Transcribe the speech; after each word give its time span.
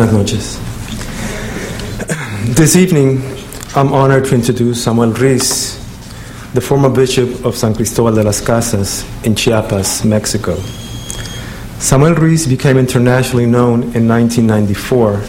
Buenas 0.00 0.14
noches. 0.14 0.56
This 2.56 2.74
evening, 2.74 3.20
I'm 3.76 3.92
honored 3.92 4.24
to 4.26 4.34
introduce 4.34 4.82
Samuel 4.82 5.12
Ruiz, 5.12 5.76
the 6.54 6.60
former 6.62 6.88
bishop 6.88 7.44
of 7.44 7.54
San 7.54 7.74
Cristobal 7.74 8.14
de 8.14 8.22
las 8.22 8.40
Casas 8.40 9.04
in 9.26 9.34
Chiapas, 9.34 10.06
Mexico. 10.06 10.56
Samuel 11.80 12.14
Ruiz 12.14 12.46
became 12.46 12.78
internationally 12.78 13.44
known 13.44 13.82
in 13.94 14.08
1994, 14.08 15.20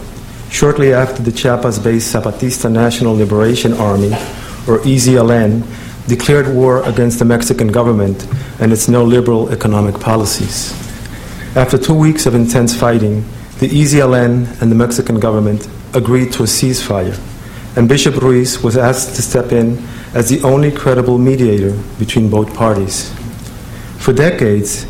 shortly 0.48 0.94
after 0.94 1.22
the 1.22 1.32
Chiapas 1.32 1.78
based 1.78 2.14
Zapatista 2.14 2.72
National 2.72 3.14
Liberation 3.14 3.74
Army, 3.74 4.12
or 4.66 4.78
EZLN, 4.88 5.66
declared 6.08 6.48
war 6.48 6.82
against 6.88 7.18
the 7.18 7.26
Mexican 7.26 7.68
government 7.68 8.26
and 8.58 8.72
its 8.72 8.86
neoliberal 8.86 9.52
economic 9.52 10.00
policies. 10.00 10.72
After 11.56 11.76
two 11.76 11.92
weeks 11.92 12.24
of 12.24 12.34
intense 12.34 12.74
fighting, 12.74 13.22
the 13.62 13.68
EZLN 13.68 14.60
and 14.60 14.72
the 14.72 14.74
Mexican 14.74 15.20
government 15.20 15.68
agreed 15.94 16.32
to 16.32 16.42
a 16.42 16.46
ceasefire, 16.46 17.16
and 17.76 17.88
Bishop 17.88 18.16
Ruiz 18.16 18.60
was 18.60 18.76
asked 18.76 19.14
to 19.14 19.22
step 19.22 19.52
in 19.52 19.78
as 20.14 20.28
the 20.28 20.42
only 20.42 20.72
credible 20.72 21.16
mediator 21.16 21.72
between 21.96 22.28
both 22.28 22.52
parties. 22.54 23.14
For 23.98 24.12
decades, 24.12 24.84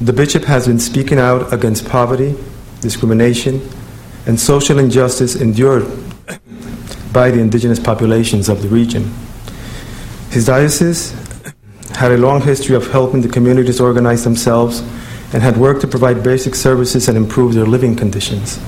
the 0.00 0.14
bishop 0.14 0.44
has 0.44 0.66
been 0.66 0.78
speaking 0.78 1.18
out 1.18 1.52
against 1.52 1.86
poverty, 1.86 2.34
discrimination, 2.80 3.60
and 4.24 4.40
social 4.40 4.78
injustice 4.78 5.36
endured 5.36 5.84
by 7.12 7.30
the 7.30 7.40
indigenous 7.40 7.78
populations 7.78 8.48
of 8.48 8.62
the 8.62 8.68
region. 8.68 9.12
His 10.30 10.46
diocese 10.46 11.12
had 11.94 12.10
a 12.10 12.16
long 12.16 12.40
history 12.40 12.74
of 12.74 12.90
helping 12.90 13.20
the 13.20 13.28
communities 13.28 13.82
organize 13.82 14.24
themselves 14.24 14.82
and 15.34 15.42
had 15.42 15.56
worked 15.56 15.80
to 15.80 15.88
provide 15.88 16.22
basic 16.22 16.54
services 16.54 17.08
and 17.08 17.18
improve 17.18 17.54
their 17.54 17.66
living 17.66 17.96
conditions. 17.96 18.60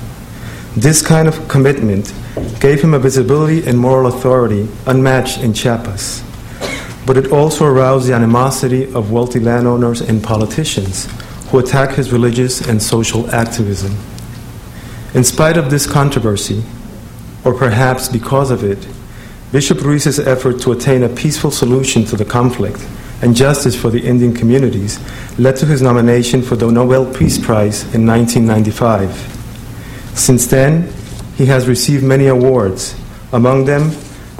This 0.76 1.00
kind 1.00 1.28
of 1.28 1.46
commitment 1.46 2.12
gave 2.60 2.82
him 2.82 2.92
a 2.92 2.98
visibility 2.98 3.64
and 3.64 3.78
moral 3.78 4.08
authority 4.08 4.68
unmatched 4.84 5.38
in 5.38 5.54
Chiapas. 5.54 6.24
But 7.06 7.16
it 7.16 7.30
also 7.30 7.66
aroused 7.66 8.08
the 8.08 8.14
animosity 8.14 8.92
of 8.94 9.12
wealthy 9.12 9.38
landowners 9.38 10.00
and 10.00 10.22
politicians 10.22 11.08
who 11.50 11.60
attack 11.60 11.94
his 11.94 12.12
religious 12.12 12.60
and 12.60 12.82
social 12.82 13.30
activism. 13.30 13.96
In 15.14 15.22
spite 15.22 15.56
of 15.56 15.70
this 15.70 15.86
controversy, 15.86 16.64
or 17.44 17.54
perhaps 17.54 18.08
because 18.08 18.50
of 18.50 18.64
it, 18.64 18.88
Bishop 19.52 19.82
Ruiz's 19.82 20.18
effort 20.18 20.60
to 20.62 20.72
attain 20.72 21.04
a 21.04 21.08
peaceful 21.08 21.52
solution 21.52 22.04
to 22.06 22.16
the 22.16 22.24
conflict 22.24 22.84
and 23.22 23.34
justice 23.34 23.74
for 23.74 23.90
the 23.90 24.00
Indian 24.00 24.34
communities 24.34 24.98
led 25.38 25.56
to 25.56 25.66
his 25.66 25.82
nomination 25.82 26.42
for 26.42 26.56
the 26.56 26.70
Nobel 26.70 27.12
Peace 27.12 27.38
Prize 27.38 27.82
in 27.94 28.06
1995. 28.06 29.10
Since 30.14 30.46
then, 30.46 30.92
he 31.36 31.46
has 31.46 31.68
received 31.68 32.02
many 32.02 32.26
awards, 32.26 32.98
among 33.32 33.64
them 33.64 33.90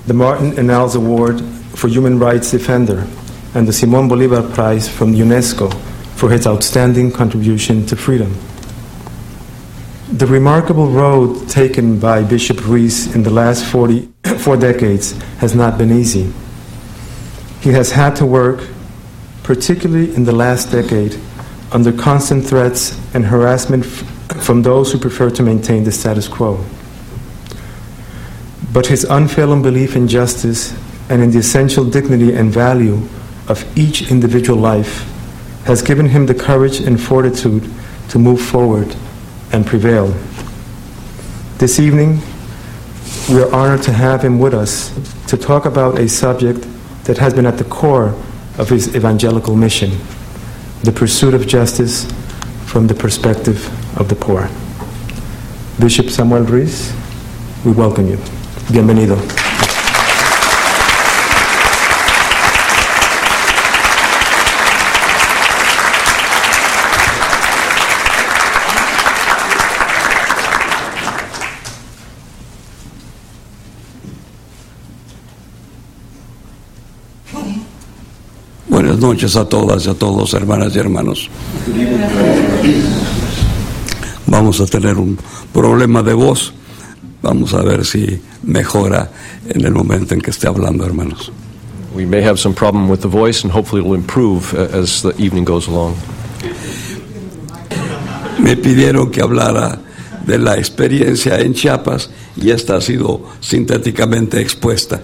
the 0.07 0.15
Martin 0.15 0.53
Ennals 0.53 0.97
Award 0.97 1.41
for 1.75 1.89
Human 1.89 2.19
Rights 2.19 2.51
Defender 2.51 3.07
and 3.55 3.67
the 3.67 3.73
Simon 3.73 4.09
Bolivar 4.09 4.43
Prize 4.55 4.89
from 4.89 5.13
UNESCO 5.13 5.73
for 6.15 6.31
his 6.31 6.47
outstanding 6.47 7.11
contribution 7.11 7.85
to 7.87 7.97
freedom. 7.97 8.35
The 10.13 10.27
remarkable 10.27 10.89
road 10.89 11.49
taken 11.49 11.99
by 11.99 12.23
Bishop 12.23 12.67
Ruiz 12.67 13.15
in 13.15 13.23
the 13.23 13.31
last 13.31 13.65
40, 13.65 14.09
four 14.39 14.57
decades 14.57 15.13
has 15.39 15.55
not 15.55 15.77
been 15.77 15.93
easy. 15.93 16.33
He 17.61 17.71
has 17.71 17.91
had 17.91 18.17
to 18.17 18.27
work, 18.27 18.67
particularly 19.43 20.15
in 20.15 20.25
the 20.25 20.33
last 20.33 20.71
decade, 20.71 21.19
under 21.73 21.93
constant 21.93 22.45
threats 22.45 22.99
and 23.15 23.25
harassment 23.25 23.85
from 23.85 24.63
those 24.63 24.93
who 24.93 24.99
prefer 24.99 25.31
to 25.31 25.43
maintain 25.43 25.85
the 25.85 25.93
status 25.93 26.29
quo. 26.29 26.65
But 28.73 28.87
his 28.87 29.05
unfailing 29.05 29.63
belief 29.63 29.97
in 29.97 30.07
justice 30.07 30.75
and 31.09 31.23
in 31.23 31.31
the 31.31 31.39
essential 31.39 31.85
dignity 31.85 32.35
and 32.35 32.53
value 32.53 33.01
of 33.49 33.65
each 33.79 34.11
individual 34.11 34.59
life 34.59 35.11
has 35.65 35.83
given 35.83 36.07
him 36.07 36.27
the 36.27 36.35
courage 36.35 36.81
and 36.81 37.01
fortitude 37.01 37.69
to 38.09 38.19
move 38.19 38.41
forward 38.41 38.95
and 39.53 39.67
prevail. 39.67 40.09
This 41.59 41.81
evening, 41.81 42.21
we 43.29 43.43
are 43.43 43.53
honored 43.53 43.83
to 43.85 43.93
have 43.93 44.23
him 44.23 44.39
with 44.39 44.55
us 44.55 44.93
to 45.27 45.37
talk 45.37 45.65
about 45.65 45.99
a 45.99 46.09
subject 46.09 46.67
that 47.07 47.19
has 47.19 47.33
been 47.33 47.47
at 47.47 47.59
the 47.59 47.65
core 47.65 48.15
of 48.59 48.69
his 48.69 48.95
evangelical 48.95 49.55
mission 49.57 49.91
the 50.83 50.93
pursuit 50.93 51.35
of 51.35 51.47
justice 51.47 52.05
from 52.67 52.87
the 52.87 52.95
perspective 52.95 53.67
of 53.99 54.09
the 54.09 54.15
poor. 54.15 54.49
Bishop 55.81 56.11
Samuel 56.11 56.43
Ruiz, 56.43 56.95
we 57.65 57.73
welcome 57.73 58.07
you. 58.07 58.19
Bienvenido. 58.69 59.46
Noches 79.07 79.37
a 79.37 79.49
todas 79.49 79.87
y 79.87 79.89
a 79.89 79.95
todos, 79.95 80.35
hermanas 80.35 80.75
y 80.75 80.79
hermanos. 80.81 81.31
Vamos 84.27 84.61
a 84.61 84.67
tener 84.67 84.97
un 84.97 85.17
problema 85.53 86.03
de 86.03 86.13
voz. 86.13 86.53
Vamos 87.23 87.55
a 87.55 87.63
ver 87.63 87.85
si 87.85 88.21
mejora 88.43 89.13
en 89.49 89.65
el 89.65 89.73
momento 89.73 90.15
en 90.15 90.21
que 90.21 90.31
esté 90.31 90.49
hablando, 90.49 90.85
hermanos. 90.85 91.31
We 91.95 92.05
may 92.05 92.23
have 92.25 92.37
some 92.37 92.53
problem 92.53 92.91
with 92.91 93.01
the 93.01 93.09
voice, 93.09 93.45
and 93.45 93.53
hopefully 93.53 93.81
it 93.81 93.89
will 93.89 93.95
improve 93.95 94.53
uh, 94.53 94.77
as 94.77 95.03
the 95.03 95.15
evening 95.19 95.45
goes 95.45 95.69
along. 95.69 95.95
Me 98.41 98.57
pidieron 98.57 99.13
que 99.13 99.23
hablara 99.23 99.79
de 100.27 100.39
la 100.39 100.57
experiencia 100.57 101.39
en 101.39 101.55
Chiapas 101.55 102.11
y 102.37 102.51
esta 102.51 102.77
ha 102.77 102.81
sido 102.81 103.23
sintéticamente 103.41 104.41
expuesta. 104.41 105.01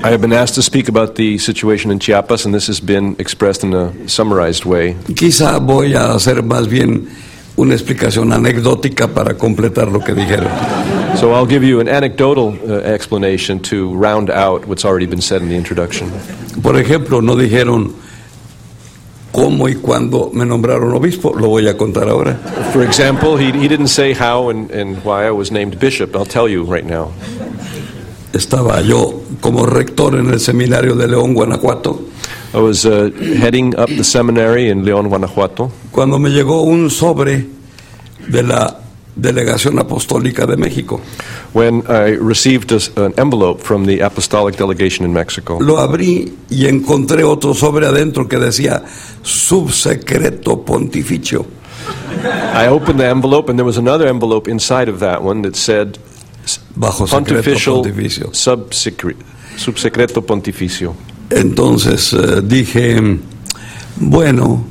I 0.00 0.10
have 0.10 0.20
been 0.20 0.32
asked 0.32 0.54
to 0.54 0.62
speak 0.62 0.88
about 0.88 1.16
the 1.16 1.38
situation 1.38 1.90
in 1.90 1.98
Chiapas, 1.98 2.44
and 2.44 2.54
this 2.54 2.68
has 2.68 2.78
been 2.78 3.16
expressed 3.18 3.64
in 3.64 3.74
a 3.74 4.08
summarized 4.08 4.64
way. 4.64 4.94
Quizá 4.94 5.58
voy 5.58 5.94
a 5.94 6.14
hacer 6.14 6.42
más 6.44 6.68
bien 6.68 7.08
una 7.56 7.74
explicación 7.74 8.32
anecdótica 8.32 9.08
para 9.08 9.34
completar 9.34 9.90
lo 9.90 9.98
que 9.98 10.14
dijeron. 10.14 10.48
So 11.16 11.32
I'll 11.32 11.48
give 11.48 11.64
you 11.64 11.80
an 11.80 11.88
anecdotal 11.88 12.56
uh, 12.62 12.80
explanation 12.84 13.58
to 13.64 13.92
round 13.96 14.30
out 14.30 14.66
what's 14.66 14.84
already 14.84 15.06
been 15.06 15.20
said 15.20 15.42
in 15.42 15.48
the 15.48 15.56
introduction. 15.56 16.12
Por 16.62 16.76
ejemplo, 16.76 17.20
no 17.20 17.34
dijeron 17.34 17.92
cómo 19.32 19.68
y 19.68 19.74
cuándo 19.74 20.30
me 20.32 20.46
nombraron 20.46 20.92
obispo, 20.94 21.34
lo 21.34 21.48
voy 21.48 21.66
a 21.66 21.76
contar 21.76 22.08
ahora. 22.08 22.34
For 22.72 22.84
example, 22.84 23.36
he, 23.36 23.50
he 23.50 23.66
didn't 23.66 23.88
say 23.88 24.14
how 24.14 24.48
and, 24.48 24.70
and 24.70 25.04
why 25.04 25.26
I 25.26 25.32
was 25.32 25.50
named 25.50 25.80
bishop. 25.80 26.14
I'll 26.14 26.24
tell 26.24 26.48
you 26.48 26.62
right 26.62 26.84
now. 26.84 27.10
Estaba 28.32 28.80
yo 28.82 29.22
como 29.40 29.64
rector 29.66 30.16
en 30.16 30.30
el 30.30 30.40
seminario 30.40 30.94
de 30.94 31.08
León, 31.08 31.34
Guanajuato, 31.34 32.00
I 32.54 32.58
was 32.58 32.84
uh, 32.84 33.10
heading 33.40 33.78
up 33.78 33.88
the 33.88 34.04
seminary 34.04 34.70
in 34.70 34.84
León, 34.84 35.08
Guanajuato, 35.08 35.70
cuando 35.90 36.18
me 36.18 36.30
llegó 36.30 36.62
un 36.62 36.90
sobre 36.90 37.46
de 38.26 38.42
la 38.42 38.80
Delegación 39.16 39.78
Apostólica 39.78 40.46
de 40.46 40.56
México. 40.56 41.00
when 41.52 41.86
I 41.88 42.10
received 42.16 42.72
a 42.72 42.78
an 42.96 43.14
envelope 43.18 43.60
from 43.60 43.86
the 43.86 44.00
apostolic 44.00 44.56
delegation 44.56 45.04
in 45.04 45.12
Mexico. 45.12 45.58
Lo 45.60 45.78
abrí 45.78 46.32
y 46.50 46.66
encontré 46.66 47.24
otro 47.24 47.54
sobre 47.54 47.86
adentro 47.86 48.28
que 48.28 48.38
decía 48.38 48.84
subsecreto 49.22 50.64
pontificio. 50.64 51.46
I 52.54 52.66
opened 52.68 53.00
the 53.00 53.08
envelope, 53.08 53.48
and 53.48 53.58
there 53.58 53.64
was 53.64 53.78
another 53.78 54.08
envelope 54.08 54.48
inside 54.48 54.88
of 54.88 55.00
that 55.00 55.22
one 55.22 55.42
that 55.42 55.56
said 55.56 55.98
Bajo 56.74 57.06
secreto 57.06 57.50
pontificio. 57.82 58.30
subsecre- 58.32 59.16
Subsecreto 59.56 60.22
Pontificio. 60.24 60.94
Entonces 61.30 62.12
eh, 62.12 62.40
dije, 62.44 63.00
bueno, 63.96 64.64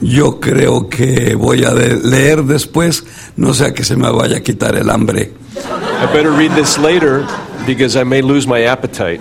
yo 0.00 0.40
creo 0.40 0.88
que 0.88 1.34
voy 1.36 1.64
a 1.64 1.72
leer 1.72 2.42
después, 2.44 3.04
no 3.36 3.54
sea 3.54 3.72
que 3.72 3.84
se 3.84 3.96
me 3.96 4.10
vaya 4.10 4.38
a 4.38 4.40
quitar 4.40 4.74
el 4.76 4.90
hambre. 4.90 5.32
I 5.54 6.06
better 6.12 6.32
read 6.32 6.54
this 6.56 6.76
later 6.76 7.24
because 7.66 7.98
I 7.98 8.04
may 8.04 8.20
lose 8.20 8.46
my 8.48 8.66
appetite. 8.66 9.20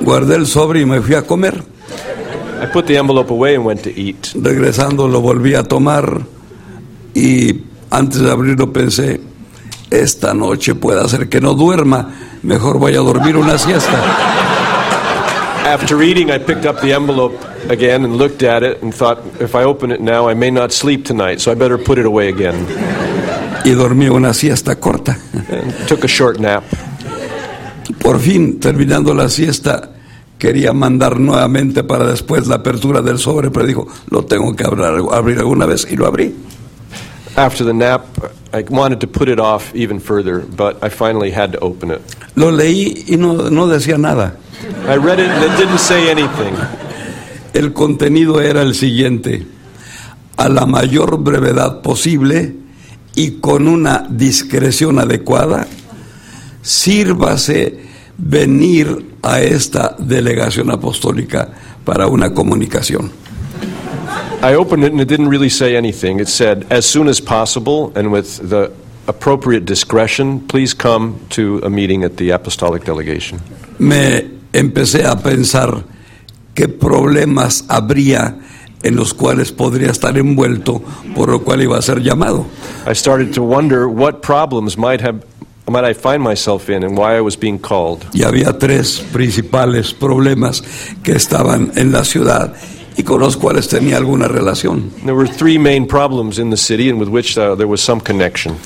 Guardé 0.00 0.34
el 0.36 0.46
sobre 0.46 0.80
y 0.80 0.84
me 0.84 1.00
fui 1.00 1.14
a 1.14 1.22
comer. 1.22 1.62
I 2.62 2.66
put 2.72 2.86
the 2.86 2.96
envelope 2.96 3.30
away 3.32 3.54
and 3.54 3.64
went 3.64 3.82
to 3.82 3.90
eat. 3.90 4.34
Regresando 4.34 5.08
lo 5.08 5.20
volví 5.20 5.54
a 5.54 5.62
tomar 5.62 6.20
y 7.14 7.62
antes 7.90 8.20
de 8.20 8.30
abrirlo 8.30 8.72
pensé, 8.72 9.20
esta 10.00 10.32
noche 10.34 10.74
puede 10.74 11.00
hacer 11.00 11.28
que 11.28 11.40
no 11.40 11.54
duerma, 11.54 12.08
mejor 12.42 12.78
voy 12.78 12.94
a 12.94 12.98
dormir 12.98 13.36
una 13.36 13.58
siesta. 13.58 13.98
After 15.64 16.02
eating, 16.02 16.30
I 16.30 16.38
picked 16.38 16.66
up 16.66 16.80
the 16.80 16.92
envelope 16.92 17.38
again 17.68 18.04
and 18.04 18.16
looked 18.16 18.42
at 18.42 18.62
it 18.62 18.82
and 18.82 18.92
thought, 18.92 19.18
if 19.40 19.54
I 19.54 19.64
open 19.64 19.92
it 19.92 20.00
now, 20.00 20.28
I 20.28 20.34
may 20.34 20.50
not 20.50 20.72
sleep 20.72 21.04
tonight, 21.04 21.40
so 21.40 21.52
I 21.52 21.54
better 21.54 21.78
put 21.78 21.98
it 21.98 22.06
away 22.06 22.28
again. 22.28 22.66
y 23.64 23.70
dormí 23.70 24.08
una 24.08 24.34
siesta 24.34 24.76
corta. 24.80 25.16
and 25.32 25.72
took 25.86 26.04
a 26.04 26.08
short 26.08 26.38
nap. 26.38 26.64
Por 28.00 28.18
fin, 28.18 28.58
terminando 28.58 29.14
la 29.14 29.28
siesta, 29.28 29.90
quería 30.38 30.72
mandar 30.72 31.20
nuevamente 31.20 31.84
para 31.84 32.06
después 32.06 32.48
la 32.48 32.56
apertura 32.56 33.00
del 33.00 33.18
sobre, 33.18 33.50
pero 33.50 33.66
dijo, 33.66 33.86
lo 34.10 34.24
tengo 34.24 34.56
que 34.56 34.64
abrir, 34.64 35.04
abrir 35.12 35.38
alguna 35.38 35.66
vez 35.66 35.86
y 35.88 35.96
lo 35.96 36.06
abrí. 36.06 36.34
After 37.36 37.64
the 37.64 37.72
nap, 37.72 38.04
I 38.52 38.62
wanted 38.68 39.00
to 39.00 39.06
put 39.06 39.28
it 39.28 39.40
off 39.40 39.74
even 39.74 40.00
further, 40.00 40.40
but 40.40 40.82
I 40.82 40.90
finally 40.90 41.30
had 41.30 41.52
to 41.52 41.58
open 41.60 41.90
it. 41.90 42.02
Lo 42.36 42.50
leí 42.50 43.04
y 43.08 43.16
no, 43.16 43.48
no 43.48 43.66
decía 43.66 43.98
nada. 43.98 44.36
I 44.86 44.96
read 44.96 45.18
it 45.18 45.28
and 45.28 45.44
it 45.44 45.56
didn't 45.56 45.78
say 45.78 46.10
anything. 46.10 46.54
El 47.54 47.72
contenido 47.72 48.40
era 48.40 48.62
el 48.62 48.74
siguiente, 48.74 49.46
a 50.36 50.48
la 50.48 50.66
mayor 50.66 51.18
brevedad 51.18 51.82
posible 51.82 52.54
y 53.14 53.40
con 53.40 53.68
una 53.68 54.06
discreción 54.08 54.98
adecuada, 54.98 55.66
sírvase 56.62 57.80
venir 58.16 59.16
a 59.22 59.40
esta 59.40 59.96
delegación 59.98 60.70
apostólica 60.70 61.48
para 61.84 62.06
una 62.06 62.32
comunicación. 62.32 63.21
I 64.42 64.54
opened 64.54 64.82
it 64.82 64.90
and 64.90 65.00
it 65.00 65.06
didn't 65.06 65.28
really 65.28 65.48
say 65.48 65.76
anything. 65.76 66.18
It 66.18 66.28
said, 66.28 66.66
as 66.70 66.84
soon 66.84 67.06
as 67.06 67.20
possible 67.20 67.92
and 67.94 68.10
with 68.10 68.50
the 68.50 68.72
appropriate 69.06 69.64
discretion, 69.64 70.40
please 70.48 70.74
come 70.74 71.20
to 71.30 71.60
a 71.62 71.70
meeting 71.70 72.02
at 72.02 72.16
the 72.16 72.30
Apostolic 72.30 72.84
Delegation. 72.84 73.40
Me 73.78 74.28
empecé 74.52 75.04
a 75.04 75.14
pensar 75.14 75.84
qué 76.54 76.66
problemas 76.66 77.64
habría 77.68 78.36
en 78.82 78.96
los 78.96 79.14
cuales 79.14 79.52
podría 79.52 79.90
estar 79.90 80.18
envuelto, 80.18 80.82
por 81.14 81.28
lo 81.28 81.44
cual 81.44 81.62
iba 81.62 81.78
a 81.78 81.82
ser 81.82 82.00
llamado. 82.02 82.44
I 82.84 82.94
started 82.94 83.32
to 83.34 83.44
wonder 83.44 83.86
what 83.86 84.22
problems 84.22 84.76
might 84.76 85.00
have 85.00 85.24
might 85.70 85.84
I 85.84 85.94
find 85.94 86.20
myself 86.20 86.68
in 86.68 86.82
and 86.82 86.98
why 86.98 87.16
I 87.16 87.20
was 87.20 87.38
being 87.38 87.58
called. 87.60 88.04
Y 88.12 88.24
había 88.24 88.58
tres 88.58 88.98
principales 89.12 89.94
problemas 89.94 90.64
que 91.04 91.12
estaban 91.12 91.70
en 91.76 91.92
la 91.92 92.02
ciudad 92.04 92.52
y 92.96 93.02
con 93.02 93.20
los 93.20 93.36
cuales 93.36 93.68
tenía 93.68 93.96
alguna 93.96 94.28
relación. 94.28 94.90
There 95.04 95.14
were 95.14 95.28
three 95.28 95.58
main 95.58 95.86
problems 95.86 96.38
in 96.38 96.50
the 96.50 96.56
city 96.56 96.90
and 96.90 96.98
with 96.98 97.08
which 97.08 97.36
uh, 97.36 97.54
there 97.56 97.68
was 97.68 97.80
some 97.80 98.00
connection. 98.00 98.56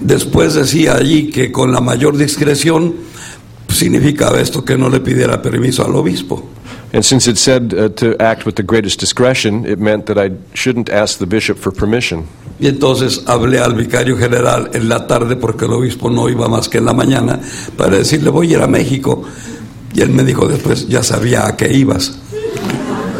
Después 0.00 0.54
decía 0.54 0.94
allí 0.94 1.30
que 1.30 1.50
con 1.50 1.72
la 1.72 1.80
mayor 1.80 2.16
discreción 2.16 2.94
significaba 3.68 4.40
esto 4.40 4.64
que 4.64 4.76
no 4.76 4.88
le 4.88 5.00
pidiera 5.00 5.42
permiso 5.42 5.84
al 5.84 5.94
obispo. 5.96 6.48
And 6.92 7.04
since 7.04 7.28
it 7.28 7.36
said 7.36 7.74
uh, 7.74 7.90
to 7.96 8.16
act 8.18 8.46
with 8.46 8.54
the 8.54 8.62
greatest 8.62 8.98
discretion, 8.98 9.66
it 9.66 9.78
meant 9.78 10.06
that 10.06 10.16
I 10.16 10.30
shouldn't 10.54 10.88
ask 10.88 11.18
the 11.18 11.26
bishop 11.26 11.58
for 11.58 11.70
permission. 11.70 12.26
Y 12.60 12.66
entonces 12.66 13.22
hablé 13.26 13.60
al 13.60 13.74
vicario 13.74 14.16
general 14.16 14.70
en 14.72 14.88
la 14.88 15.06
tarde 15.06 15.36
porque 15.36 15.66
el 15.66 15.72
obispo 15.72 16.10
no 16.10 16.28
iba 16.28 16.48
más 16.48 16.68
que 16.68 16.78
en 16.78 16.86
la 16.86 16.92
mañana 16.92 17.38
para 17.76 17.98
decirle 17.98 18.30
voy 18.30 18.48
a 18.48 18.56
ir 18.56 18.62
a 18.62 18.66
México. 18.66 19.22
Y 19.94 20.00
él 20.00 20.10
me 20.10 20.24
dijo 20.24 20.48
después, 20.48 20.88
ya 20.88 21.02
sabía 21.02 21.46
a 21.46 21.56
qué 21.56 21.72
ibas. 21.72 22.17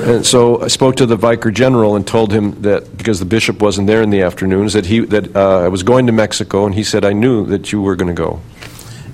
And 0.08 0.25
so 0.25 0.62
I 0.62 0.69
spoke 0.69 0.96
to 0.96 1.06
the 1.06 1.16
vicar 1.16 1.50
general 1.50 1.94
and 1.94 2.06
told 2.06 2.32
him 2.32 2.62
that 2.62 2.96
because 2.96 3.19
the 3.19 3.26
bishop 3.26 3.60
wasn't 3.60 3.88
there 3.88 4.00
in 4.02 4.08
the 4.08 4.22
afternoons, 4.22 4.72
that 4.72 4.87
he 4.87 5.00
that 5.00 5.37
uh, 5.37 5.60
I 5.60 5.69
was 5.69 5.82
going 5.82 6.06
to 6.06 6.12
Mexico, 6.12 6.64
and 6.64 6.75
he 6.75 6.82
said 6.82 7.05
I 7.05 7.12
knew 7.12 7.44
that 7.46 7.72
you 7.72 7.82
were 7.82 7.94
going 7.94 8.08
to 8.08 8.22
go. 8.22 8.40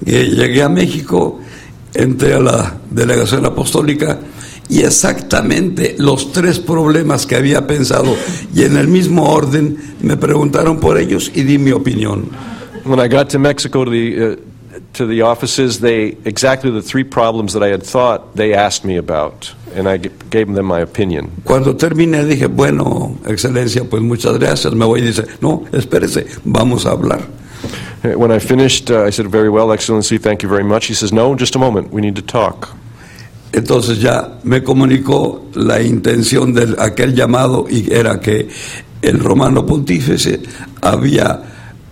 Llegué 0.05 0.63
a 0.63 0.69
México, 0.69 1.41
entré 1.95 2.35
a 2.35 2.41
la 2.41 2.79
delegación 2.89 3.45
apostólica 3.45 4.21
y 4.69 4.83
exactamente 4.83 5.97
los 5.99 6.31
tres 6.31 6.61
problemas 6.61 7.27
que 7.27 7.35
había 7.35 7.67
pensado 7.67 8.15
y 8.55 8.63
en 8.63 8.77
el 8.77 8.87
mismo 8.87 9.29
orden 9.29 9.77
me 10.01 10.17
preguntaron 10.17 10.79
por 10.79 10.97
ellos 10.97 11.29
y 11.35 11.43
di 11.43 11.59
mi 11.59 11.73
opinión. 11.73 12.31
When 12.85 13.01
I 13.01 13.09
got 13.09 13.31
to 13.31 13.41
Mexico 13.41 13.85
to 13.85 13.91
the 13.91 14.35
uh, 14.35 14.37
to 14.95 15.07
the 15.07 15.23
offices, 15.23 15.81
they 15.81 16.17
exactly 16.25 16.71
the 16.71 16.83
three 16.83 17.05
problems 17.05 17.53
that 17.53 17.63
I 17.63 17.69
had 17.69 17.83
thought 17.83 18.37
they 18.37 18.55
asked 18.55 18.85
me 18.85 18.97
about, 18.97 19.55
and 19.75 19.89
I 19.89 19.99
gave 19.99 20.53
them 20.53 20.67
my 20.67 20.81
opinion. 20.81 21.31
Cuando 21.45 21.75
terminé 21.75 22.25
dije, 22.25 22.47
bueno, 22.49 23.19
excelencia, 23.27 23.85
pues 23.89 24.03
muchas 24.03 24.39
gracias, 24.39 24.73
me 24.75 24.87
voy 24.87 25.01
y 25.01 25.07
dice, 25.07 25.25
no, 25.41 25.65
espérese, 25.73 26.27
vamos 26.45 26.87
a 26.87 26.93
hablar. 26.93 27.21
Uh, 28.05 28.19
When 28.19 28.31
I 28.31 28.39
finished, 28.39 28.91
uh, 28.91 29.05
I 29.05 29.11
said, 29.11 29.27
"Very 29.29 29.49
well, 29.49 29.73
Excellency, 29.73 30.19
thank 30.19 30.43
you 30.43 30.49
very 30.49 30.65
much." 30.65 30.87
He 30.87 30.95
says, 30.95 31.13
"No, 31.13 31.35
just 31.35 31.57
a 31.57 31.59
moment. 31.59 31.91
We 31.91 32.03
need 32.03 32.17
to 32.17 32.23
talk." 32.23 32.69
Entonces 33.53 34.01
ya 34.01 34.41
me 34.43 34.63
comunicó 34.63 35.47
la 35.55 35.81
intención 35.81 36.53
de 36.53 36.75
aquel 36.79 37.15
llamado 37.15 37.67
y 37.71 37.89
era 37.93 38.21
que 38.21 38.49
el 39.01 39.21
romano 39.21 39.65
pontífice 39.65 40.41
había 40.83 41.41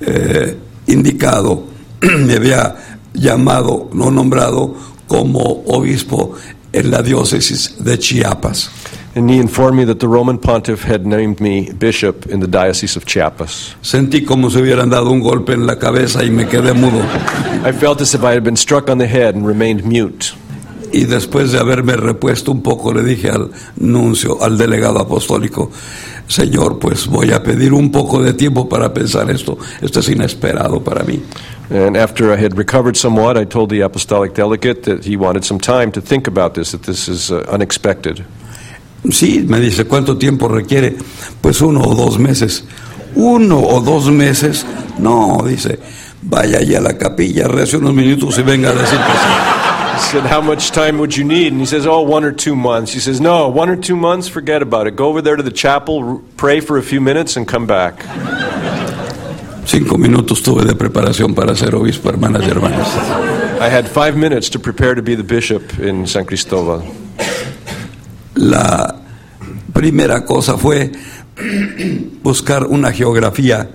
eh, 0.00 0.56
indicado, 0.88 1.64
me 2.02 2.34
había 2.34 2.91
llamado, 3.14 3.90
no 3.92 4.10
nombrado, 4.10 4.74
como 5.06 5.40
obispo 5.66 6.34
en 6.72 6.90
la 6.90 7.02
diócesis 7.02 7.76
de 7.84 7.98
Chiapas. 7.98 8.70
And 9.14 9.28
he 9.28 9.36
informed 9.36 9.76
me 9.76 9.84
that 9.84 10.00
the 10.00 10.08
Roman 10.08 10.38
pontiff 10.38 10.84
had 10.84 11.04
named 11.04 11.38
me 11.38 11.70
bishop 11.70 12.26
in 12.26 12.40
the 12.40 12.46
diocese 12.46 12.96
of 12.96 13.04
Chiapas. 13.04 13.76
Sentí 13.82 14.24
como 14.24 14.48
si 14.48 14.58
hubieran 14.58 14.88
dado 14.88 15.10
un 15.10 15.20
golpe 15.20 15.52
en 15.52 15.66
la 15.66 15.78
cabeza 15.78 16.24
y 16.24 16.30
me 16.30 16.46
quedé 16.46 16.72
mudo. 16.72 17.02
I 17.62 17.72
felt 17.72 18.00
as 18.00 18.14
if 18.14 18.22
I 18.22 18.32
had 18.32 18.42
been 18.42 18.56
struck 18.56 18.88
on 18.88 18.96
the 18.96 19.06
head 19.06 19.34
and 19.34 19.46
remained 19.46 19.84
mute. 19.84 20.32
Y 20.92 21.04
después 21.04 21.52
de 21.52 21.58
haberme 21.58 21.96
repuesto 21.96 22.52
un 22.52 22.62
poco, 22.62 22.92
le 22.92 23.02
dije 23.02 23.28
al 23.28 23.50
nuncio, 23.76 24.42
al 24.42 24.56
delegado 24.56 24.98
apostólico, 24.98 25.70
Señor, 26.28 26.78
pues 26.78 27.06
voy 27.06 27.32
a 27.32 27.42
pedir 27.42 27.72
un 27.72 27.90
poco 27.90 28.22
de 28.22 28.32
tiempo 28.32 28.68
para 28.68 28.92
pensar 28.92 29.30
esto. 29.30 29.58
Esto 29.80 30.00
es 30.00 30.08
inesperado 30.08 30.82
para 30.82 31.04
mí. 31.04 31.22
And 31.70 31.96
after 31.96 32.32
I 32.32 32.36
had 32.36 32.56
recovered 32.56 32.96
somewhat, 32.96 33.36
I 33.36 33.44
told 33.44 33.70
the 33.70 33.82
apostolic 33.82 34.34
delegate 34.34 34.82
that 34.82 35.04
he 35.04 35.16
wanted 35.16 35.44
some 35.44 35.58
time 35.58 35.90
to 35.92 36.00
think 36.00 36.26
about 36.26 36.54
this, 36.54 36.72
that 36.72 36.82
this 36.82 37.08
is 37.08 37.30
uh, 37.30 37.44
unexpected. 37.50 38.24
Sí, 39.10 39.44
me 39.46 39.58
dice, 39.58 39.84
¿cuánto 39.84 40.16
tiempo 40.16 40.48
requiere? 40.48 40.96
Pues 41.40 41.60
uno 41.60 41.80
o 41.80 41.94
dos 41.94 42.18
meses. 42.18 42.64
Uno 43.14 43.58
o 43.58 43.80
dos 43.80 44.10
meses. 44.10 44.64
No, 44.98 45.42
dice, 45.46 45.78
vaya 46.22 46.58
allá 46.58 46.78
a 46.78 46.82
la 46.82 46.98
capilla, 46.98 47.48
rece 47.48 47.78
unos 47.78 47.94
minutos 47.94 48.38
y 48.38 48.42
venga 48.42 48.70
a 48.70 48.74
decir 48.74 48.98
que 48.98 49.12
sí. 49.12 49.61
Said, 50.10 50.24
How 50.24 50.40
much 50.40 50.72
time 50.72 50.98
would 50.98 51.16
you 51.16 51.24
need? 51.24 51.52
And 51.52 51.60
he 51.60 51.66
says, 51.66 51.86
Oh, 51.86 52.02
one 52.02 52.24
or 52.24 52.32
two 52.32 52.54
months. 52.54 52.92
He 52.92 53.00
says, 53.00 53.20
No, 53.20 53.48
one 53.48 53.70
or 53.70 53.76
two 53.76 53.96
months, 53.96 54.28
forget 54.28 54.60
about 54.60 54.86
it. 54.86 54.96
Go 54.96 55.08
over 55.08 55.22
there 55.22 55.36
to 55.36 55.42
the 55.42 55.50
chapel, 55.50 56.22
pray 56.36 56.60
for 56.60 56.76
a 56.76 56.82
few 56.82 57.00
minutes, 57.00 57.36
and 57.36 57.48
come 57.48 57.66
back. 57.66 58.04
Cinco 59.64 59.96
minutos 59.96 60.42
tuve 60.42 60.64
de 60.64 60.74
preparación 60.74 61.34
para 61.34 61.54
ser 61.54 61.74
obispo, 61.74 62.10
hermanas 62.10 62.42
y 62.42 62.50
hermanos. 62.50 62.88
I 63.60 63.68
had 63.68 63.88
five 63.88 64.16
minutes 64.16 64.50
to 64.50 64.58
prepare 64.58 64.94
to 64.94 65.02
be 65.02 65.14
the 65.14 65.22
bishop 65.22 65.78
in 65.78 66.06
San 66.06 66.26
Cristobal. 66.26 66.82
La 68.34 68.96
primera 69.72 70.24
cosa 70.26 70.58
fue 70.58 70.92
buscar 72.22 72.66
una 72.66 72.92
geografía 72.92 73.68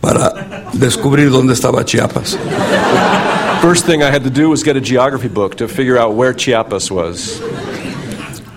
para 0.00 0.70
descubrir 0.72 1.30
dónde 1.30 1.54
estaba 1.54 1.84
Chiapas. 1.84 2.38
First 3.64 3.86
thing 3.86 4.02
I 4.02 4.10
had 4.10 4.24
to 4.24 4.30
do 4.30 4.50
was 4.50 4.62
get 4.62 4.76
a 4.76 4.80
geography 4.82 5.28
book 5.28 5.56
to 5.56 5.68
figure 5.68 5.96
out 5.96 6.12
where 6.12 6.34
Chiapas 6.34 6.90
was. 6.90 7.40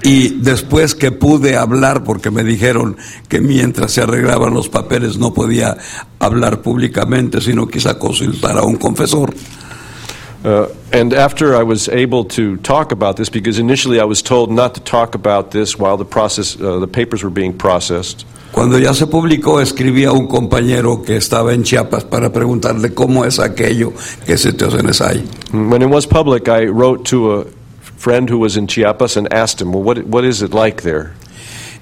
Y 0.04 0.42
después 0.42 0.96
que 0.96 1.14
pude 1.14 1.56
hablar, 1.56 2.04
porque 2.04 2.30
me 2.30 2.44
dijeron 2.44 2.98
que 3.30 3.40
mientras 3.40 3.94
se 3.94 4.02
arreglaban 4.02 4.54
los 4.54 4.68
papeles 4.68 5.18
no 5.18 5.34
podía 5.34 5.78
hablar 6.20 6.62
públicamente, 6.62 7.40
sino 7.40 7.68
quizá 7.68 7.98
consultar 7.98 8.58
a 8.58 8.64
un 8.64 8.76
confesor. 8.76 9.34
Uh, 10.44 10.68
and 10.92 11.14
after 11.14 11.56
I 11.56 11.64
was 11.64 11.88
able 11.88 12.26
to 12.26 12.58
talk 12.58 12.92
about 12.92 13.16
this, 13.16 13.30
because 13.30 13.60
initially 13.60 14.02
I 14.02 14.06
was 14.06 14.22
told 14.22 14.52
not 14.52 14.76
to 14.76 14.82
talk 14.82 15.16
about 15.16 15.52
this 15.52 15.80
while 15.80 15.96
the 15.96 16.04
process, 16.04 16.60
uh, 16.60 16.80
the 16.80 16.88
papers 16.88 17.24
were 17.24 17.30
being 17.30 17.58
processed. 17.58 18.26
Cuando 18.58 18.80
ya 18.80 18.92
se 18.92 19.06
publicó, 19.06 19.62
escribí 19.62 20.06
a 20.06 20.12
un 20.12 20.26
compañero 20.26 21.04
que 21.04 21.18
estaba 21.18 21.54
en 21.54 21.62
Chiapas 21.62 22.06
para 22.06 22.34
preguntarle 22.34 22.92
cómo 22.92 23.24
es 23.24 23.38
aquello 23.38 23.94
que 24.26 24.36
se 24.36 24.52
Teocenes 24.52 25.00
hay. 25.00 25.24
When 25.54 25.84
it 25.84 25.90
was 25.90 26.08
public, 26.08 26.48
I 26.48 26.66
wrote 26.66 27.08
to 27.12 27.42
a 27.42 27.46
friend 28.00 28.28
who 28.28 28.40
was 28.40 28.58
in 28.58 28.66
Chiapas 28.66 29.16
and 29.16 29.32
asked 29.32 29.62
him, 29.62 29.76
"Well, 29.76 29.84
what 29.84 30.08
what 30.08 30.26
is 30.26 30.42
it 30.42 30.56
like 30.56 30.82
there?" 30.82 31.12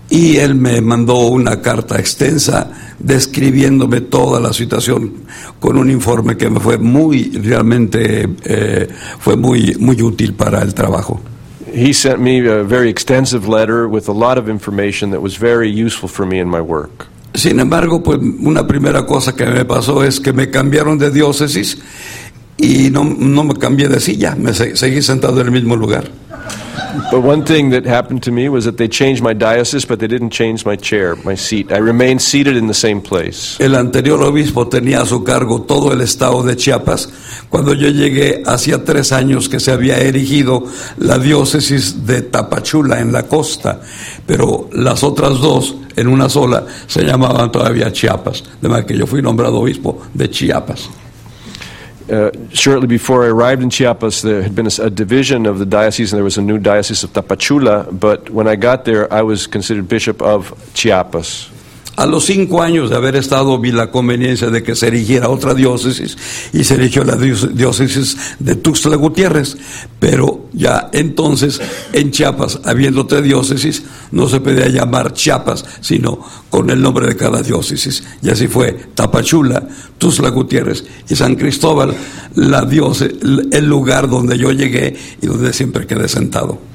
Y 0.09 0.35
él 0.35 0.55
me 0.55 0.81
mandó 0.81 1.15
una 1.27 1.61
carta 1.61 1.97
extensa 1.97 2.69
describiéndome 2.99 4.01
toda 4.01 4.41
la 4.41 4.51
situación 4.51 5.13
con 5.61 5.77
un 5.77 5.89
informe 5.89 6.35
que 6.35 6.49
me 6.49 6.59
fue 6.59 6.77
muy, 6.77 7.31
realmente 7.41 8.27
eh, 8.43 8.89
fue 9.19 9.37
muy, 9.37 9.77
muy 9.79 10.01
útil 10.01 10.33
para 10.33 10.61
el 10.61 10.73
trabajo. 10.73 11.21
He 11.75 11.91
sent 11.93 12.19
me 12.19 12.39
a 12.47 12.63
very 12.63 12.89
extensive 12.89 13.49
letter 13.49 13.85
with 13.87 14.07
a 14.07 14.13
lot 14.13 14.37
of 14.37 14.47
information 14.47 15.11
that 15.11 15.21
was 15.21 15.35
very 15.37 15.69
useful 15.69 16.07
for 16.07 16.25
me 16.25 16.39
in 16.39 16.47
my 16.49 16.61
work. 16.61 17.07
Sin 17.33 17.59
embargo, 17.59 18.01
pues 18.01 18.17
una 18.17 18.65
primera 18.65 19.05
cosa 19.05 19.33
que 19.35 19.45
me 19.45 19.65
pasó 19.65 20.01
es 20.03 20.21
que 20.21 20.31
me 20.31 20.49
cambiaron 20.49 20.97
de 20.97 21.11
diócesis 21.11 21.77
y 22.57 22.89
no, 22.91 23.03
no 23.03 23.43
me 23.43 23.55
cambié 23.55 23.89
de 23.89 23.99
silla, 23.99 24.35
me 24.37 24.53
se- 24.53 24.77
seguí 24.77 25.01
sentado 25.01 25.41
en 25.41 25.47
el 25.47 25.51
mismo 25.51 25.75
lugar. 25.75 26.09
But 27.11 27.21
one 27.21 27.43
thing 27.45 27.69
that 27.71 27.85
happened 27.85 28.23
to 28.23 28.31
me 28.31 28.49
was 28.49 28.65
that 28.65 28.77
they 28.77 28.87
changed 28.87 29.21
my 29.21 29.33
diocese, 29.33 29.85
but 29.85 29.99
they 29.99 30.07
didn't 30.07 30.31
change 30.31 30.65
my 30.65 30.75
chair, 30.75 31.15
my 31.23 31.35
seat. 31.35 31.71
I 31.71 31.77
remained 31.77 32.21
seated 32.21 32.57
in 32.57 32.67
the 32.67 32.73
same 32.73 33.01
place. 33.01 33.57
El 33.59 33.75
anterior 33.75 34.21
obispo 34.23 34.67
tenía 34.67 35.01
a 35.01 35.05
su 35.05 35.23
cargo 35.23 35.61
todo 35.63 35.91
el 35.91 36.01
estado 36.01 36.43
de 36.43 36.55
Chiapas. 36.55 37.09
Cuando 37.49 37.73
yo 37.73 37.89
llegué, 37.89 38.43
hacía 38.45 38.83
tres 38.83 39.11
años 39.11 39.49
que 39.49 39.59
se 39.59 39.71
había 39.71 39.97
erigido 39.97 40.65
la 40.97 41.17
diócesis 41.17 42.05
de 42.05 42.21
Tapachula 42.21 42.99
en 42.99 43.11
la 43.11 43.23
costa, 43.23 43.81
pero 44.25 44.69
las 44.73 45.03
otras 45.03 45.39
dos, 45.39 45.75
en 45.95 46.07
una 46.07 46.29
sola, 46.29 46.65
se 46.87 47.03
llamaban 47.03 47.51
todavía 47.51 47.91
Chiapas. 47.91 48.43
De 48.61 48.67
manera 48.67 48.87
que 48.87 48.97
yo 48.97 49.05
fui 49.05 49.21
nombrado 49.21 49.59
obispo 49.59 50.01
de 50.13 50.29
Chiapas. 50.29 50.89
Uh, 52.09 52.29
shortly 52.51 52.87
before 52.87 53.23
I 53.23 53.27
arrived 53.27 53.63
in 53.63 53.69
Chiapas, 53.69 54.21
there 54.21 54.43
had 54.43 54.53
been 54.53 54.67
a 54.67 54.89
division 54.89 55.45
of 55.47 55.57
the 55.57 55.65
diocese, 55.65 56.13
and 56.13 56.17
there 56.17 56.23
was 56.23 56.37
a 56.37 56.41
new 56.41 56.59
diocese 56.59 57.03
of 57.03 57.13
Tapachula. 57.13 57.99
But 57.99 58.29
when 58.29 58.47
I 58.47 58.55
got 58.55 58.85
there, 58.85 59.11
I 59.11 59.23
was 59.23 59.47
considered 59.47 59.87
bishop 59.89 60.21
of 60.21 60.53
Chiapas. 60.75 61.49
A 61.95 62.05
los 62.05 62.25
cinco 62.25 62.61
años 62.61 62.89
de 62.89 62.97
haber 62.97 63.15
estado 63.15 63.57
vi 63.57 63.71
la 63.71 63.89
conveniencia 63.89 64.49
de 64.49 64.63
que 64.63 64.75
se 64.75 64.87
erigiera 64.87 65.29
otra 65.29 65.53
diócesis 65.53 66.17
y 66.51 66.65
se 66.65 66.73
erigió 66.73 67.05
la 67.05 67.15
diócesis 67.15 68.17
de 68.39 68.55
Tuxtla 68.55 68.97
Gutiérrez. 68.97 69.55
Pero 69.97 70.49
ya 70.51 70.89
entonces 70.91 71.61
en 71.93 72.11
Chiapas, 72.11 72.59
habiendo 72.65 73.01
otra 73.01 73.21
diócesis, 73.21 73.83
no 74.11 74.27
se 74.27 74.41
podía 74.41 74.67
llamar 74.67 75.13
Chiapas, 75.13 75.63
sino 75.79 76.19
con 76.49 76.69
el 76.69 76.81
nombre 76.81 77.07
de 77.07 77.15
cada 77.15 77.41
diócesis. 77.41 78.03
Y 78.21 78.29
así 78.29 78.47
fue 78.47 78.73
Tapachula, 78.93 79.65
Tuxtla 79.97 80.29
Gutiérrez 80.29 80.83
y 81.07 81.15
San 81.15 81.35
Cristóbal, 81.35 81.95
la 82.35 82.65
diócesis, 82.65 83.17
el 83.51 83.65
lugar 83.65 84.09
donde 84.09 84.37
yo 84.37 84.51
llegué 84.51 84.97
y 85.21 85.27
donde 85.27 85.53
siempre 85.53 85.87
quedé 85.87 86.09
sentado. 86.09 86.74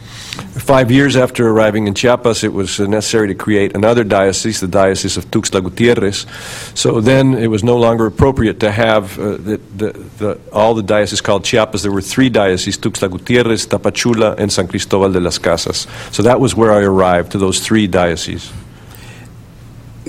Five 0.60 0.90
years 0.90 1.16
after 1.16 1.48
arriving 1.48 1.86
in 1.88 1.94
Chiapas, 1.94 2.44
it 2.44 2.52
was 2.52 2.78
necessary 2.78 3.28
to 3.28 3.34
create 3.34 3.74
another 3.74 4.04
diocese, 4.04 4.60
the 4.60 4.68
Diocese 4.68 5.16
of 5.16 5.24
Tuxtla 5.30 5.62
Gutierrez. 5.62 6.26
So 6.74 7.00
then 7.00 7.34
it 7.34 7.48
was 7.48 7.64
no 7.64 7.76
longer 7.76 8.06
appropriate 8.06 8.60
to 8.60 8.70
have 8.70 9.18
uh, 9.18 9.30
the, 9.32 9.60
the, 9.76 9.92
the, 10.18 10.40
all 10.52 10.74
the 10.74 10.82
dioceses 10.82 11.20
called 11.20 11.44
Chiapas. 11.44 11.82
There 11.82 11.90
were 11.90 12.02
three 12.02 12.28
dioceses 12.28 12.78
Tuxtla 12.78 13.10
Gutierrez, 13.10 13.66
Tapachula, 13.66 14.38
and 14.38 14.52
San 14.52 14.68
Cristobal 14.68 15.12
de 15.12 15.20
las 15.20 15.38
Casas. 15.38 15.86
So 16.12 16.22
that 16.22 16.38
was 16.38 16.54
where 16.54 16.72
I 16.72 16.82
arrived, 16.82 17.32
to 17.32 17.38
those 17.38 17.60
three 17.60 17.86
dioceses. 17.86 18.52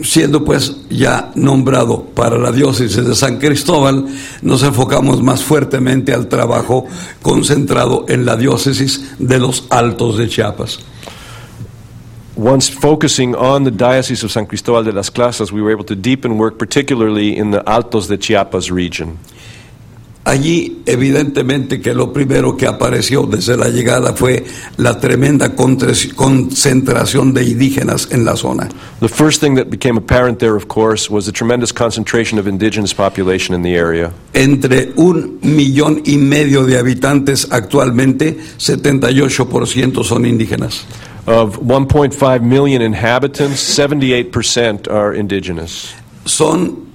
Siendo 0.03 0.43
pues 0.43 0.75
ya 0.89 1.31
nombrado 1.35 2.03
para 2.03 2.37
la 2.37 2.51
diócesis 2.51 3.05
de 3.05 3.15
San 3.15 3.37
Cristóbal, 3.37 4.05
nos 4.41 4.63
enfocamos 4.63 5.21
más 5.21 5.43
fuertemente 5.43 6.13
al 6.13 6.27
trabajo 6.27 6.87
concentrado 7.21 8.05
en 8.07 8.25
la 8.25 8.35
diócesis 8.35 9.13
de 9.19 9.39
los 9.39 9.65
Altos 9.69 10.17
de 10.17 10.27
Chiapas. 10.27 10.79
Once 12.35 12.69
focusing 12.69 13.35
on 13.35 13.63
the 13.63 13.71
Diocese 13.71 14.23
of 14.25 14.31
San 14.31 14.45
Cristobal 14.45 14.83
de 14.83 14.93
las 14.93 15.11
Casas, 15.11 15.51
we 15.51 15.61
were 15.61 15.71
able 15.71 15.85
to 15.85 15.95
deepen 15.95 16.39
work, 16.39 16.57
particularly 16.57 17.37
in 17.37 17.51
the 17.51 17.61
Altos 17.67 18.07
de 18.07 18.17
Chiapas 18.17 18.71
region. 18.71 19.19
Allí, 20.23 20.81
evidentemente, 20.85 21.81
que 21.81 21.93
lo 21.93 22.13
primero 22.13 22.55
que 22.55 22.67
apareció 22.67 23.23
desde 23.23 23.57
la 23.57 23.69
llegada 23.69 24.13
fue 24.13 24.43
la 24.77 24.99
tremenda 24.99 25.55
concentración 25.55 27.33
de 27.33 27.43
indígenas 27.43 28.07
en 28.11 28.23
la 28.23 28.35
zona. 28.35 28.69
The 28.99 29.09
first 29.09 29.41
thing 29.41 29.55
that 29.55 29.69
became 29.69 29.97
apparent 29.97 30.39
there, 30.39 30.55
of 30.55 30.67
course, 30.67 31.09
was 31.09 31.25
the 31.25 31.31
tremendous 31.31 31.73
concentration 31.73 32.39
of 32.39 32.47
indigenous 32.47 32.93
population 32.93 33.55
in 33.55 33.63
the 33.63 33.75
area. 33.75 34.11
Entre 34.33 34.93
un 34.95 35.39
millón 35.41 36.03
y 36.05 36.17
medio 36.17 36.65
de 36.65 36.77
habitantes 36.77 37.47
actualmente, 37.51 38.37
78% 38.57 40.03
son 40.03 40.25
indígenas. 40.25 40.85
Of 41.25 41.59
1.5 41.59 42.41
million 42.41 42.81
inhabitants, 42.81 43.59
78% 43.77 44.87
are 44.89 45.15
indigenous. 45.15 45.93
son 46.25 46.91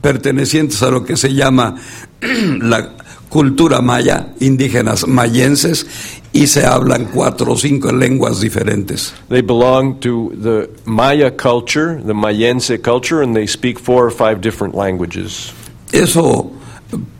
pertenecientes 0.00 0.82
a 0.82 0.90
lo 0.90 1.04
que 1.04 1.16
se 1.16 1.32
llama 1.34 1.76
la 2.60 2.90
cultura 3.28 3.80
maya, 3.80 4.34
indígenas 4.40 5.06
mayenses, 5.06 5.86
y 6.32 6.46
se 6.46 6.64
hablan 6.64 7.06
cuatro 7.06 7.52
o 7.52 7.56
cinco 7.56 7.92
lenguas 7.92 8.40
diferentes. 8.40 9.12
They 9.28 9.42
belong 9.42 9.98
to 10.00 10.32
the 10.40 10.70
Maya 10.84 11.30
culture, 11.30 12.00
the 12.00 12.14
Mayense 12.14 12.78
culture, 12.80 13.22
and 13.22 13.34
they 13.34 13.46
speak 13.46 13.78
four 13.78 14.04
or 14.04 14.12
five 14.12 14.40
different 14.40 14.74
languages. 14.74 15.52
Eso, 15.92 16.52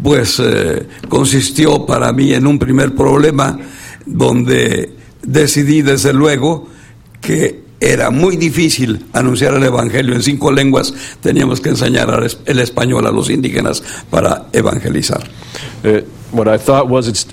pues, 0.02 0.38
eh, 0.38 0.86
consistió 1.08 1.86
para 1.86 2.12
mí 2.12 2.32
en 2.32 2.46
un 2.46 2.58
primer 2.58 2.94
problema 2.94 3.58
donde 4.06 4.94
decidí 5.22 5.82
desde 5.82 6.12
luego 6.12 6.68
que 7.20 7.69
era 7.80 8.10
muy 8.10 8.36
difícil 8.36 9.06
anunciar 9.12 9.54
el 9.54 9.64
Evangelio 9.64 10.14
en 10.14 10.22
cinco 10.22 10.52
lenguas, 10.52 10.92
teníamos 11.22 11.60
que 11.60 11.70
enseñar 11.70 12.26
el 12.44 12.58
español 12.58 13.06
a 13.06 13.10
los 13.10 13.30
indígenas 13.30 13.82
para 14.10 14.46
evangelizar. 14.52 15.22
Uh, 15.82 16.00
what 16.30 16.46
I 16.46 16.58
thought 16.58 16.88
was 16.88 17.08
it's 17.08 17.26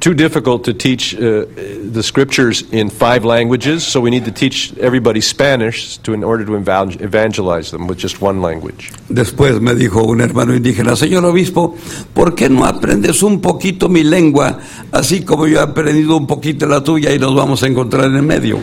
too 0.00 0.14
difficult 0.14 0.64
to 0.64 0.72
teach 0.72 1.14
uh, 1.14 1.44
the 1.92 2.02
scriptures 2.02 2.62
in 2.72 2.90
five 2.90 3.24
languages, 3.24 3.86
so 3.86 4.00
we 4.00 4.10
need 4.10 4.24
to 4.24 4.32
teach 4.32 4.76
everybody 4.78 5.20
Spanish 5.20 5.98
to, 5.98 6.12
in 6.12 6.22
order 6.22 6.44
to 6.44 6.54
evangelize 6.54 7.70
them 7.70 7.86
with 7.86 7.98
just 7.98 8.20
one 8.20 8.40
language. 8.40 8.90
Después 9.08 9.60
me 9.60 9.74
dijo 9.74 10.04
un 10.04 10.20
hermano 10.20 10.54
indígena, 10.54 10.96
señor 10.96 11.24
obispo, 11.24 11.76
¿por 12.14 12.34
qué 12.34 12.48
no 12.48 12.64
aprendes 12.64 13.22
un 13.22 13.40
poquito 13.40 13.88
mi 13.88 14.04
lengua, 14.04 14.58
así 14.92 15.24
como 15.24 15.46
yo 15.46 15.60
he 15.60 15.62
aprendido 15.62 16.16
un 16.16 16.26
poquito 16.26 16.66
la 16.66 16.82
tuya 16.82 17.12
y 17.12 17.18
nos 17.18 17.34
vamos 17.34 17.62
a 17.62 17.66
encontrar 17.66 18.06
en 18.06 18.16
el 18.16 18.22
medio? 18.22 18.58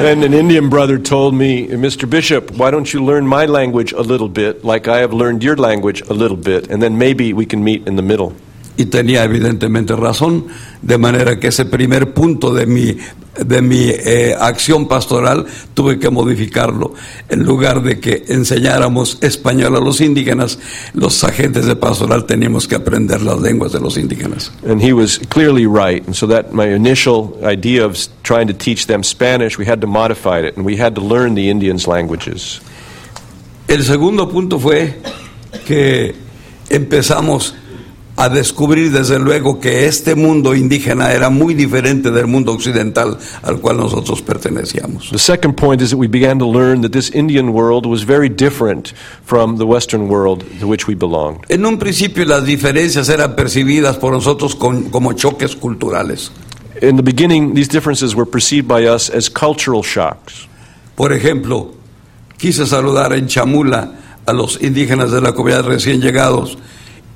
And 0.00 0.22
an 0.22 0.32
Indian 0.32 0.68
brother 0.68 0.96
told 0.96 1.34
me, 1.34 1.66
Mr. 1.66 2.08
Bishop, 2.08 2.52
why 2.52 2.70
don't 2.70 2.92
you 2.92 3.04
learn 3.04 3.26
my 3.26 3.46
language 3.46 3.92
a 3.92 4.02
little 4.02 4.28
bit, 4.28 4.64
like 4.64 4.86
I 4.86 5.00
have 5.00 5.12
learned 5.12 5.42
your 5.42 5.56
language 5.56 6.02
a 6.08 6.14
little 6.14 6.36
bit, 6.36 6.70
and 6.70 6.80
then 6.80 6.96
maybe 6.98 7.32
we 7.32 7.46
can 7.46 7.64
meet 7.64 7.86
in 7.88 7.96
the 7.96 8.02
middle. 8.02 8.32
Y 8.78 8.86
tenía 8.86 9.24
evidentemente 9.24 9.96
razón, 9.96 10.46
de 10.82 10.98
manera 10.98 11.40
que 11.40 11.48
ese 11.48 11.64
primer 11.64 12.14
punto 12.14 12.54
de 12.54 12.64
mi, 12.64 12.96
de 13.36 13.60
mi 13.60 13.88
eh, 13.88 14.36
acción 14.38 14.86
pastoral 14.86 15.46
tuve 15.74 15.98
que 15.98 16.10
modificarlo. 16.10 16.94
En 17.28 17.42
lugar 17.42 17.82
de 17.82 17.98
que 17.98 18.22
enseñáramos 18.28 19.18
español 19.20 19.74
a 19.74 19.80
los 19.80 20.00
indígenas, 20.00 20.60
los 20.94 21.24
agentes 21.24 21.66
de 21.66 21.74
pastoral 21.74 22.24
teníamos 22.24 22.68
que 22.68 22.76
aprender 22.76 23.20
las 23.20 23.40
lenguas 23.40 23.72
de 23.72 23.80
los 23.80 23.96
indígenas. 23.96 24.52
And 24.64 24.80
he 24.80 24.92
was 24.92 25.18
clearly 25.28 25.66
right. 25.66 26.06
And 26.06 26.14
so 26.14 26.28
that 26.28 26.52
my 26.52 26.72
initial 26.72 27.36
idea 27.42 27.84
of 27.84 27.98
trying 28.22 28.46
to 28.46 28.54
teach 28.54 28.86
them 28.86 29.02
Spanish, 29.02 29.58
we 29.58 29.66
had 29.66 29.80
to 29.80 29.88
modify 29.88 30.38
it, 30.38 30.56
and 30.56 30.64
we 30.64 30.80
had 30.80 30.94
to 30.94 31.00
learn 31.00 31.34
the 31.34 31.50
Indians' 31.50 31.88
languages. 31.88 32.60
El 33.66 33.82
segundo 33.82 34.28
punto 34.28 34.60
fue 34.60 34.94
que 35.66 36.14
empezamos 36.70 37.54
a 38.18 38.28
descubrir 38.28 38.90
desde 38.90 39.20
luego 39.20 39.60
que 39.60 39.86
este 39.86 40.16
mundo 40.16 40.56
indígena 40.56 41.12
era 41.12 41.30
muy 41.30 41.54
diferente 41.54 42.10
del 42.10 42.26
mundo 42.26 42.52
occidental 42.52 43.16
al 43.42 43.60
cual 43.60 43.76
nosotros 43.76 44.22
pertenecíamos. 44.22 45.10
The 45.10 45.20
second 45.20 45.54
point 45.54 45.80
is 45.80 45.90
that 45.90 45.98
we 45.98 46.08
began 46.08 46.36
to 46.40 46.52
learn 46.52 46.82
that 46.82 46.90
this 46.90 47.14
Indian 47.14 47.50
world 47.50 47.86
was 47.86 48.02
very 48.04 48.28
different 48.28 48.92
from 49.24 49.56
the 49.58 49.64
Western 49.64 50.08
world 50.08 50.44
to 50.58 50.66
which 50.66 50.88
we 50.88 50.96
belonged. 50.96 51.44
En 51.48 51.64
un 51.64 51.78
principio 51.78 52.24
las 52.24 52.44
diferencias 52.44 53.08
eran 53.08 53.36
percibidas 53.36 53.98
por 53.98 54.12
nosotros 54.12 54.56
con- 54.56 54.90
como 54.90 55.12
choques 55.12 55.54
culturales. 55.54 56.32
In 56.82 56.96
the 56.96 57.04
beginning, 57.04 57.54
these 57.54 57.68
differences 57.68 58.16
were 58.16 58.28
perceived 58.28 58.66
by 58.66 58.84
us 58.88 59.10
as 59.10 59.30
cultural 59.30 59.84
shocks. 59.84 60.48
Por 60.96 61.12
ejemplo, 61.12 61.72
quise 62.36 62.66
saludar 62.66 63.12
en 63.12 63.28
Chamula 63.28 63.92
a 64.26 64.32
los 64.32 64.60
indígenas 64.60 65.12
de 65.12 65.20
la 65.20 65.32
comunidad 65.34 65.64
recién 65.66 66.00
llegados 66.00 66.58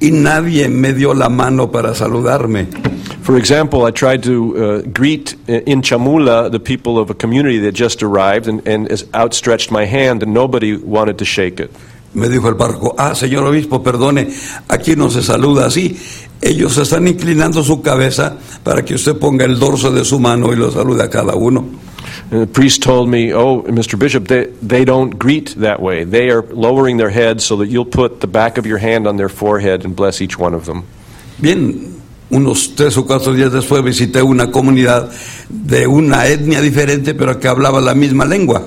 y 0.02 0.10
nadie 0.10 0.68
me 0.68 0.92
dio 0.92 1.14
la 1.14 1.28
mano 1.28 1.70
para 1.70 1.94
saludarme. 1.94 2.66
For 3.22 3.36
example, 3.36 3.86
I 3.86 3.92
tried 3.92 4.24
to 4.24 4.34
uh, 4.34 4.82
greet 4.92 5.36
uh, 5.48 5.62
in 5.64 5.80
Chamula 5.80 6.50
the 6.50 6.58
people 6.58 6.98
of 6.98 7.08
a 7.08 7.14
community 7.14 7.60
that 7.60 7.72
just 7.72 8.02
arrived 8.02 8.48
and, 8.48 8.66
and 8.66 8.90
outstretched 9.14 9.70
my 9.70 9.84
hand, 9.84 10.24
and 10.24 10.34
nobody 10.34 10.76
wanted 10.76 11.18
to 11.18 11.24
shake 11.24 11.60
it. 11.60 11.70
Me 12.14 12.26
dijo 12.28 12.48
el 12.48 12.56
párroco, 12.56 12.94
ah, 12.98 13.14
señor 13.14 13.44
obispo, 13.44 13.80
perdone, 13.80 14.28
aquí 14.68 14.96
no 14.96 15.08
se 15.08 15.22
saluda 15.22 15.66
así. 15.66 15.96
Ellos 16.42 16.76
están 16.76 17.06
inclinando 17.06 17.62
su 17.62 17.80
cabeza 17.80 18.36
para 18.64 18.84
que 18.84 18.96
usted 18.96 19.16
ponga 19.16 19.44
el 19.44 19.58
dorso 19.58 19.92
de 19.92 20.04
su 20.04 20.18
mano 20.18 20.52
y 20.52 20.56
lo 20.56 20.72
salude 20.72 21.04
a 21.04 21.08
cada 21.08 21.36
uno. 21.36 21.64
And 22.30 22.42
the 22.42 22.46
priest 22.46 22.82
told 22.82 23.08
me, 23.08 23.32
Oh, 23.32 23.62
Mr. 23.62 23.98
Bishop, 23.98 24.28
they, 24.28 24.46
they 24.62 24.84
don't 24.84 25.10
greet 25.18 25.54
that 25.56 25.80
way. 25.80 26.04
They 26.04 26.30
are 26.30 26.42
lowering 26.42 26.96
their 26.96 27.10
heads 27.10 27.44
so 27.44 27.56
that 27.56 27.68
you'll 27.68 27.84
put 27.84 28.20
the 28.20 28.26
back 28.26 28.58
of 28.58 28.66
your 28.66 28.78
hand 28.78 29.06
on 29.06 29.16
their 29.16 29.28
forehead 29.28 29.84
and 29.84 29.94
bless 29.94 30.20
each 30.20 30.38
one 30.38 30.54
of 30.54 30.66
them. 30.66 30.84
Bien, 31.40 32.00
unos 32.30 32.74
tres 32.74 32.96
o 32.96 33.04
cuatro 33.04 33.34
días 33.34 33.52
después 33.52 33.82
visité 33.82 34.22
una 34.22 34.50
comunidad 34.50 35.10
de 35.48 35.86
una 35.86 36.26
etnia 36.26 36.60
diferente, 36.60 37.14
pero 37.14 37.38
que 37.38 37.48
hablaba 37.48 37.80
la 37.80 37.94
misma 37.94 38.24
lengua. 38.24 38.62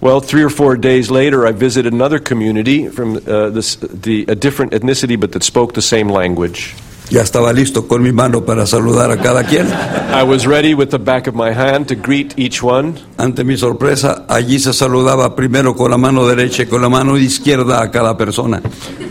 Well, 0.00 0.20
three 0.20 0.42
or 0.42 0.50
four 0.50 0.76
days 0.76 1.10
later, 1.10 1.46
I 1.46 1.52
visited 1.52 1.92
another 1.92 2.18
community 2.18 2.88
from 2.88 3.16
uh, 3.18 3.50
this, 3.50 3.76
the, 3.76 4.24
a 4.26 4.34
different 4.34 4.72
ethnicity 4.72 5.18
but 5.18 5.30
that 5.32 5.44
spoke 5.44 5.74
the 5.74 5.82
same 5.82 6.08
language. 6.08 6.74
Ya 7.10 7.20
estaba 7.20 7.52
listo 7.52 7.86
con 7.86 8.02
mi 8.02 8.10
mano 8.10 8.44
para 8.44 8.66
saludar 8.66 9.10
a 9.10 9.18
cada 9.18 9.44
quien. 9.44 9.66
I 10.12 10.22
was 10.22 10.46
ready 10.46 10.74
with 10.74 10.88
the 10.90 10.98
back 10.98 11.26
of 11.26 11.34
my 11.34 11.52
hand 11.52 11.88
to 11.88 11.94
greet 11.94 12.32
each 12.38 12.62
one. 12.62 12.94
Ante 13.18 13.44
mi 13.44 13.56
sorpresa, 13.56 14.24
allí 14.28 14.58
se 14.58 14.72
saludaba 14.72 15.36
primero 15.36 15.74
con 15.74 15.90
la 15.90 15.98
mano 15.98 16.26
derecha 16.26 16.62
y 16.62 16.66
con 16.66 16.80
la 16.80 16.88
mano 16.88 17.18
izquierda 17.18 17.82
a 17.82 17.90
cada 17.90 18.16
persona. 18.16 18.62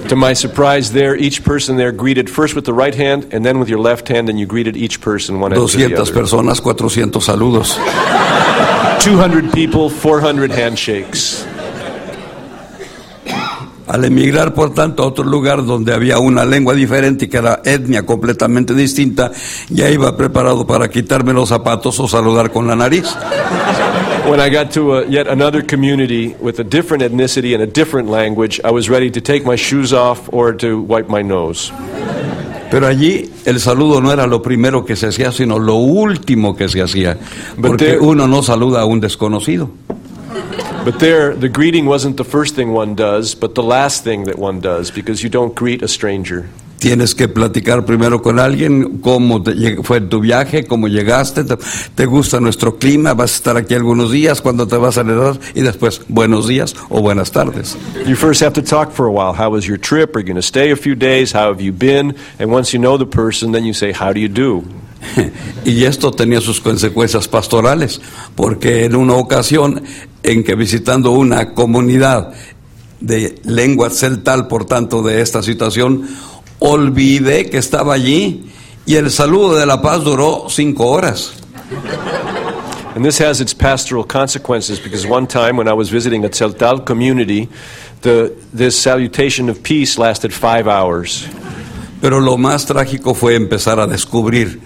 To 0.08 0.16
my 0.16 0.34
surprise, 0.34 0.92
there, 0.94 1.16
each 1.16 1.44
person 1.44 1.78
there 1.78 1.92
greeted 1.92 2.28
first 2.30 2.56
with 2.56 2.66
the 2.66 2.74
right 2.74 2.96
hand 2.96 3.28
and 3.32 3.46
then 3.46 3.60
with 3.60 3.70
your 3.70 3.80
left 3.80 4.08
hand, 4.08 4.30
and 4.30 4.40
you 4.40 4.48
greeted 4.48 4.76
each 4.76 5.00
person 5.00 5.40
one 5.40 5.54
after 5.54 5.66
the 5.66 5.96
200 5.96 6.00
other. 6.00 6.12
personas, 6.12 6.60
400 6.60 7.22
saludos. 7.22 7.78
200 9.00 9.54
people, 9.54 9.90
400 9.90 10.52
handshakes. 10.52 11.46
Al 13.92 14.06
emigrar, 14.06 14.54
por 14.54 14.74
tanto, 14.74 15.04
a 15.04 15.06
otro 15.06 15.26
lugar 15.26 15.66
donde 15.66 15.94
había 15.94 16.18
una 16.18 16.46
lengua 16.46 16.74
diferente 16.74 17.26
y 17.26 17.28
que 17.28 17.36
era 17.36 17.62
etnia 17.66 18.06
completamente 18.06 18.74
distinta, 18.74 19.34
ya 19.70 19.90
iba 19.90 20.16
preparado 20.16 20.66
para 20.66 20.90
quitarme 20.90 21.34
los 21.34 21.50
zapatos 21.50 22.00
o 22.00 22.08
saludar 22.08 22.52
con 22.52 22.68
la 22.68 22.76
nariz. 22.78 23.14
When 24.30 24.40
I 24.40 24.50
got 24.50 24.72
to 24.76 24.94
a, 24.94 25.06
yet 25.08 25.28
another 25.28 25.62
community 25.62 26.38
with 26.40 26.58
a 26.60 26.64
different 26.64 27.04
ethnicity 27.04 27.54
and 27.54 27.62
a 27.62 27.68
different 27.68 28.10
language, 28.10 28.62
I 28.64 28.72
was 28.72 28.88
ready 28.90 29.12
to 29.12 29.20
take 29.20 29.44
my 29.46 29.58
shoes 29.58 29.92
off 29.92 30.30
or 30.32 30.56
to 30.60 30.80
wipe 30.80 31.10
my 31.10 31.22
nose. 31.22 31.74
Pero 32.70 32.88
allí 32.88 33.30
el 33.44 33.60
saludo 33.60 34.00
no 34.00 34.14
era 34.14 34.26
lo 34.26 34.42
primero 34.42 34.86
que 34.86 34.96
se 34.96 35.08
hacía, 35.08 35.34
sino 35.34 35.60
lo 35.60 35.76
último 35.76 36.56
que 36.56 36.70
se 36.70 36.82
hacía. 36.82 37.18
Porque 37.62 37.98
uno 38.00 38.26
no 38.26 38.42
saluda 38.42 38.80
a 38.80 38.86
un 38.86 39.02
desconocido. 39.02 39.70
But 40.84 41.00
there, 41.00 41.36
the 41.36 41.48
greeting 41.48 41.86
wasn't 41.86 42.18
the 42.18 42.24
first 42.24 42.56
thing 42.56 42.74
one 42.74 42.96
does, 42.96 43.36
but 43.36 43.54
the 43.54 43.62
last 43.62 44.04
thing 44.04 44.24
that 44.24 44.40
one 44.40 44.62
does, 44.62 44.90
because 44.90 45.22
you 45.22 45.30
don't 45.30 45.54
greet 45.54 45.84
a 45.84 45.88
stranger. 45.88 46.50
Tienes 46.80 47.14
que 47.14 47.28
platicar 47.28 47.86
primero 47.86 48.24
con 48.24 48.40
alguien 48.40 48.98
cómo 48.98 49.44
te 49.44 49.84
fue 49.84 50.02
tu 50.02 50.20
viaje, 50.20 50.66
cómo 50.66 50.88
llegaste, 50.88 51.44
te, 51.44 51.56
te 51.94 52.06
gusta 52.08 52.40
nuestro 52.40 52.80
clima, 52.80 53.14
vas 53.14 53.34
a 53.34 53.36
estar 53.36 53.58
aquí 53.58 53.76
algunos 53.76 54.12
días, 54.12 54.42
cuando 54.42 54.68
te 54.68 54.78
vas 54.78 54.98
a 54.98 55.02
heredar 55.02 55.40
y 55.54 55.62
después 55.62 56.02
buenos 56.08 56.48
días 56.48 56.76
o 56.90 57.00
buenas 57.00 57.32
tardes. 57.32 57.78
You 58.08 58.16
first 58.16 58.42
have 58.42 58.54
to 58.54 58.64
talk 58.64 58.92
for 58.92 59.06
a 59.06 59.12
while. 59.12 59.34
How 59.34 59.52
was 59.52 59.68
your 59.68 59.78
trip? 59.80 60.16
Are 60.16 60.22
you 60.22 60.26
going 60.26 60.36
to 60.36 60.42
stay 60.42 60.72
a 60.72 60.76
few 60.76 60.96
days? 60.96 61.32
How 61.32 61.54
have 61.54 61.62
you 61.62 61.72
been? 61.72 62.16
And 62.40 62.52
once 62.52 62.74
you 62.74 62.80
know 62.80 62.98
the 62.98 63.06
person, 63.06 63.52
then 63.52 63.66
you 63.66 63.74
say, 63.74 63.92
How 63.92 64.12
do 64.12 64.20
you 64.20 64.30
do? 64.30 64.66
Y 65.66 65.86
esto 65.86 66.12
tenía 66.12 66.42
sus 66.42 66.60
consecuencias 66.60 67.28
pastorales, 67.28 68.02
porque 68.36 68.86
en 68.86 68.96
una 68.96 69.14
ocasión 69.14 69.84
en 70.24 70.44
que 70.44 70.56
visitando 70.56 71.12
una 71.12 71.54
comunidad 71.54 72.34
de 73.00 73.40
lengua 73.44 73.90
celtal, 73.90 74.48
por 74.48 74.66
tanto, 74.66 75.02
de 75.02 75.22
esta 75.22 75.42
situación, 75.42 76.08
olvidé 76.60 77.50
que 77.50 77.58
estaba 77.58 77.94
allí 77.96 78.46
y 78.86 78.96
el 78.96 79.10
saludo 79.12 79.56
de 79.56 79.66
la 79.66 79.82
paz 79.82 80.04
duró 80.04 80.46
cinco 80.50 80.88
horas. 80.88 81.34
And 82.94 83.06
this 83.06 83.20
has 83.20 83.40
its 83.40 83.54
pastoral 83.54 84.04
consequences 84.04 84.80
because 84.80 85.08
one 85.08 85.26
time 85.26 85.56
when 85.56 85.68
I 85.68 85.74
was 85.74 85.90
visiting 85.90 86.26
a 86.26 86.30
Tzeltal 86.30 86.86
community, 86.86 87.48
the, 88.02 88.36
this 88.54 88.78
salutation 88.78 89.50
of 89.50 89.64
peace 89.64 89.98
lasted 89.98 90.34
five 90.34 90.68
hours. 90.68 91.26
Pero 92.02 92.20
lo 92.20 92.38
más 92.38 92.66
trágico 92.66 93.16
fue 93.16 93.36
empezar 93.36 93.80
a 93.80 93.88
descubrir 93.88 94.60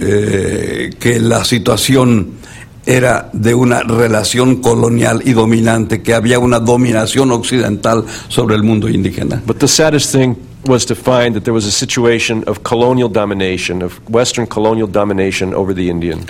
eh, 0.00 0.90
que 1.00 1.18
la 1.18 1.44
situación 1.44 2.39
era 2.86 3.30
de 3.32 3.54
una 3.54 3.82
relación 3.82 4.56
colonial 4.56 5.22
y 5.24 5.32
dominante, 5.32 6.02
que 6.02 6.14
había 6.14 6.38
una 6.38 6.60
dominación 6.60 7.30
occidental 7.30 8.04
sobre 8.28 8.56
el 8.56 8.62
mundo 8.62 8.88
indígena. 8.88 9.42
But 9.46 9.58
the 9.58 9.68
saddest 9.68 10.12
thing 10.12 10.36
was 10.66 10.84
to 10.86 10.94
find 10.94 11.34
that 11.34 11.42
there 11.44 11.52
was 11.52 11.66
a 11.66 11.70
situation 11.70 12.44
of 12.46 12.62
colonial 12.62 13.08
domination, 13.08 13.82
of 13.82 14.00
Western 14.08 14.46
colonial 14.46 14.88
domination 14.90 15.54
over 15.54 15.74
the 15.74 15.88
Indian. 15.88 16.20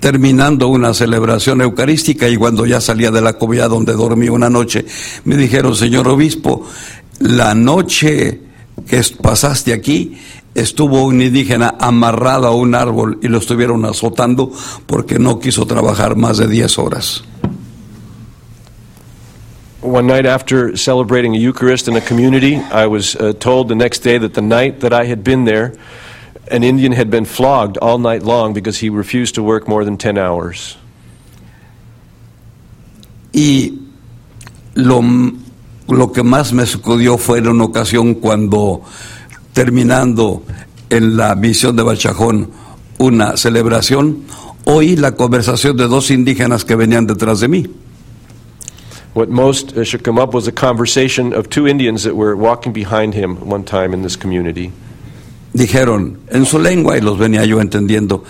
Terminando 0.00 0.68
una 0.68 0.94
celebración 0.94 1.60
eucarística 1.60 2.28
y 2.28 2.36
cuando 2.36 2.64
ya 2.66 2.80
salía 2.80 3.10
de 3.10 3.20
la 3.20 3.32
comunidad 3.32 3.70
donde 3.70 3.94
dormí 3.94 4.28
una 4.28 4.48
noche, 4.48 4.84
me 5.24 5.36
dijeron, 5.36 5.74
señor 5.74 6.06
obispo, 6.06 6.64
la 7.18 7.54
noche 7.54 8.40
que 8.86 9.02
pasaste 9.20 9.72
aquí 9.72 10.16
estuvo 10.60 11.04
un 11.04 11.20
indígena 11.22 11.74
amarrado 11.78 12.46
a 12.46 12.54
un 12.54 12.74
árbol 12.74 13.18
y 13.22 13.28
lo 13.28 13.38
estuvieron 13.38 13.84
azotando 13.84 14.50
porque 14.86 15.18
no 15.18 15.38
quiso 15.38 15.66
trabajar 15.66 16.16
más 16.16 16.38
de 16.38 16.48
10 16.48 16.78
horas. 16.78 17.24
One 19.80 20.08
night 20.08 20.26
after 20.26 20.76
celebrating 20.76 21.36
a 21.36 21.38
Eucharist 21.38 21.86
in 21.88 21.96
a 21.96 22.00
community, 22.00 22.56
I 22.56 22.86
was 22.86 23.14
uh, 23.14 23.32
told 23.38 23.68
the 23.68 23.76
next 23.76 24.00
day 24.00 24.18
that 24.18 24.34
the 24.34 24.42
night 24.42 24.80
that 24.80 24.92
I 24.92 25.06
had 25.06 25.22
been 25.22 25.44
there, 25.44 25.74
an 26.50 26.64
Indian 26.64 26.92
had 26.92 27.10
been 27.10 27.24
flogged 27.24 27.78
all 27.78 27.98
night 27.98 28.22
long 28.22 28.52
because 28.52 28.78
he 28.78 28.90
refused 28.90 29.36
to 29.36 29.42
work 29.42 29.68
more 29.68 29.84
than 29.84 29.96
10 29.96 30.18
hours. 30.18 30.76
Y 33.32 33.78
lo, 34.74 35.00
lo 35.88 36.12
que 36.12 36.22
más 36.22 36.52
me 36.52 36.66
sacudió 36.66 37.16
fue 37.16 37.38
en 37.38 37.48
una 37.48 37.64
ocasión 37.64 38.14
cuando, 38.14 38.82
terminando 39.58 40.44
en 40.88 41.16
la 41.16 41.34
misión 41.34 41.74
de 41.74 41.82
Bachajón 41.82 42.48
una 42.98 43.36
celebración, 43.36 44.18
oí 44.66 44.94
la 44.94 45.16
conversación 45.16 45.76
de 45.76 45.88
dos 45.88 46.12
indígenas 46.12 46.64
que 46.64 46.76
venían 46.76 47.08
detrás 47.08 47.40
de 47.40 47.48
mí. 47.48 47.66
What 49.14 49.30
most 49.30 49.76
uh, 49.76 49.82
shook 49.82 50.06
him 50.06 50.16
up 50.16 50.32
was 50.32 50.46
a 50.46 50.52
conversation 50.52 51.34
of 51.34 51.48
two 51.48 51.66
Indians 51.66 52.04
that 52.04 52.14
were 52.14 52.36
walking 52.36 52.72
behind 52.72 53.14
him 53.14 53.36
one 53.50 53.64
time 53.64 53.92
in 53.92 54.02
this 54.02 54.16
community. 54.16 54.70
Dijeron 55.52 56.18
en 56.30 56.46
su 56.46 56.60
lengua, 56.60 56.96
y 56.96 57.00
los 57.00 57.18
venía 57.18 57.44
yo 57.44 57.60
entendiendo, 57.60 58.22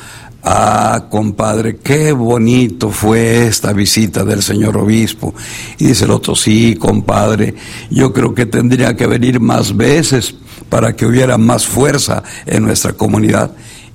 ah, 0.44 1.08
compadre, 1.10 1.76
qué 1.76 2.12
bonito 2.12 2.88
fue 2.88 3.46
esta 3.48 3.74
visita 3.74 4.24
del 4.24 4.42
señor 4.42 4.78
obispo. 4.78 5.34
Y 5.76 5.88
dice 5.88 6.06
el 6.06 6.12
otro, 6.12 6.34
sí, 6.34 6.76
compadre, 6.76 7.54
yo 7.90 8.14
creo 8.14 8.32
que 8.32 8.46
tendría 8.46 8.96
que 8.96 9.06
venir 9.06 9.40
más 9.40 9.76
veces 9.76 10.34
para 10.68 10.94
que 10.94 11.06
hubiera 11.06 11.38
más 11.38 11.66
fuerza 11.66 12.22
en 12.46 12.64
nuestra 12.64 12.92
comunidad. 12.92 13.52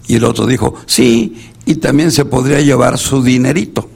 Y 0.07 0.15
el 0.15 0.23
otro 0.23 0.45
dijo, 0.45 0.75
sí, 0.85 1.51
y 1.65 1.75
también 1.75 2.11
se 2.11 2.25
podría 2.25 2.61
llevar 2.61 2.97
su 2.97 3.23
dinerito. 3.23 3.89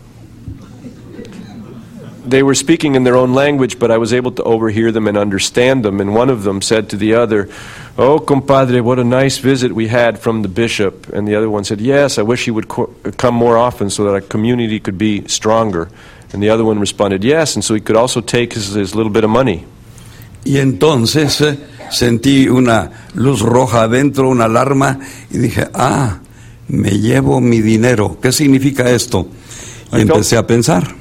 They 2.28 2.44
were 2.44 2.56
speaking 2.56 2.96
in 2.96 3.06
their 3.06 3.16
own 3.16 3.34
language, 3.34 3.80
but 3.80 3.90
I 3.90 3.98
was 3.98 4.12
able 4.12 4.34
to 4.34 4.44
overhear 4.44 4.92
them 4.92 5.08
and 5.08 5.18
understand 5.18 5.86
them. 5.86 6.02
And 6.02 6.14
one 6.14 6.30
of 6.30 6.44
them 6.44 6.62
said 6.62 6.90
to 6.90 6.98
the 6.98 7.14
other, 7.14 7.48
Oh, 7.98 8.20
compadre, 8.20 8.82
what 8.82 9.00
a 9.00 9.04
nice 9.06 9.38
visit 9.38 9.72
we 9.72 9.88
had 9.88 10.20
from 10.20 10.42
the 10.42 10.50
bishop. 10.50 11.08
And 11.14 11.26
the 11.26 11.36
other 11.36 11.50
one 11.50 11.64
said, 11.64 11.80
Yes, 11.80 12.18
I 12.18 12.24
wish 12.24 12.44
he 12.44 12.52
would 12.52 12.68
co- 12.68 12.94
come 13.16 13.34
more 13.34 13.58
often 13.58 13.90
so 13.90 14.04
that 14.04 14.12
our 14.12 14.20
community 14.20 14.78
could 14.82 14.98
be 14.98 15.26
stronger. 15.30 15.88
And 16.34 16.44
the 16.44 16.50
other 16.50 16.66
one 16.66 16.80
responded, 16.80 17.24
Yes, 17.24 17.56
and 17.56 17.64
so 17.64 17.74
he 17.74 17.80
could 17.80 17.96
also 17.96 18.20
take 18.20 18.54
his, 18.54 18.74
his 18.74 18.94
little 18.94 19.12
bit 19.12 19.24
of 19.24 19.30
money. 19.30 19.66
Y 20.46 20.58
entonces 20.60 21.42
eh, 21.42 21.58
sentí 21.92 22.48
una 22.48 22.92
luz 23.16 23.42
roja 23.42 23.84
adentro, 23.84 24.30
una 24.30 24.46
alarma, 24.46 25.00
y 25.32 25.38
dije, 25.38 25.68
ah, 25.74 26.20
me 26.68 26.92
llevo 27.00 27.40
mi 27.42 27.62
dinero. 27.62 28.18
¿Qué 28.22 28.32
significa 28.32 28.90
esto? 28.90 29.28
Y 29.92 29.98
I 29.98 30.00
felt- 30.00 30.12
empecé 30.12 30.38
a 30.38 30.46
pensar. 30.46 30.96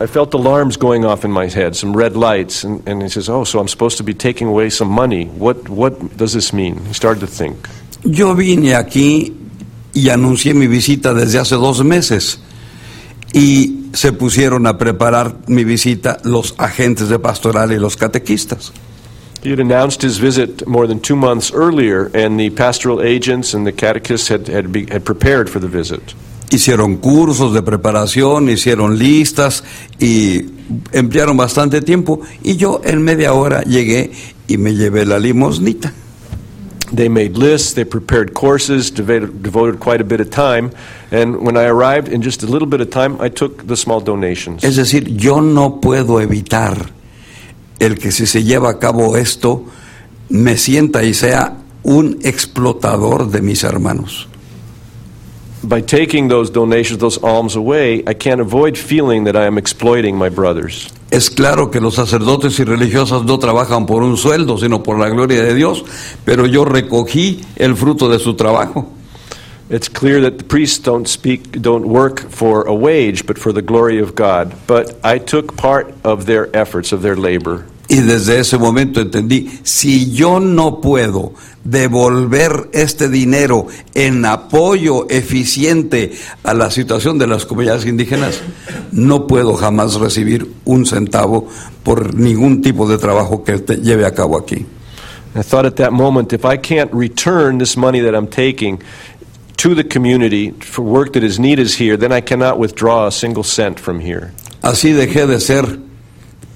I 0.00 0.06
felt 0.06 0.32
alarms 0.34 0.78
going 0.78 1.04
off 1.04 1.24
in 1.24 1.32
my 1.32 1.48
head, 1.48 1.74
some 1.74 1.92
red 1.92 2.14
lights. 2.14 2.62
And, 2.64 2.86
and 2.88 3.02
he 3.02 3.08
says, 3.08 3.28
Oh, 3.28 3.44
so 3.44 3.58
I'm 3.58 3.66
supposed 3.66 3.96
to 3.98 4.04
be 4.04 4.14
taking 4.14 4.46
away 4.46 4.70
some 4.70 4.88
money. 4.90 5.24
What, 5.26 5.68
what 5.68 6.16
does 6.16 6.32
this 6.34 6.52
mean? 6.52 6.76
He 6.86 6.94
started 6.94 7.18
to 7.20 7.26
think. 7.26 7.56
Yo 8.04 8.34
vine 8.36 8.76
aquí 8.76 9.34
y 9.92 10.08
anuncié 10.10 10.54
mi 10.54 10.68
visita 10.68 11.12
desde 11.12 11.40
hace 11.40 11.56
dos 11.56 11.82
meses 11.82 12.38
y 13.32 13.86
se 13.92 14.12
pusieron 14.12 14.68
a 14.68 14.78
preparar 14.78 15.34
mi 15.48 15.64
visita 15.64 16.18
los 16.22 16.54
agentes 16.58 17.08
de 17.08 17.18
pastoral 17.18 17.72
y 17.72 17.78
los 17.78 17.96
catequistas. 17.96 18.72
He 19.42 19.50
had 19.50 19.60
announced 19.60 20.02
his 20.02 20.18
visit 20.18 20.66
more 20.66 20.86
than 20.86 20.98
two 21.00 21.14
months 21.14 21.52
earlier, 21.52 22.10
and 22.12 22.38
the 22.38 22.50
pastoral 22.50 23.00
agents 23.00 23.54
and 23.54 23.64
the 23.66 23.72
catechists 23.72 24.28
had, 24.28 24.48
had, 24.48 24.72
be, 24.72 24.86
had 24.86 25.04
prepared 25.04 25.48
for 25.48 25.60
the 25.60 25.68
visit. 25.68 26.14
Hicieron 26.50 26.96
cursos 27.00 27.52
de 27.52 27.62
preparación, 27.62 28.48
hicieron 28.48 28.98
listas 28.98 29.62
y 30.00 30.40
emplearon 30.92 31.36
bastante 31.36 31.82
tiempo 31.82 32.20
y 32.42 32.56
yo 32.56 32.80
en 32.84 33.02
media 33.02 33.34
hora 33.34 33.62
llegué 33.62 34.10
y 34.48 34.56
me 34.56 34.74
llevé 34.74 35.04
la 35.04 35.18
limosnita. 35.18 35.92
They 36.90 37.10
made 37.10 37.36
lists, 37.36 37.74
they 37.74 37.84
prepared 37.84 38.32
courses, 38.32 38.90
devoted, 38.90 39.42
devoted 39.42 39.78
quite 39.78 40.00
a 40.00 40.04
bit 40.04 40.20
of 40.20 40.30
time, 40.30 40.70
and 41.10 41.42
when 41.42 41.58
I 41.58 41.64
arrived, 41.64 42.08
in 42.08 42.22
just 42.22 42.42
a 42.42 42.46
little 42.46 42.66
bit 42.66 42.80
of 42.80 42.88
time, 42.88 43.20
I 43.20 43.28
took 43.28 43.66
the 43.66 43.76
small 43.76 44.00
donations. 44.00 44.64
Es 44.64 44.76
decir, 44.76 45.06
yo 45.06 45.40
no 45.40 45.82
puedo 45.82 46.18
evitar 46.18 46.97
el 47.78 47.98
que 47.98 48.12
si 48.12 48.26
se 48.26 48.44
lleva 48.44 48.70
a 48.70 48.78
cabo 48.78 49.16
esto, 49.16 49.64
me 50.28 50.56
sienta 50.56 51.04
y 51.04 51.14
sea 51.14 51.58
un 51.82 52.18
explotador 52.22 53.30
de 53.30 53.42
mis 53.42 53.64
hermanos. 53.64 54.28
by 55.62 55.82
taking 55.82 56.28
those 56.28 56.50
donations, 56.50 56.98
those 56.98 57.18
alms 57.18 57.56
away, 57.56 58.02
I 58.06 58.14
can't 58.14 58.40
avoid 58.40 58.76
feeling 58.76 59.24
that 59.24 59.36
I 59.36 59.46
am 59.46 59.58
exploiting 59.58 60.16
my 60.16 60.28
brothers. 60.28 60.88
Es 61.10 61.30
claro 61.30 61.70
que 61.70 61.80
los 61.80 61.94
sacerdotes 61.94 62.58
y 62.58 62.64
religiosas 62.64 63.24
no 63.24 63.38
trabajan 63.38 63.86
por 63.86 64.02
un 64.02 64.16
sueldo, 64.16 64.58
sino 64.58 64.82
por 64.82 64.98
la 64.98 65.08
gloria 65.08 65.42
de 65.42 65.54
Dios, 65.54 65.84
pero 66.24 66.46
yo 66.46 66.64
recogí 66.64 67.40
el 67.56 67.76
fruto 67.76 68.08
de 68.08 68.18
su 68.18 68.34
trabajo. 68.34 68.92
It's 69.70 69.88
clear 69.88 70.22
that 70.22 70.38
the 70.38 70.44
priests 70.44 70.78
don't 70.78 71.06
speak, 71.06 71.60
don't 71.60 71.86
work 71.86 72.20
for 72.30 72.66
a 72.66 72.74
wage, 72.74 73.26
but 73.26 73.38
for 73.38 73.52
the 73.52 73.60
glory 73.60 73.98
of 73.98 74.14
God. 74.14 74.54
But 74.66 74.96
I 75.04 75.18
took 75.18 75.58
part 75.58 75.94
of 76.04 76.24
their 76.24 76.48
efforts, 76.56 76.90
of 76.92 77.02
their 77.02 77.16
labor. 77.16 77.66
Y 77.90 78.00
desde 78.00 78.38
ese 78.38 78.58
momento 78.58 79.00
entendí, 79.00 79.60
si 79.64 80.10
yo 80.12 80.40
no 80.40 80.80
puedo 80.80 81.32
devolver 81.64 82.70
este 82.72 83.08
dinero 83.08 83.66
en 83.94 84.24
apoyo 84.24 85.06
eficiente 85.08 86.12
a 86.42 86.54
la 86.54 86.70
situación 86.70 87.18
de 87.18 87.26
las 87.26 87.44
comunidades 87.44 87.84
indígenas, 87.84 88.40
no 88.92 89.26
puedo 89.26 89.54
jamás 89.54 89.94
recibir 89.96 90.50
un 90.64 90.86
centavo 90.86 91.48
por 91.82 92.14
ningún 92.14 92.62
tipo 92.62 92.88
de 92.88 92.96
trabajo 92.96 93.44
que 93.44 93.58
te 93.58 93.76
lleve 93.76 94.06
a 94.06 94.12
cabo 94.12 94.38
aquí. 94.38 94.66
I 95.34 95.42
thought 95.42 95.66
at 95.66 95.76
that 95.76 95.92
moment, 95.92 96.32
if 96.32 96.44
I 96.44 96.56
can't 96.56 96.92
return 96.92 97.58
this 97.58 97.76
money 97.76 98.00
that 98.00 98.14
I'm 98.14 98.28
taking 98.28 98.82
to 99.58 99.74
the 99.74 99.84
community 99.84 100.50
for 100.52 100.82
work 100.82 101.12
that 101.12 101.22
is 101.22 101.38
needed 101.38 101.68
here, 101.70 101.96
then 101.96 102.12
I 102.12 102.20
cannot 102.20 102.58
withdraw 102.58 103.06
a 103.06 103.12
single 103.12 103.42
cent 103.42 103.78
from 103.78 104.00
here. 104.00 104.32
Así 104.62 104.92
dejé 104.92 105.26
de 105.26 105.40
ser, 105.40 105.64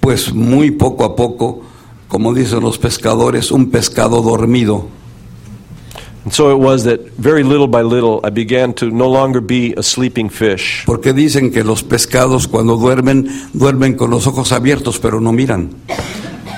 pues 0.00 0.32
muy 0.32 0.70
poco 0.70 1.04
a 1.04 1.16
poco, 1.16 1.64
como 2.08 2.32
dicen 2.32 2.62
los 2.62 2.78
pescadores, 2.78 3.50
un 3.50 3.70
pescado 3.70 4.22
dormido. 4.22 4.88
And 6.24 6.32
so 6.32 6.52
it 6.52 6.58
was 6.58 6.84
that 6.84 7.00
very 7.18 7.42
little 7.42 7.66
by 7.66 7.82
little 7.82 8.20
I 8.22 8.30
began 8.30 8.74
to 8.74 8.90
no 8.90 9.08
longer 9.08 9.40
be 9.40 9.74
a 9.74 9.82
sleeping 9.82 10.28
fish. 10.28 10.84
Porque 10.86 11.12
dicen 11.12 11.52
que 11.52 11.64
los 11.64 11.82
pescados 11.82 12.46
cuando 12.46 12.76
duermen, 12.76 13.28
duermen 13.52 13.96
con 13.96 14.10
los 14.10 14.28
ojos 14.28 14.52
abiertos, 14.52 15.00
pero 15.00 15.18
no 15.18 15.32
miran. 15.32 15.74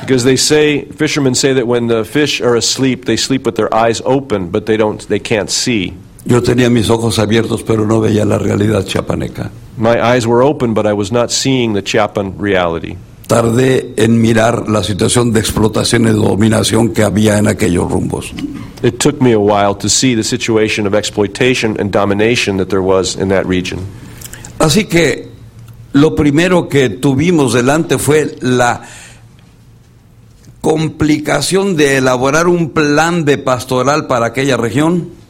Because 0.01 0.25
they 0.25 0.37
say, 0.37 0.85
fishermen 0.85 1.35
say 1.35 1.55
that 1.55 1.67
when 1.67 1.87
the 1.87 2.05
fish 2.05 2.43
are 2.43 2.57
asleep, 2.57 3.07
they 3.07 3.17
sleep 3.17 3.47
with 3.47 3.57
their 3.57 3.73
eyes 3.75 4.03
open, 4.05 4.51
but 4.51 4.67
they, 4.67 4.77
don't, 4.77 5.01
they 5.09 5.19
can't 5.19 5.51
see. 5.51 5.95
Yo 6.27 6.43
tenía 6.43 6.71
mis 6.71 6.89
ojos 6.89 7.19
abiertos, 7.19 7.63
pero 7.63 7.87
no 7.87 8.01
veía 8.01 8.25
la 8.25 8.39
realidad 8.39 8.85
chiapaneca. 8.85 9.51
My 9.77 10.01
eyes 10.01 10.27
were 10.27 10.43
open, 10.43 10.73
but 10.73 10.87
I 10.87 10.93
was 10.93 11.13
not 11.13 11.31
seeing 11.31 11.75
the 11.75 11.83
Chiapan 11.83 12.35
reality. 12.39 12.97
Tardé 13.27 13.95
en 13.97 14.21
mirar 14.21 14.69
la 14.69 14.83
situación 14.83 15.33
de 15.33 15.41
explotación 15.41 16.07
y 16.07 16.11
dominación 16.11 16.91
que 16.91 17.03
había 17.03 17.39
en 17.39 17.49
aquellos 17.49 17.91
rumbos. 17.91 18.33
It 18.83 18.99
took 18.99 19.21
me 19.21 19.33
a 19.33 19.39
while 19.39 19.75
to 19.77 19.89
see 19.89 20.15
the 20.15 20.23
situation 20.23 20.87
of 20.87 20.95
exploitation 20.95 21.77
and 21.81 21.91
domination 21.91 22.59
that 22.59 22.69
there 22.69 22.83
was 22.83 23.17
in 23.17 23.29
that 23.29 23.47
region. 23.47 23.81
Así 24.59 24.85
que 24.85 25.29
lo 25.93 26.15
primero 26.15 26.69
que 26.69 26.91
tuvimos 26.91 27.55
delante 27.55 27.99
fue 27.99 28.37
la 28.41 28.83
complicación 30.61 31.77
de 31.77 31.99
elaborar 31.99 32.47
un 32.47 32.71
plan 32.71 33.25
de 33.25 33.39
pastoral 33.39 34.07
para 34.07 34.27
aquella 34.27 34.57
región. 34.57 35.24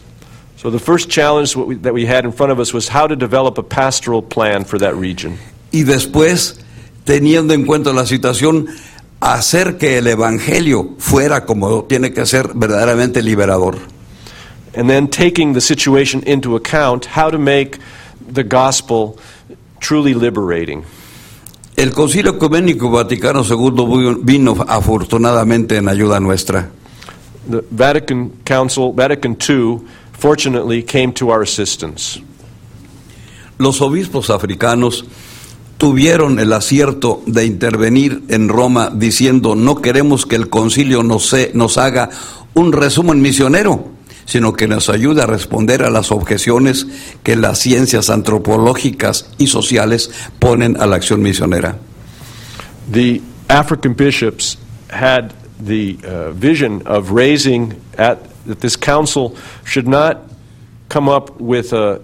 So 0.64 0.70
the 0.70 0.79
first 0.79 1.11
challenge 1.11 1.55
that 1.83 1.92
we 1.92 2.07
had 2.07 2.24
in 2.24 2.33
front 2.33 2.50
of 2.50 2.59
us 2.59 2.72
was 2.72 2.88
how 2.88 3.07
to 3.07 3.14
develop 3.14 3.59
a 3.59 3.62
pastoral 3.62 4.22
plan 4.22 4.64
for 4.64 4.79
that 4.79 4.94
region. 4.94 5.37
y 5.70 5.83
después, 5.83 6.59
teniendo 7.05 7.53
en 7.53 7.66
cuenta 7.66 7.92
la 7.92 8.07
situación, 8.07 8.68
hacer 9.20 9.77
que 9.77 9.98
el 9.98 10.07
Evangelio 10.07 10.94
fuera 10.96 11.44
como 11.44 11.85
tiene 11.85 12.14
que 12.14 12.24
ser 12.24 12.55
verdaderamente 12.55 13.22
liberador. 13.22 13.77
And 14.74 14.88
then 14.88 15.09
taking 15.09 15.53
the 15.53 15.61
situation 15.61 16.22
into 16.27 16.57
account, 16.57 17.09
how 17.14 17.29
to 17.29 17.38
make 17.38 17.79
the 18.27 18.42
gospel 18.42 19.18
truly 19.81 20.14
liberating. 20.14 20.85
El 21.77 21.90
Concilio 21.92 22.38
Ecuménico 22.38 22.90
Vaticano 22.90 23.44
II 23.44 24.22
vino 24.22 24.57
afortunadamente 24.66 25.77
en 25.77 25.88
ayuda 25.88 26.20
nuestra. 26.20 26.70
The 27.50 27.62
Vatican 27.70 28.31
Council, 28.46 28.92
Vatican 28.94 29.37
II, 29.37 29.81
fortunately 30.18 30.83
came 30.83 31.12
to 31.12 31.29
our 31.31 31.42
assistance. 31.42 32.20
Los 33.59 33.81
obispos 33.81 34.31
africanos 34.31 35.05
tuvieron 35.79 36.38
el 36.38 36.53
acierto 36.53 37.22
de 37.27 37.44
intervenir 37.46 38.22
en 38.29 38.48
Roma 38.48 38.90
diciendo 38.94 39.55
no 39.55 39.77
queremos 39.83 40.27
que 40.27 40.37
el 40.37 40.48
concilio 40.48 41.03
nos, 41.03 41.29
se- 41.29 41.50
nos 41.55 41.79
haga 41.79 42.11
un 42.55 42.72
resumen 42.72 43.20
misionero, 43.20 43.88
sino 44.24 44.55
que 44.55 44.66
nos 44.66 44.88
ayude 44.88 45.22
a 45.22 45.27
responder 45.27 45.83
a 45.83 45.90
las 45.90 46.11
objeciones 46.11 46.87
que 47.22 47.37
las 47.37 47.59
ciencias 47.59 48.09
antropológicas 48.11 49.31
y 49.38 49.48
sociales 49.48 50.11
ponen 50.38 50.81
a 50.81 50.87
la 50.87 50.96
acción 50.96 51.20
misionera. 51.22 51.77
The 52.90 53.20
African 53.48 53.94
bishops 53.94 54.57
had 54.90 55.33
the 55.64 55.96
uh, 56.07 56.33
vision 56.33 56.83
of 56.87 57.11
raising 57.11 57.74
at 57.98 58.18
that 58.46 58.61
this 58.61 58.76
council 58.76 59.37
should 59.64 59.88
not 59.88 60.22
come 60.88 61.09
up 61.09 61.40
with 61.40 61.72
a 61.72 62.00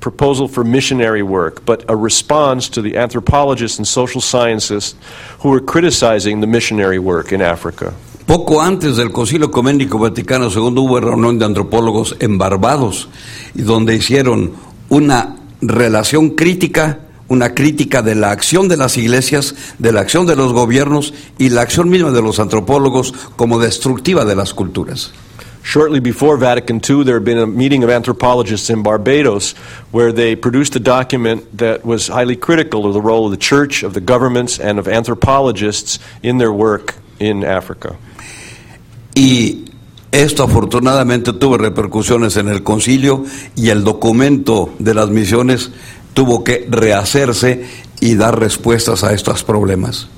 proposal 0.00 0.48
for 0.48 0.64
missionary 0.64 1.22
work, 1.22 1.64
but 1.64 1.84
a 1.88 1.96
response 1.96 2.68
to 2.68 2.82
the 2.82 2.96
anthropologists 2.96 3.78
and 3.78 3.86
social 3.86 4.20
scientists 4.20 4.96
who 5.40 5.50
were 5.50 5.60
criticizing 5.60 6.40
the 6.40 6.46
missionary 6.46 6.98
work 6.98 7.32
in 7.32 7.40
Africa. 7.40 7.94
Poco 8.26 8.60
antes 8.60 8.96
del 8.96 9.10
Concilio 9.10 9.48
Ecuménico 9.48 9.98
Vaticano 9.98 10.48
II 10.48 10.78
hubo 10.78 11.00
reunión 11.00 11.38
de 11.38 11.44
antropólogos 11.44 12.16
en 12.20 12.38
Barbados, 12.38 13.08
donde 13.54 13.94
hicieron 13.94 14.52
una 14.88 15.36
relación 15.60 16.30
crítica, 16.30 17.00
una 17.28 17.54
crítica 17.54 18.02
de 18.02 18.14
la 18.14 18.30
acción 18.30 18.68
de 18.68 18.76
las 18.76 18.96
iglesias, 18.96 19.54
de 19.78 19.92
la 19.92 20.00
acción 20.00 20.26
de 20.26 20.36
los 20.36 20.52
gobiernos 20.52 21.14
y 21.38 21.50
la 21.50 21.62
acción 21.62 21.88
misma 21.88 22.10
de 22.10 22.22
los 22.22 22.38
antropólogos 22.38 23.12
como 23.36 23.58
destructiva 23.58 24.24
de 24.24 24.36
las 24.36 24.54
culturas. 24.54 25.12
Shortly 25.62 26.00
before 26.00 26.36
Vatican 26.36 26.80
II, 26.88 27.04
there 27.04 27.14
had 27.14 27.24
been 27.24 27.38
a 27.38 27.46
meeting 27.46 27.84
of 27.84 27.90
anthropologists 27.90 28.68
in 28.68 28.82
Barbados 28.82 29.52
where 29.92 30.12
they 30.12 30.34
produced 30.34 30.74
a 30.76 30.80
document 30.80 31.56
that 31.58 31.84
was 31.84 32.08
highly 32.08 32.36
critical 32.36 32.84
of 32.86 32.94
the 32.94 33.00
role 33.00 33.26
of 33.26 33.30
the 33.30 33.36
church, 33.36 33.82
of 33.82 33.94
the 33.94 34.00
governments, 34.00 34.58
and 34.58 34.78
of 34.78 34.88
anthropologists 34.88 35.98
in 36.22 36.38
their 36.38 36.52
work 36.52 36.96
in 37.20 37.44
Africa. 37.44 37.96
Y 39.14 39.64
esto 40.10 40.42
afortunadamente 40.44 41.32
tuvo 41.32 41.56
repercusiones 41.56 42.36
en 42.36 42.48
el 42.48 42.62
concilio 42.62 43.24
y 43.54 43.70
el 43.70 43.84
documento 43.84 44.74
de 44.78 44.94
las 44.94 45.10
misiones 45.10 45.70
tuvo 46.12 46.44
que 46.44 46.66
rehacerse 46.68 47.64
y 48.00 48.16
dar 48.16 48.38
respuestas 48.38 49.04
a 49.04 49.12
estos 49.12 49.44
problemas. 49.44 50.08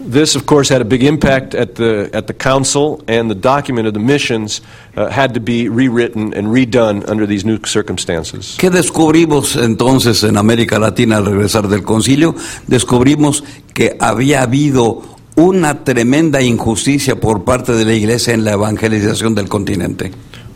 This, 0.00 0.34
of 0.34 0.46
course, 0.46 0.70
had 0.70 0.80
a 0.80 0.84
big 0.84 1.02
impact 1.02 1.54
at 1.54 1.74
the, 1.74 2.08
at 2.14 2.26
the 2.26 2.32
council, 2.32 3.04
and 3.06 3.30
the 3.30 3.34
document 3.34 3.86
of 3.86 3.92
the 3.92 4.00
missions 4.00 4.62
uh, 4.96 5.08
had 5.08 5.34
to 5.34 5.40
be 5.40 5.68
rewritten 5.68 6.32
and 6.32 6.48
redone 6.48 7.06
under 7.06 7.26
these 7.26 7.44
new 7.44 7.58
circumstances. 7.64 8.56
¿Qué 8.58 8.70
descubrimos 8.70 9.56
entonces 9.56 10.24
en 10.24 10.38
América 10.38 10.78
Latina 10.78 11.18
al 11.18 11.26
regresar 11.26 11.68
del 11.68 11.82
concilio? 11.82 12.34
Descubrimos 12.66 13.44
que 13.74 13.96
había 14.00 14.42
habido 14.42 15.02
una 15.36 15.84
tremenda 15.84 16.40
injusticia 16.40 17.20
por 17.20 17.44
parte 17.44 17.72
de 17.72 17.84
la 17.84 17.94
iglesia 17.94 18.34
en 18.34 18.44
la 18.44 18.52
evangelización 18.52 19.34
del 19.34 19.48
continente. 19.48 20.12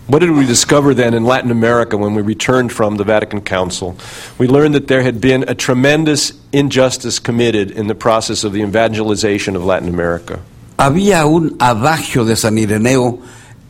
What 0.07 0.19
did 0.19 0.33
we 0.33 0.45
discover 0.45 0.93
then 0.93 1.15
in 1.15 1.25
Latin 1.25 1.51
America 1.51 1.97
when 1.97 2.15
we 2.15 2.21
returned 2.21 2.71
from 2.71 2.97
the 2.99 3.05
Vatican 3.05 3.41
Council? 3.41 3.97
We 4.37 4.47
learned 4.47 4.75
that 4.75 4.87
there 4.87 5.03
had 5.03 5.19
been 5.19 5.49
a 5.49 5.55
tremendous 5.55 6.35
injustice 6.53 7.19
committed 7.19 7.71
in 7.71 7.87
the 7.87 7.95
process 7.95 8.45
of 8.45 8.53
the 8.53 8.61
evangelization 8.61 9.57
of 9.57 9.65
Latin 9.65 9.89
America. 9.89 10.41
Había 10.79 11.25
un 11.25 11.57
adagio 11.59 12.25
de 12.25 12.37
San 12.37 12.59
Ireneo 12.59 13.23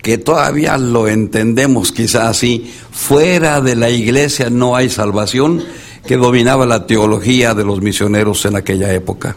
que 0.03 0.19
todavía 0.19 0.77
lo 0.77 1.07
entendemos 1.07 1.93
quizá 1.93 2.29
así, 2.29 2.69
fuera 2.91 3.61
de 3.61 3.77
la 3.77 3.89
iglesia 3.89 4.51
no 4.51 4.75
hay 4.75 4.91
salvación, 4.91 5.65
que 6.05 6.17
dominaba 6.17 6.67
la 6.67 6.87
teología 6.87 7.55
de 7.55 7.65
los 7.65 7.81
misioneros 7.81 8.45
en 8.45 8.57
aquella 8.57 8.93
época. 8.93 9.37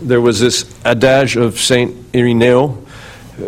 There 0.00 0.20
was 0.20 0.40
this 0.40 0.64
adage 0.84 1.36
of 1.36 1.58
St. 1.58 1.92
Ireneo 2.12 2.87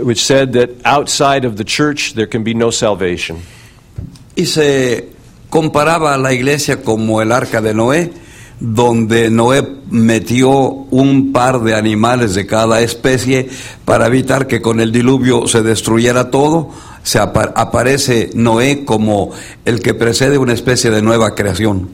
which 0.02 0.24
said 0.24 0.52
that 0.52 0.70
outside 0.84 1.44
of 1.44 1.56
the 1.56 1.64
church 1.64 2.14
there 2.14 2.26
can 2.28 2.42
be 2.44 2.54
no 2.54 2.70
salvation. 2.70 3.38
Y 4.36 4.46
se 4.46 5.08
comparaba 5.50 6.14
a 6.14 6.18
la 6.18 6.32
iglesia 6.32 6.82
como 6.82 7.20
el 7.20 7.32
arca 7.32 7.60
de 7.60 7.74
Noé, 7.74 8.12
donde 8.60 9.30
Noé 9.30 9.62
metió 9.90 10.50
un 10.50 11.32
par 11.32 11.60
de 11.60 11.74
animales 11.74 12.34
de 12.34 12.46
cada 12.46 12.80
especie 12.82 13.48
para 13.84 14.06
evitar 14.06 14.46
que 14.46 14.60
con 14.60 14.80
el 14.80 14.92
diluvio 14.92 15.46
se 15.48 15.62
destruyera 15.62 16.30
todo. 16.30 16.70
Se 17.02 17.18
apa- 17.18 17.52
aparece 17.56 18.30
Noé 18.34 18.84
como 18.84 19.32
el 19.64 19.80
que 19.80 19.94
precede 19.94 20.36
una 20.38 20.52
especie 20.52 20.90
de 20.90 21.00
nueva 21.02 21.34
creación. 21.34 21.88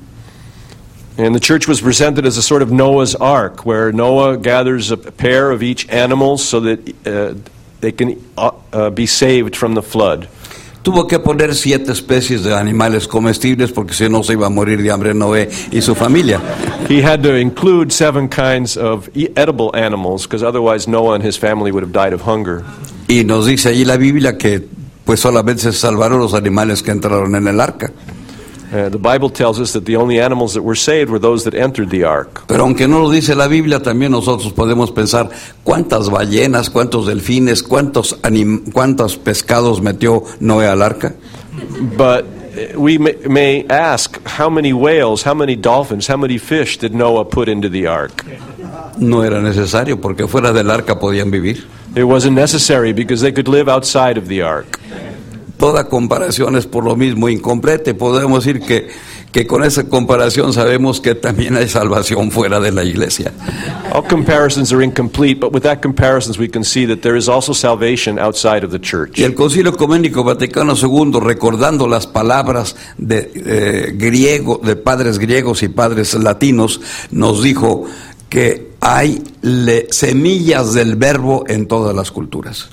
And 1.18 1.32
the 1.34 1.40
church 1.40 1.66
was 1.66 1.80
presented 1.80 2.26
as 2.26 2.36
a 2.36 2.42
sort 2.42 2.60
of 2.60 2.70
Noah's 2.70 3.14
ark, 3.14 3.64
where 3.64 3.90
Noah 3.90 4.36
gathers 4.36 4.90
a 4.90 4.98
pair 4.98 5.50
of 5.50 5.62
each 5.62 5.88
animal 5.88 6.36
so 6.36 6.60
that 6.60 6.80
uh, 7.06 7.34
they 7.80 7.92
can 7.92 8.16
uh, 8.36 8.50
uh, 8.72 8.90
be 8.90 9.06
saved 9.06 9.56
from 9.56 9.74
the 9.74 9.82
flood. 9.82 10.28
tuvo 10.86 11.08
que 11.08 11.18
poner 11.18 11.52
siete 11.56 11.90
especies 11.90 12.44
de 12.44 12.54
animales 12.54 13.08
comestibles 13.08 13.72
porque 13.72 13.92
si 13.92 14.08
no 14.08 14.22
se 14.22 14.34
iba 14.34 14.46
a 14.46 14.50
morir 14.50 14.80
de 14.80 14.92
hambre 14.92 15.14
Noé 15.14 15.50
y 15.72 15.82
su 15.82 15.96
familia. 15.96 16.40
He 16.88 17.02
had 17.02 17.24
to 17.24 17.36
include 17.36 17.90
seven 17.90 18.28
kinds 18.28 18.76
of 18.76 19.08
edible 19.34 19.72
animals 19.74 20.28
because 20.28 20.44
otherwise 20.44 20.88
Noah 20.88 21.16
and 21.16 21.24
his 21.24 21.36
family 21.36 21.72
would 21.72 21.82
have 21.82 21.92
died 21.92 22.12
of 22.12 22.22
hunger. 22.24 22.62
Y 23.08 23.24
nos 23.24 23.46
dice 23.46 23.70
allí 23.70 23.84
la 23.84 23.96
Biblia 23.96 24.38
que 24.38 24.62
pues 25.04 25.18
solamente 25.18 25.62
se 25.62 25.72
salvaron 25.72 26.20
los 26.20 26.34
animales 26.34 26.84
que 26.84 26.92
entraron 26.92 27.34
en 27.34 27.48
el 27.48 27.60
arca. 27.60 27.90
Uh, 28.72 28.88
the 28.88 28.98
Bible 28.98 29.30
tells 29.30 29.60
us 29.60 29.72
that 29.74 29.84
the 29.84 29.94
only 29.96 30.18
animals 30.20 30.54
that 30.54 30.62
were 30.62 30.74
saved 30.74 31.08
were 31.08 31.20
those 31.20 31.44
that 31.44 31.54
entered 31.54 31.88
the 31.88 32.02
ark. 32.04 32.46
Pero 32.48 32.64
aunque 32.64 32.88
no 32.88 33.00
lo 33.00 33.10
dice 33.10 33.34
la 33.36 33.46
Biblia, 33.46 33.80
también 33.80 34.10
nosotros 34.10 34.52
podemos 34.52 34.90
pensar 34.90 35.30
cuántas 35.62 36.10
ballenas, 36.10 36.68
cuántos 36.68 37.06
delfines, 37.06 37.62
cuántos, 37.62 38.18
anim- 38.22 38.72
cuántos 38.72 39.16
pescados 39.16 39.80
metió 39.80 40.24
Noé 40.40 40.66
al 40.66 40.82
arca. 40.82 41.14
But 41.96 42.24
uh, 42.24 42.80
we 42.80 42.98
may, 42.98 43.14
may 43.28 43.66
ask 43.68 44.20
how 44.26 44.50
many 44.50 44.72
whales, 44.72 45.22
how 45.22 45.34
many 45.34 45.54
dolphins, 45.54 46.08
how 46.08 46.16
many 46.16 46.36
fish 46.38 46.76
did 46.78 46.92
Noah 46.92 47.24
put 47.24 47.48
into 47.48 47.68
the 47.68 47.86
ark? 47.86 48.24
No 48.98 49.22
era 49.22 49.40
necesario 49.40 50.00
porque 50.00 50.26
fuera 50.26 50.52
del 50.52 50.70
arca 50.70 50.98
podían 50.98 51.30
vivir. 51.30 51.64
It 51.94 52.04
wasn't 52.04 52.34
necessary 52.34 52.92
because 52.92 53.20
they 53.22 53.32
could 53.32 53.46
live 53.48 53.68
outside 53.68 54.18
of 54.18 54.26
the 54.26 54.42
ark. 54.42 54.80
Toda 55.58 55.88
comparación 55.88 56.56
es 56.56 56.66
por 56.66 56.84
lo 56.84 56.96
mismo 56.96 57.28
incompleta. 57.30 57.94
Podemos 57.94 58.44
decir 58.44 58.60
que, 58.60 58.88
que 59.32 59.46
con 59.46 59.64
esa 59.64 59.84
comparación 59.88 60.52
sabemos 60.52 61.00
que 61.00 61.14
también 61.14 61.56
hay 61.56 61.66
salvación 61.68 62.30
fuera 62.30 62.60
de 62.60 62.72
la 62.72 62.84
iglesia. 62.84 63.32
All 63.92 64.04
comparisons 64.06 64.70
are 64.72 64.84
incomplete, 64.84 65.40
but 65.40 65.54
with 65.54 65.62
that 65.62 65.80
comparisons 65.80 66.38
we 66.38 66.48
can 66.48 66.62
see 66.62 66.86
that 66.86 66.98
there 67.00 67.16
is 67.16 67.26
also 67.28 67.54
salvation 67.54 68.18
outside 68.18 68.64
of 68.64 68.70
the 68.70 68.78
church. 68.80 69.18
Y 69.18 69.22
el 69.24 69.34
Concilio 69.34 69.72
Ecuménico 69.72 70.22
Vaticano 70.22 70.74
II, 70.76 71.18
recordando 71.20 71.88
las 71.88 72.06
palabras 72.06 72.76
de 72.98 73.30
eh, 73.34 73.92
griego, 73.96 74.60
de 74.62 74.76
padres 74.76 75.18
griegos 75.18 75.62
y 75.62 75.68
padres 75.68 76.12
latinos, 76.14 76.82
nos 77.10 77.42
dijo 77.42 77.84
que 78.28 78.72
hay 78.80 79.22
le- 79.40 79.86
semillas 79.90 80.74
del 80.74 80.96
verbo 80.96 81.44
en 81.48 81.66
todas 81.66 81.96
las 81.96 82.10
culturas. 82.10 82.68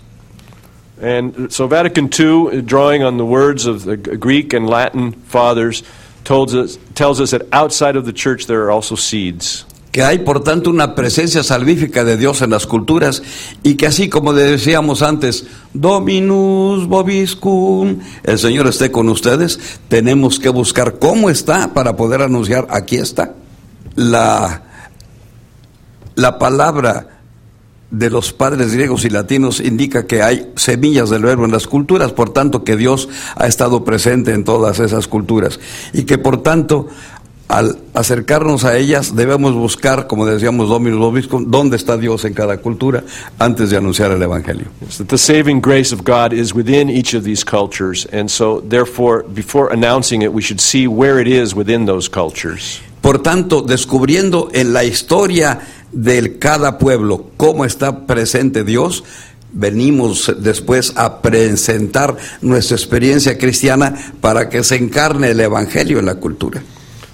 And 1.03 1.51
so 1.51 1.67
Vatican 1.67 2.09
II, 2.17 2.61
drawing 2.61 3.03
on 3.03 3.17
the 3.17 3.25
words 3.25 3.65
of 3.65 3.83
the 3.83 3.97
Greek 3.97 4.53
and 4.53 4.69
Latin 4.69 5.11
fathers, 5.11 5.83
told 6.23 6.55
us, 6.55 6.77
tells 6.95 7.19
us 7.19 7.31
that 7.31 7.41
outside 7.51 7.97
of 7.97 8.05
the 8.05 8.13
church 8.13 8.47
there 8.47 8.63
are 8.63 8.71
also 8.71 8.95
seeds. 8.95 9.65
que 9.93 10.01
hay 10.01 10.17
por 10.19 10.43
tanto 10.43 10.71
una 10.71 10.95
presencia 10.95 11.43
salvífica 11.43 12.03
de 12.03 12.17
Dios 12.17 12.41
en 12.41 12.49
las 12.49 12.65
culturas 12.65 13.21
y 13.61 13.75
que 13.75 13.85
así 13.85 14.09
como 14.09 14.33
decíamos 14.33 15.03
antes, 15.03 15.45
Dominus 15.71 16.87
Vobiscum, 16.87 17.99
el 18.23 18.39
Señor 18.39 18.65
esté 18.65 18.91
con 18.91 19.07
ustedes, 19.07 19.79
tenemos 19.89 20.39
que 20.39 20.49
buscar 20.49 20.97
cómo 20.97 21.29
está 21.29 21.75
para 21.75 21.95
poder 21.95 22.23
anunciar, 22.23 22.65
aquí 22.71 22.95
está. 22.95 23.35
La, 23.93 24.63
la 26.15 26.39
palabra 26.39 27.12
de 27.93 28.09
los 28.09 28.33
padres 28.33 28.73
griegos 28.73 29.05
y 29.05 29.09
latinos 29.11 29.59
indica 29.59 30.07
que 30.07 30.23
hay 30.23 30.51
semillas 30.55 31.11
del 31.11 31.21
verbo 31.21 31.45
en 31.45 31.51
las 31.51 31.67
culturas, 31.67 32.11
por 32.11 32.31
tanto 32.31 32.63
que 32.63 32.75
Dios 32.75 33.07
ha 33.35 33.45
estado 33.45 33.85
presente 33.85 34.33
en 34.33 34.43
todas 34.43 34.79
esas 34.79 35.07
culturas 35.07 35.59
y 35.93 36.03
que 36.03 36.17
por 36.17 36.41
tanto 36.41 36.87
al 37.47 37.77
acercarnos 37.93 38.65
a 38.65 38.77
ellas 38.77 39.15
debemos 39.15 39.53
buscar, 39.53 40.07
como 40.07 40.25
decíamos 40.25 40.69
Dominus 40.69 40.99
Vobiscum, 40.99 41.51
dónde 41.51 41.75
está 41.75 41.95
Dios 41.95 42.25
en 42.25 42.33
cada 42.33 42.57
cultura 42.57 43.03
antes 43.37 43.69
de 43.69 43.77
anunciar 43.77 44.09
el 44.09 44.23
Evangelio. 44.23 44.65
It's 44.81 44.97
that 44.97 45.07
the 45.07 45.17
saving 45.19 45.61
grace 45.61 45.93
of 45.93 46.01
God 46.03 46.33
is 46.33 46.55
within 46.55 46.89
each 46.89 47.13
of 47.13 47.23
these 47.23 47.45
cultures, 47.45 48.07
and 48.11 48.27
so 48.27 48.59
therefore, 48.67 49.23
before 49.23 49.71
announcing 49.71 50.23
it, 50.23 50.33
we 50.33 50.41
should 50.41 50.59
see 50.59 50.87
where 50.87 51.21
it 51.21 51.27
is 51.27 51.53
within 51.53 51.85
those 51.85 52.09
cultures. 52.09 52.81
Por 53.01 53.21
tanto, 53.21 53.61
descubriendo 53.61 54.49
en 54.53 54.73
la 54.73 54.83
historia 54.85 55.59
de 55.93 56.37
cada 56.37 56.77
pueblo 56.77 57.27
cómo 57.37 57.65
está 57.65 58.05
presente 58.05 58.63
Dios, 58.63 59.03
venimos 59.53 60.33
después 60.39 60.93
a 60.95 61.21
presentar 61.21 62.17
nuestra 62.41 62.75
experiencia 62.75 63.37
cristiana 63.37 63.95
para 64.19 64.49
que 64.49 64.63
se 64.63 64.75
encarne 64.75 65.31
el 65.31 65.39
Evangelio 65.39 65.99
en 65.99 66.07
la 66.07 66.15
cultura. 66.15 66.61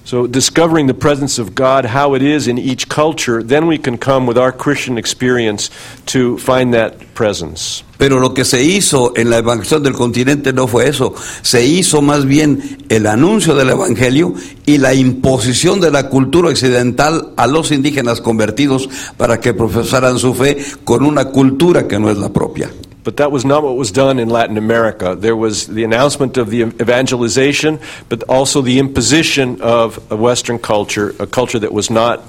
So, 0.10 0.26
discovering 0.26 0.88
the 0.88 0.96
presence 0.96 1.38
of 1.38 1.54
God, 1.54 1.86
how 1.86 2.16
it 2.16 2.24
is 2.24 2.48
in 2.48 2.58
each 2.58 2.90
culture, 2.90 3.44
then 3.44 3.68
we 3.68 3.78
can 3.78 4.00
come 4.00 4.26
with 4.26 4.40
our 4.40 4.52
Christian 4.52 4.98
experience 4.98 5.70
to 6.08 6.40
find 6.40 6.74
that 6.74 7.14
presence. 7.14 7.84
Pero 8.00 8.20
lo 8.20 8.34
que 8.34 8.44
se 8.44 8.64
hizo 8.64 9.14
en 9.16 9.30
la 9.30 9.38
evangelización 9.38 9.84
del 9.84 9.94
continente 9.94 10.52
no 10.52 10.66
fue 10.66 10.90
eso, 10.90 11.14
se 11.44 11.64
hizo 11.64 12.02
más 12.02 12.26
bien 12.26 12.80
el 12.90 13.06
anuncio 13.06 13.54
del 13.54 13.70
Evangelio 13.70 14.34
y 14.66 14.80
la 14.80 14.96
imposición 14.96 15.80
de 15.80 15.92
la 15.92 16.10
cultura 16.10 16.50
occidental 16.50 17.34
a 17.38 17.46
los 17.46 17.72
indígenas 17.72 18.20
convertidos 18.20 18.90
para 19.16 19.40
que 19.40 19.54
profesaran 19.54 20.18
su 20.18 20.34
fe 20.34 20.58
con 20.86 21.06
una 21.06 21.26
cultura 21.26 21.88
que 21.88 22.00
no 22.00 22.10
es 22.10 22.18
la 22.18 22.34
propia. 22.34 22.72
But 23.10 23.18
that 23.18 23.32
was 23.32 23.44
not 23.44 23.64
what 23.64 23.76
was 23.76 23.90
done 23.92 24.20
in 24.20 24.30
Latin 24.30 24.56
America. 24.56 25.16
There 25.16 25.36
was 25.36 25.66
the 25.66 25.84
announcement 25.84 26.38
of 26.38 26.52
the 26.52 26.62
evangelization, 26.62 27.80
but 28.08 28.22
also 28.30 28.62
the 28.62 28.78
imposition 28.78 29.62
of 29.62 29.98
a 30.12 30.16
Western 30.16 30.60
culture, 30.60 31.16
a 31.18 31.26
culture 31.26 31.58
that 31.58 31.74
was 31.74 31.90
not 31.90 32.22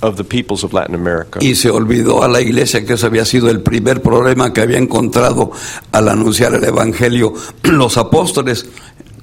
of 0.00 0.16
the 0.16 0.24
peoples 0.24 0.64
of 0.64 0.72
Latin 0.72 0.94
America. 0.94 1.38
Y 1.42 1.54
se 1.54 1.68
olvidó 1.68 2.22
a 2.22 2.28
la 2.28 2.40
iglesia 2.40 2.82
que 2.86 2.94
ese 2.94 3.04
había 3.04 3.26
sido 3.26 3.50
el 3.50 3.60
primer 3.60 4.00
problema 4.00 4.54
que 4.54 4.62
había 4.62 4.78
encontrado 4.78 5.52
al 5.92 6.08
anunciar 6.08 6.54
el 6.54 6.64
Evangelio 6.64 7.34
los 7.64 7.98
apóstoles 7.98 8.70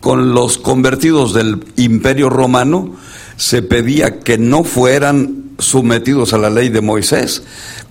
con 0.02 0.36
los 0.36 0.60
convertidos 0.60 1.34
del 1.34 1.66
imperio 1.78 2.30
romano. 2.30 2.98
Se 3.40 3.62
pedía 3.62 4.20
que 4.20 4.38
no 4.38 4.66
fueran 4.66 5.52
sometidos 5.60 6.34
a 6.34 6.38
la 6.38 6.50
ley 6.50 6.68
de 6.68 6.82
Moisés, 6.82 7.42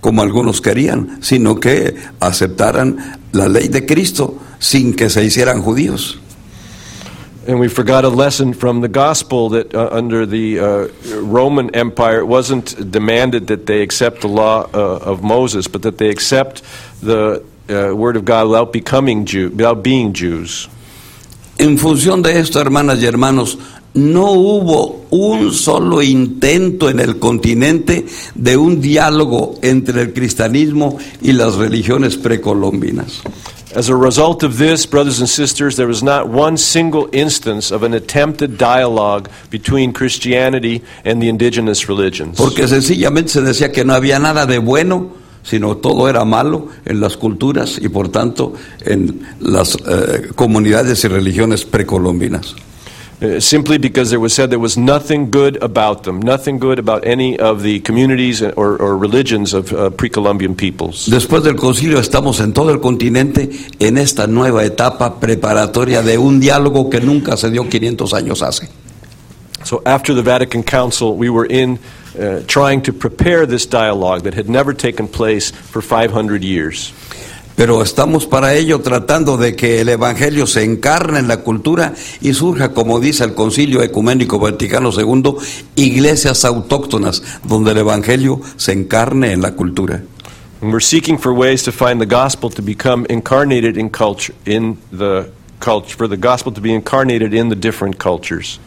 como 0.02 0.22
algunos 0.22 0.60
querían, 0.60 1.18
sino 1.22 1.58
que 1.58 1.94
aceptaran 2.20 3.18
la 3.32 3.48
ley 3.48 3.68
de 3.68 3.86
Cristo 3.86 4.36
sin 4.58 4.94
que 4.94 5.08
se 5.08 5.24
hicieran 5.24 5.62
judíos. 5.62 6.18
And 7.46 7.58
we 7.58 7.68
forgot 7.68 8.04
a 8.04 8.10
lesson 8.10 8.52
from 8.52 8.82
the 8.82 8.88
gospel 8.88 9.48
that 9.50 9.74
uh, 9.74 9.88
under 9.90 10.26
the 10.26 10.60
uh, 10.60 10.88
Roman 11.22 11.74
Empire, 11.74 12.18
it 12.20 12.26
wasn't 12.26 12.90
demanded 12.90 13.46
that 13.46 13.64
they 13.64 13.80
accept 13.80 14.20
the 14.20 14.28
law 14.28 14.68
uh, 14.74 14.98
of 15.02 15.22
Moses, 15.22 15.66
but 15.66 15.80
that 15.82 15.96
they 15.96 16.10
accept 16.10 16.62
the 17.00 17.42
uh, 17.70 17.94
word 17.96 18.16
of 18.16 18.26
God 18.26 18.48
without 18.48 18.70
becoming 18.70 19.24
Jew, 19.24 19.48
without 19.48 19.82
being 19.82 20.12
Jews. 20.12 20.68
En 21.58 21.78
función 21.78 22.22
de 22.22 22.38
esto, 22.38 22.60
hermanas 22.60 23.02
y 23.02 23.06
hermanos, 23.06 23.56
no 23.94 24.32
hubo 24.32 25.06
un 25.10 25.52
solo 25.52 26.02
intento 26.02 26.88
en 26.88 27.00
el 27.00 27.18
continente 27.18 28.06
de 28.34 28.56
un 28.56 28.80
diálogo 28.80 29.54
entre 29.62 30.02
el 30.02 30.12
cristianismo 30.12 30.98
y 31.22 31.32
las 31.32 31.56
religiones 31.56 32.16
precolombinas. 32.16 33.22
As 33.74 33.90
a 33.90 33.94
result 33.94 34.42
of 34.44 34.56
this, 34.56 34.86
brothers 34.86 35.20
and 35.20 35.28
sisters, 35.28 35.76
there 35.76 35.86
was 35.86 36.02
not 36.02 36.28
one 36.28 36.56
single 36.56 37.08
instance 37.12 37.70
of 37.70 37.82
an 37.82 37.92
attempted 37.92 38.56
dialogue 38.56 39.28
between 39.50 39.92
Christianity 39.92 40.82
and 41.04 41.20
the 41.20 41.28
indigenous 41.28 41.86
religions. 41.86 42.38
Porque 42.38 42.66
sencillamente 42.66 43.30
se 43.30 43.42
decía 43.42 43.70
que 43.70 43.84
no 43.84 43.92
había 43.92 44.18
nada 44.18 44.46
de 44.46 44.58
bueno, 44.58 45.10
sino 45.42 45.76
todo 45.76 46.08
era 46.08 46.24
malo 46.24 46.68
en 46.86 46.98
las 46.98 47.18
culturas 47.18 47.78
y 47.80 47.88
por 47.90 48.08
tanto 48.08 48.54
en 48.80 49.20
las 49.40 49.76
eh, 49.86 50.30
comunidades 50.34 51.04
y 51.04 51.08
religiones 51.08 51.66
precolombinas. 51.66 52.54
Uh, 53.20 53.40
simply 53.40 53.78
because 53.78 54.10
there 54.10 54.20
was 54.20 54.32
said 54.32 54.48
there 54.48 54.60
was 54.60 54.76
nothing 54.76 55.28
good 55.28 55.60
about 55.60 56.04
them, 56.04 56.22
nothing 56.22 56.56
good 56.60 56.78
about 56.78 57.04
any 57.04 57.36
of 57.36 57.64
the 57.64 57.80
communities 57.80 58.40
or, 58.42 58.80
or 58.80 58.96
religions 58.96 59.52
of 59.52 59.72
uh, 59.72 59.90
pre 59.90 60.08
Columbian 60.08 60.54
peoples. 60.54 61.08
Después 61.08 61.42
del 61.42 61.56
concilio 61.56 61.98
estamos 61.98 62.38
en 62.38 62.52
todo 62.52 62.70
el 62.70 62.78
continente 62.78 63.50
en 63.80 63.98
esta 63.98 64.28
nueva 64.28 64.64
etapa 64.64 65.18
preparatoria 65.18 66.02
de 66.02 66.16
un 66.16 66.38
diálogo 66.38 66.88
que 66.88 67.00
nunca 67.00 67.36
se 67.36 67.50
dio 67.50 67.68
500 67.68 68.14
años 68.14 68.40
hace. 68.40 68.68
So 69.64 69.82
after 69.84 70.14
the 70.14 70.22
Vatican 70.22 70.62
Council, 70.62 71.16
we 71.16 71.28
were 71.28 71.44
in 71.44 71.80
uh, 72.16 72.42
trying 72.46 72.82
to 72.82 72.92
prepare 72.92 73.46
this 73.46 73.66
dialogue 73.66 74.22
that 74.22 74.34
had 74.34 74.48
never 74.48 74.72
taken 74.72 75.08
place 75.08 75.50
for 75.50 75.82
500 75.82 76.44
years. 76.44 76.92
Pero 77.58 77.82
estamos 77.82 78.24
para 78.24 78.54
ello 78.54 78.82
tratando 78.82 79.36
de 79.36 79.56
que 79.56 79.80
el 79.80 79.88
Evangelio 79.88 80.46
se 80.46 80.62
encarne 80.62 81.18
en 81.18 81.26
la 81.26 81.38
cultura 81.38 81.92
y 82.20 82.32
surja, 82.32 82.72
como 82.72 83.00
dice 83.00 83.24
el 83.24 83.34
Concilio 83.34 83.82
Ecuménico 83.82 84.38
Vaticano 84.38 84.92
II, 84.96 85.34
iglesias 85.74 86.44
autóctonas 86.44 87.20
donde 87.42 87.72
el 87.72 87.78
Evangelio 87.78 88.40
se 88.56 88.70
encarne 88.70 89.32
en 89.32 89.42
la 89.42 89.56
cultura. 89.56 90.00
And 90.62 90.72
we're 90.72 90.80
seeking 90.80 91.18
for 91.18 91.32
ways 91.32 91.64
to 91.64 91.72
find 91.72 92.00
the 92.00 92.06
gospel 92.06 92.48
to 92.48 92.62
become 92.62 93.04
incarnated 93.08 93.76
in 93.76 93.90
culture, 93.90 94.36
in 94.46 94.78
the 94.96 95.28
culture, 95.58 95.96
for 95.96 96.08
the 96.08 96.16
gospel 96.16 96.52
to 96.52 96.60
be 96.60 96.72
incarnated 96.72 97.34
in 97.34 97.48
the 97.48 97.56
different 97.56 97.98
cultures. 97.98 98.60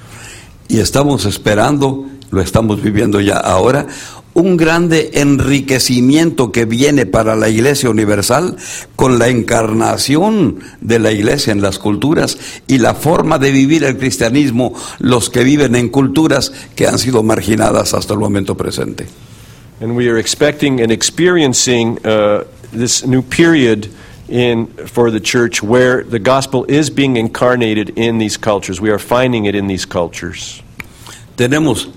Y 0.68 0.82
estamos 0.82 1.24
esperando, 1.24 2.08
lo 2.30 2.42
estamos 2.42 2.82
viviendo 2.82 3.22
ya 3.22 3.38
ahora, 3.38 3.88
un 4.34 4.58
grande 4.58 5.12
enriquecimiento 5.16 6.52
que 6.52 6.66
viene 6.66 7.06
para 7.06 7.36
la 7.36 7.50
Iglesia 7.50 7.90
Universal 7.90 8.56
con 8.96 9.20
la 9.20 9.28
encarnación 9.28 10.60
de 10.80 11.00
la 11.00 11.12
Iglesia 11.12 11.52
en 11.52 11.62
las 11.62 11.80
culturas 11.80 12.38
y 12.68 12.78
la 12.78 12.96
forma 12.96 13.40
de 13.40 13.52
vivir 13.52 13.84
el 13.84 13.98
cristianismo, 13.98 14.74
los 15.00 15.30
que 15.30 15.44
viven 15.44 15.76
en 15.76 15.90
culturas 15.90 16.52
que 16.76 16.88
han 16.88 16.98
sido 16.98 17.24
marginadas 17.24 17.94
hasta 17.94 18.14
el 18.14 18.20
momento 18.20 18.56
presente. 18.56 19.08
And 19.82 19.96
we 19.96 20.08
are 20.08 20.20
expecting 20.20 20.80
and 20.80 20.92
experiencing 20.92 21.98
uh, 22.06 22.44
this 22.72 23.06
new 23.06 23.24
period 23.24 23.90
in, 24.30 24.68
for 24.86 25.12
the 25.12 25.20
church 25.20 25.64
where 25.64 26.04
the 26.04 26.20
gospel 26.20 26.66
is 26.70 26.90
being 26.90 27.18
incarnated 27.18 27.98
in 27.98 28.20
these 28.20 28.38
cultures. 28.38 28.80
We 28.80 28.92
are 28.92 29.00
finding 29.00 29.46
it 29.46 29.56
in 29.56 29.68
these 29.68 29.86
cultures. 29.86 30.62
Tenemos 31.36 31.90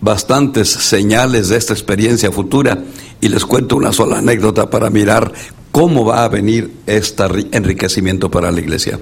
bastantes 0.00 0.68
señales 0.68 1.48
de 1.48 1.56
esta 1.56 1.72
experiencia 1.72 2.30
futura 2.30 2.78
y 3.20 3.28
les 3.28 3.44
cuento 3.44 3.76
una 3.76 3.92
sola 3.92 4.18
anécdota 4.18 4.70
para 4.70 4.90
mirar 4.90 5.32
cómo 5.72 6.04
va 6.04 6.24
a 6.24 6.28
venir 6.28 6.70
este 6.86 7.24
enriquecimiento 7.52 8.30
para 8.30 8.50
la 8.50 8.60
iglesia. 8.60 8.98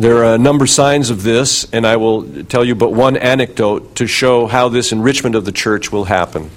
There 0.00 0.18
are 0.18 0.34
a 0.34 0.38
number 0.38 0.62
of 0.62 0.70
signs 0.70 1.10
of 1.10 1.24
this, 1.24 1.66
and 1.72 1.84
I 1.84 1.96
will 1.96 2.24
tell 2.46 2.64
you 2.64 2.76
but 2.76 2.92
one 2.92 3.16
anecdote 3.16 3.96
to 3.96 4.06
show 4.06 4.46
how 4.46 4.70
this 4.70 4.92
enrichment 4.92 5.34
of 5.34 5.44
the 5.44 5.52
church 5.52 5.90
will 5.90 6.04
happen. 6.04 6.50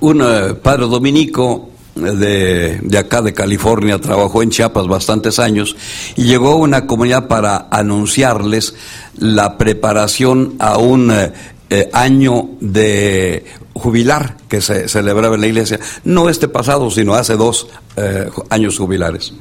Un 0.00 0.22
eh, 0.22 0.54
padre 0.54 0.86
dominico 0.86 1.68
de, 1.94 2.80
de 2.82 2.98
acá 2.98 3.20
de 3.20 3.34
California 3.34 3.98
trabajó 3.98 4.42
en 4.42 4.50
Chiapas 4.50 4.86
bastantes 4.86 5.38
años 5.38 5.76
y 6.16 6.24
llegó 6.24 6.52
a 6.52 6.56
una 6.56 6.86
comunidad 6.86 7.28
para 7.28 7.68
anunciarles 7.70 8.74
la 9.18 9.58
preparación 9.58 10.54
a 10.58 10.78
un 10.78 11.10
eh, 11.10 11.32
eh, 11.72 11.88
año 11.94 12.50
de 12.60 13.46
jubilar 13.72 14.36
que 14.46 14.60
se 14.60 14.88
celebraba 14.88 15.36
en 15.36 15.40
la 15.40 15.46
iglesia, 15.46 15.80
no 16.04 16.28
este 16.28 16.46
pasado, 16.46 16.90
sino 16.90 17.14
hace 17.14 17.34
dos 17.34 17.66
eh, 17.96 18.28
años 18.50 18.76
jubilares. 18.76 19.32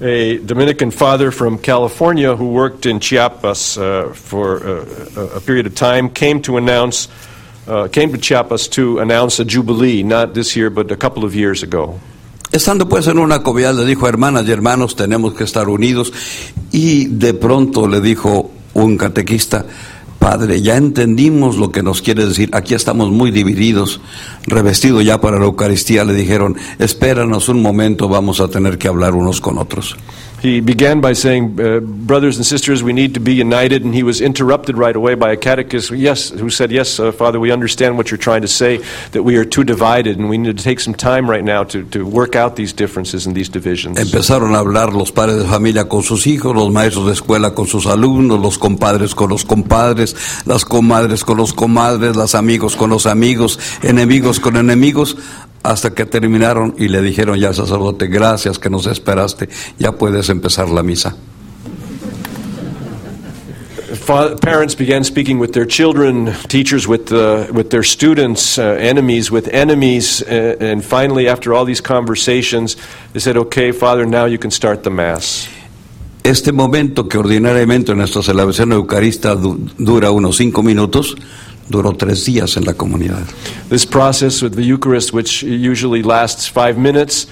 A 0.00 0.38
Dominican 0.42 0.90
father 0.90 1.30
from 1.30 1.58
California 1.58 2.34
who 2.34 2.46
worked 2.46 2.86
in 2.86 3.00
Chiapas 3.00 3.76
uh, 3.76 4.14
for 4.14 4.66
uh, 4.66 5.36
a 5.36 5.40
period 5.40 5.66
of 5.66 5.74
time 5.74 6.08
came 6.08 6.40
to 6.40 6.56
announce, 6.56 7.08
uh, 7.68 7.86
came 7.88 8.10
to 8.10 8.18
Chiapas 8.18 8.66
to 8.70 8.98
announce 9.00 9.38
a 9.40 9.44
jubilee, 9.44 10.02
not 10.02 10.32
this 10.32 10.56
year, 10.56 10.70
but 10.70 10.90
a 10.90 10.96
couple 10.96 11.22
of 11.22 11.34
years 11.34 11.62
ago. 11.62 12.00
Estando 12.50 12.88
pues 12.88 13.06
en 13.08 13.18
una 13.18 13.42
comunidad 13.42 13.74
le 13.74 13.84
dijo, 13.84 14.08
hermanas 14.08 14.48
y 14.48 14.52
hermanos, 14.52 14.96
tenemos 14.96 15.34
que 15.34 15.44
estar 15.44 15.68
unidos. 15.68 16.12
Y 16.72 17.08
de 17.08 17.34
pronto 17.34 17.86
le 17.86 18.00
dijo 18.00 18.50
un 18.74 18.96
catequista, 18.96 19.66
Padre, 20.24 20.62
ya 20.62 20.78
entendimos 20.78 21.58
lo 21.58 21.70
que 21.70 21.82
nos 21.82 22.00
quiere 22.00 22.24
decir. 22.24 22.48
Aquí 22.54 22.72
estamos 22.72 23.10
muy 23.10 23.30
divididos, 23.30 24.00
revestido 24.46 25.02
ya 25.02 25.20
para 25.20 25.38
la 25.38 25.44
Eucaristía. 25.44 26.02
Le 26.02 26.14
dijeron, 26.14 26.56
espéranos 26.78 27.50
un 27.50 27.60
momento, 27.60 28.08
vamos 28.08 28.40
a 28.40 28.48
tener 28.48 28.78
que 28.78 28.88
hablar 28.88 29.12
unos 29.14 29.42
con 29.42 29.58
otros. 29.58 29.98
He 30.44 30.60
began 30.60 31.00
by 31.00 31.14
saying, 31.14 31.58
uh, 31.58 31.80
Brothers 31.80 32.36
and 32.36 32.44
sisters, 32.44 32.82
we 32.82 32.92
need 32.92 33.14
to 33.14 33.20
be 33.20 33.32
united, 33.32 33.82
and 33.82 33.94
he 33.94 34.02
was 34.02 34.20
interrupted 34.20 34.76
right 34.76 34.94
away 34.94 35.14
by 35.14 35.32
a 35.32 35.38
catechist 35.38 35.90
yes, 35.90 36.28
who 36.28 36.50
said, 36.50 36.70
Yes, 36.70 37.00
uh, 37.00 37.12
Father, 37.12 37.40
we 37.40 37.50
understand 37.50 37.96
what 37.96 38.10
you're 38.10 38.18
trying 38.18 38.42
to 38.42 38.48
say, 38.48 38.76
that 39.12 39.22
we 39.22 39.38
are 39.38 39.46
too 39.46 39.64
divided, 39.64 40.18
and 40.18 40.28
we 40.28 40.36
need 40.36 40.58
to 40.58 40.62
take 40.62 40.80
some 40.80 40.92
time 40.92 41.30
right 41.30 41.42
now 41.42 41.64
to, 41.64 41.84
to 41.92 42.04
work 42.04 42.36
out 42.36 42.56
these 42.56 42.74
differences 42.74 43.24
and 43.24 43.34
these 43.34 43.48
divisions. 43.48 43.98
Empezaron 43.98 44.54
a 44.54 44.58
hablar 44.58 44.92
los 44.92 45.12
padres 45.12 45.38
de 45.38 45.48
familia 45.48 45.88
con 45.88 46.02
sus 46.02 46.26
hijos, 46.26 46.54
los 46.54 46.70
maestros 46.70 47.06
de 47.06 47.14
escuela 47.14 47.54
con 47.54 47.66
sus 47.66 47.86
alumnos, 47.86 48.38
los 48.38 48.58
compadres 48.58 49.14
con 49.14 49.30
los 49.30 49.46
compadres, 49.46 50.14
las 50.44 50.66
comadres 50.66 51.24
con 51.24 51.38
los 51.38 51.54
comadres, 51.54 52.16
los 52.16 52.34
amigos 52.34 52.76
con 52.76 52.90
los 52.90 53.06
amigos, 53.06 53.58
enemigos 53.82 54.40
con 54.40 54.58
enemigos, 54.58 55.16
hasta 55.64 55.94
que 55.94 56.04
terminaron 56.04 56.74
y 56.78 56.88
le 56.88 57.00
dijeron 57.00 57.38
ya 57.38 57.48
al 57.48 57.54
sacerdote, 57.54 58.06
gracias 58.06 58.58
que 58.58 58.70
nos 58.70 58.86
esperaste, 58.86 59.48
ya 59.78 59.92
puedes 59.92 60.28
empezar 60.28 60.68
la 60.68 60.82
misa. 60.82 61.16
Parents 64.06 64.74
began 64.74 65.02
speaking 65.02 65.38
with 65.38 65.52
their 65.52 65.66
children, 65.66 66.34
teachers 66.48 66.86
with, 66.86 67.10
uh, 67.10 67.46
with 67.52 67.70
their 67.70 67.82
students, 67.82 68.58
uh, 68.58 68.76
enemies 68.78 69.30
with 69.30 69.48
enemies, 69.48 70.20
uh, 70.22 70.56
and 70.60 70.84
finally, 70.84 71.26
after 71.26 71.54
all 71.54 71.64
these 71.64 71.80
conversations, 71.80 72.76
they 73.14 73.20
said, 73.20 73.36
Okay, 73.36 73.72
Father, 73.72 74.04
now 74.04 74.26
you 74.26 74.36
can 74.36 74.50
start 74.50 74.82
the 74.82 74.90
Mass. 74.90 75.48
Este 76.22 76.52
momento 76.52 77.08
que 77.08 77.18
ordinariamente 77.18 77.92
en 77.92 77.98
nuestra 77.98 78.22
celebración 78.22 78.72
eucarista 78.72 79.34
du 79.34 79.70
dura 79.78 80.10
unos 80.10 80.36
cinco 80.36 80.62
minutos, 80.62 81.16
duró 81.68 81.92
tres 81.92 82.24
días 82.24 82.56
en 82.56 82.64
la 82.64 82.74
comunidad. 82.74 83.24
This 83.68 83.86
process 83.86 84.42
with 84.42 84.54
the 84.54 84.62
Eucharist, 84.62 85.12
which 85.12 85.42
usually 85.42 86.02
lasts 86.02 86.48
five 86.48 86.76
minutes, 86.76 87.26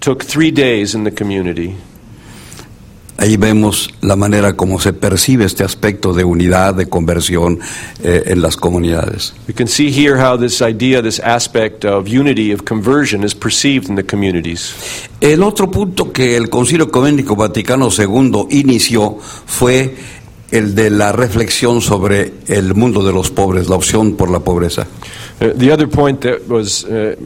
took 0.00 0.24
three 0.24 0.50
days 0.50 0.94
in 0.94 1.04
the 1.04 1.10
community. 1.10 1.76
Ahí 3.18 3.38
vemos 3.38 3.88
la 4.02 4.14
manera 4.14 4.56
como 4.56 4.78
se 4.78 4.92
percibe 4.92 5.46
este 5.46 5.64
aspecto 5.64 6.12
de 6.12 6.22
unidad, 6.22 6.74
de 6.74 6.86
conversión 6.86 7.58
eh, 8.02 8.24
en 8.26 8.42
las 8.42 8.56
comunidades. 8.58 9.32
We 9.48 9.54
can 9.54 9.68
see 9.68 9.90
here 9.90 10.18
how 10.22 10.38
this 10.38 10.60
idea, 10.60 11.00
this 11.00 11.18
aspect 11.20 11.86
of 11.86 12.08
unity, 12.08 12.52
of 12.52 12.64
conversion, 12.64 13.24
is 13.24 13.34
perceived 13.34 13.88
in 13.88 13.96
the 13.96 14.04
communities. 14.04 14.74
El 15.20 15.42
otro 15.42 15.70
punto 15.70 16.12
que 16.12 16.36
el 16.36 16.50
Concilio 16.50 16.88
Ecuménico 16.88 17.34
Vaticano 17.34 17.88
II 17.88 18.48
inició 18.50 19.16
fue 19.18 19.94
el 20.50 20.74
de 20.74 20.90
la 20.90 21.12
reflexión 21.12 21.80
sobre 21.80 22.32
el 22.46 22.74
mundo 22.74 23.04
de 23.04 23.12
los 23.12 23.30
pobres, 23.30 23.68
la 23.68 23.76
opción 23.76 24.16
por 24.16 24.30
la 24.30 24.40
pobreza. 24.40 24.86
Uh, 25.40 25.52
the 25.56 25.72
other 25.72 25.88
point 25.88 26.20
that 26.20 26.48
was 26.48 26.84
uh, 26.84 27.16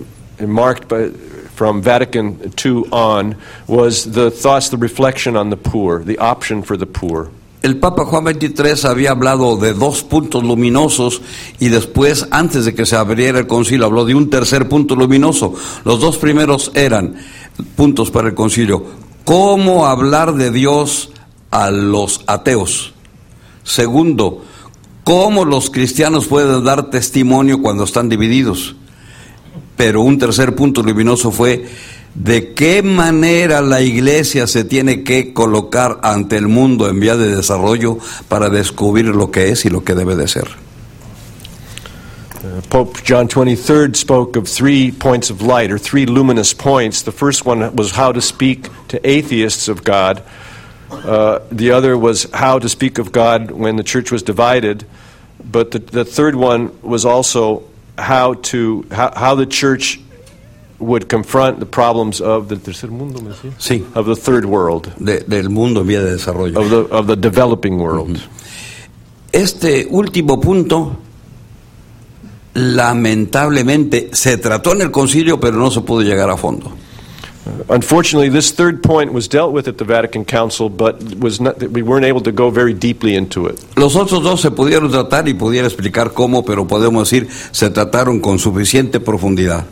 marked 0.41 0.89
by, 0.89 1.11
from 1.55 1.83
Vatican 1.83 2.53
II 2.65 2.85
on 2.91 3.37
was 3.67 4.13
the 4.13 4.31
thoughts, 4.31 4.71
the 4.71 4.79
reflection 4.79 5.37
on 5.37 5.51
the 5.51 5.57
poor, 5.57 6.03
the 6.03 6.19
option 6.19 6.63
for 6.63 6.77
the 6.77 6.87
poor. 6.87 7.31
El 7.63 7.77
Papa 7.77 8.07
Juan 8.07 8.25
XXIII 8.25 8.89
había 8.89 9.11
hablado 9.11 9.59
de 9.59 9.75
dos 9.75 10.03
puntos 10.03 10.43
luminosos 10.43 11.21
y 11.59 11.69
después, 11.69 12.27
antes 12.31 12.65
de 12.65 12.75
que 12.75 12.87
se 12.87 12.97
abriera 12.97 13.39
el 13.39 13.47
concilio, 13.47 13.85
habló 13.85 14.07
de 14.07 14.15
un 14.15 14.31
tercer 14.31 14.67
punto 14.67 14.97
luminoso. 14.97 15.53
Los 15.85 16.01
dos 16.01 16.17
primeros 16.17 16.73
eran 16.75 17.17
puntos 17.77 18.11
para 18.11 18.29
el 18.29 18.35
concilio. 18.35 18.83
¿Cómo 19.25 19.87
hablar 19.87 20.35
de 20.35 20.51
Dios 20.51 21.11
a 21.51 21.71
los 21.71 22.23
ateos? 22.27 22.95
Segundo, 23.71 24.43
¿cómo 25.05 25.45
los 25.45 25.71
cristianos 25.71 26.27
pueden 26.27 26.65
dar 26.65 26.91
testimonio 26.91 27.63
cuando 27.63 27.85
están 27.85 28.09
divididos? 28.09 28.75
Pero 29.77 30.03
un 30.03 30.19
tercer 30.19 30.57
punto 30.57 30.83
luminoso 30.83 31.31
fue 31.31 31.69
de 32.13 32.53
qué 32.53 32.83
manera 32.83 33.61
la 33.61 33.81
iglesia 33.81 34.49
se 34.49 34.65
tiene 34.65 35.05
que 35.05 35.33
colocar 35.33 36.01
ante 36.03 36.37
el 36.37 36.49
mundo 36.49 36.89
en 36.89 36.99
vía 36.99 37.17
de 37.17 37.37
desarrollo 37.37 37.99
para 38.29 38.49
descubrir 38.49 39.05
lo 39.05 39.31
que 39.31 39.51
es 39.51 39.65
y 39.65 39.71
lo 39.71 39.85
que 39.85 39.95
debe 39.95 40.17
de 40.17 40.27
ser. 40.27 40.49
Uh, 42.43 42.61
Pope 42.71 43.03
John 43.07 43.29
23rd 43.29 43.95
spoke 43.95 44.37
of 44.37 44.49
three 44.49 44.91
points 44.91 45.31
of 45.31 45.43
light, 45.43 45.71
or 45.71 45.79
three 45.79 46.07
luminous 46.07 46.53
points. 46.53 47.05
The 47.05 47.13
first 47.13 47.47
one 47.47 47.77
was 47.77 47.93
how 47.93 48.11
to 48.11 48.21
speak 48.21 48.69
to 48.89 48.99
atheists 49.05 49.69
of 49.69 49.85
God. 49.85 50.25
Uh, 50.91 51.39
the 51.53 51.71
other 51.71 51.97
was 51.97 52.29
how 52.33 52.59
to 52.59 52.69
speak 52.69 52.99
of 52.99 53.13
God 53.13 53.51
when 53.51 53.77
the 53.77 53.85
church 53.85 54.11
was 54.11 54.23
divided. 54.23 54.85
But 55.43 55.71
the, 55.71 55.79
the 55.79 56.05
third 56.05 56.35
one 56.35 56.71
was 56.83 57.05
also 57.05 57.63
how 57.97 58.35
to 58.51 58.85
how, 58.91 59.13
how 59.15 59.35
the 59.35 59.47
church 59.47 60.01
would 60.79 61.09
confront 61.09 61.61
the 61.61 61.67
problems 61.67 62.21
of 62.21 62.49
the 62.49 62.57
tercer 62.57 62.89
mundo, 62.91 63.21
¿me? 63.21 63.33
Sí. 63.59 63.85
of 63.95 64.07
the 64.07 64.17
third 64.17 64.45
world, 64.47 64.93
de- 64.99 65.21
del 65.25 65.49
mundo 65.51 65.81
en 65.83 65.87
vía 65.87 66.01
de 66.03 66.13
desarrollo. 66.17 66.57
of 66.59 66.71
the 66.71 66.89
of 66.95 67.07
the 67.07 67.17
developing 67.17 67.79
world. 67.79 68.21
Este 69.33 69.87
último 69.91 70.41
punto, 70.41 70.97
lamentablemente, 72.55 74.11
se 74.13 74.37
trató 74.39 74.73
en 74.73 74.83
el 74.83 74.91
concilio, 74.91 75.39
pero 75.39 75.57
no 75.57 75.71
se 75.71 75.81
pudo 75.83 76.03
llegar 76.03 76.31
a 76.31 76.37
fondo. 76.37 76.73
Unfortunately, 77.69 78.29
this 78.29 78.53
third 78.53 78.83
point 78.83 79.13
was 79.13 79.29
dealt 79.29 79.53
with 79.53 79.69
at 79.69 79.79
the 79.79 79.85
Vatican 79.85 80.25
Council, 80.25 80.69
but 80.69 81.03
was 81.19 81.41
not, 81.41 81.59
we 81.71 81.83
weren't 81.83 82.05
able 82.05 82.21
to 82.23 82.33
go 82.33 82.51
very 82.51 82.75
deeply 82.75 83.15
into 83.15 83.47
it. 83.47 83.59
Los 83.77 83.97
otros 83.97 84.23
dos 84.23 84.41
se 84.41 84.51
pudieron 84.51 84.91
tratar 84.91 85.29
y 85.29 85.35
pudiera 85.35 85.67
explicar 85.67 86.13
cómo, 86.13 86.45
pero 86.45 86.67
podemos 86.67 87.11
decir 87.11 87.29
se 87.53 87.71
trataron 87.71 88.21
con 88.21 88.39
suficiente 88.39 89.01
profundidad. 89.01 89.67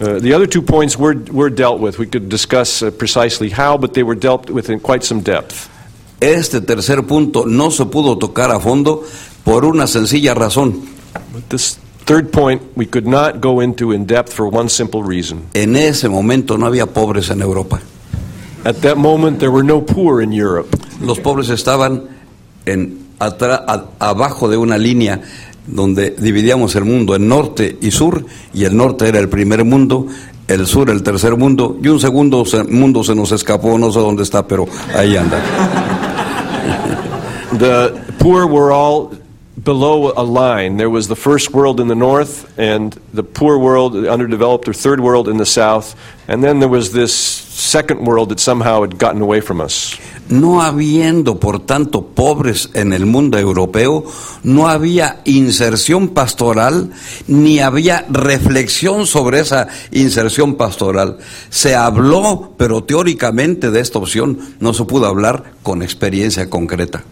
Uh, 0.00 0.18
the 0.18 0.34
other 0.34 0.48
two 0.48 0.62
points 0.62 0.98
were, 0.98 1.16
were 1.30 1.50
dealt 1.50 1.80
with. 1.80 1.98
We 1.98 2.06
could 2.06 2.28
discuss 2.28 2.82
uh, 2.82 2.90
precisely 2.90 3.50
how, 3.50 3.76
but 3.76 3.94
they 3.94 4.02
were 4.02 4.18
dealt 4.18 4.50
with 4.50 4.68
in 4.68 4.80
quite 4.80 5.04
some 5.04 5.22
depth. 5.22 5.68
Este 6.20 6.60
tercer 6.60 7.06
punto 7.06 7.46
no 7.46 7.70
se 7.70 7.84
pudo 7.84 8.16
tocar 8.16 8.50
a 8.50 8.60
fondo 8.60 9.04
por 9.44 9.64
una 9.64 9.86
sencilla 9.86 10.34
razón. 10.34 10.82
But 11.32 11.48
this 11.48 11.78
third 12.12 12.30
point 12.30 12.60
we 12.76 12.84
could 12.84 13.06
not 13.06 13.40
go 13.40 13.60
into 13.62 13.92
in 13.92 14.04
depth 14.04 14.32
for 14.34 14.46
one 14.46 14.68
simple 14.68 15.02
reason. 15.02 15.44
En 15.54 15.76
ese 15.76 16.08
momento 16.10 16.58
no 16.58 16.66
había 16.66 16.86
pobres 16.86 17.30
en 17.30 17.40
Europa. 17.40 17.80
At 18.64 18.76
that 18.82 18.96
moment, 18.96 19.38
there 19.38 19.50
were 19.50 19.64
no 19.64 19.80
poor 19.80 20.20
in 20.22 20.32
Europe. 20.32 20.68
Los 21.00 21.18
pobres 21.20 21.48
estaban 21.48 22.02
en, 22.66 22.98
atra- 23.18 23.64
a- 23.66 23.86
abajo 24.10 24.48
de 24.48 24.56
una 24.56 24.76
línea 24.78 25.22
donde 25.66 26.10
dividíamos 26.10 26.76
el 26.76 26.84
mundo 26.84 27.14
en 27.16 27.28
norte 27.28 27.78
y 27.80 27.90
sur, 27.90 28.24
y 28.52 28.64
el 28.64 28.76
norte 28.76 29.08
era 29.08 29.18
el 29.18 29.28
primer 29.28 29.64
mundo, 29.64 30.06
el 30.48 30.66
sur 30.66 30.90
el 30.90 31.02
tercer 31.02 31.36
mundo, 31.36 31.78
y 31.82 31.88
un 31.88 31.98
segundo 31.98 32.44
se- 32.44 32.62
mundo 32.64 33.02
se 33.02 33.14
nos 33.14 33.32
escapó, 33.32 33.78
no 33.78 33.90
sé 33.90 33.98
dónde 34.00 34.22
está, 34.22 34.46
pero 34.46 34.66
ahí 34.94 35.16
anda. 35.16 35.40
The 37.58 37.92
poor 38.18 38.46
were 38.46 38.70
all 38.72 39.10
below 39.62 40.12
a 40.16 40.24
line. 40.24 40.76
There 40.76 40.90
was 40.90 41.08
the 41.08 41.16
first 41.16 41.52
world 41.52 41.80
in 41.80 41.88
the 41.88 41.94
north, 41.94 42.46
and 42.58 42.98
the 43.12 43.22
poor 43.22 43.58
world, 43.58 43.92
the 43.92 44.10
underdeveloped 44.10 44.68
or 44.68 44.72
third 44.72 45.00
world 45.00 45.28
in 45.28 45.36
the 45.36 45.46
south, 45.46 45.94
and 46.26 46.42
then 46.42 46.60
there 46.60 46.68
was 46.68 46.92
this 46.92 47.14
second 47.14 48.04
world 48.04 48.30
that 48.30 48.40
somehow 48.40 48.82
had 48.82 48.98
gotten 48.98 49.22
away 49.22 49.40
from 49.40 49.60
us. 49.60 49.98
No 50.28 50.62
habiendo, 50.62 51.38
por 51.38 51.60
tanto, 51.60 52.06
pobres 52.14 52.70
en 52.74 52.92
el 52.92 53.06
mundo 53.06 53.38
europeo, 53.38 54.04
no 54.42 54.68
había 54.68 55.20
inserción 55.24 56.08
pastoral, 56.08 56.90
ni 57.26 57.60
había 57.60 58.06
reflexión 58.08 59.06
sobre 59.06 59.40
esa 59.40 59.68
inserción 59.90 60.54
pastoral. 60.54 61.18
Se 61.50 61.74
habló, 61.74 62.54
pero 62.56 62.82
teóricamente 62.82 63.70
de 63.70 63.80
esta 63.80 63.98
opción 63.98 64.38
no 64.60 64.72
se 64.72 64.84
pudo 64.84 65.06
hablar 65.06 65.52
con 65.62 65.82
experiencia 65.82 66.48
concreta. 66.48 67.04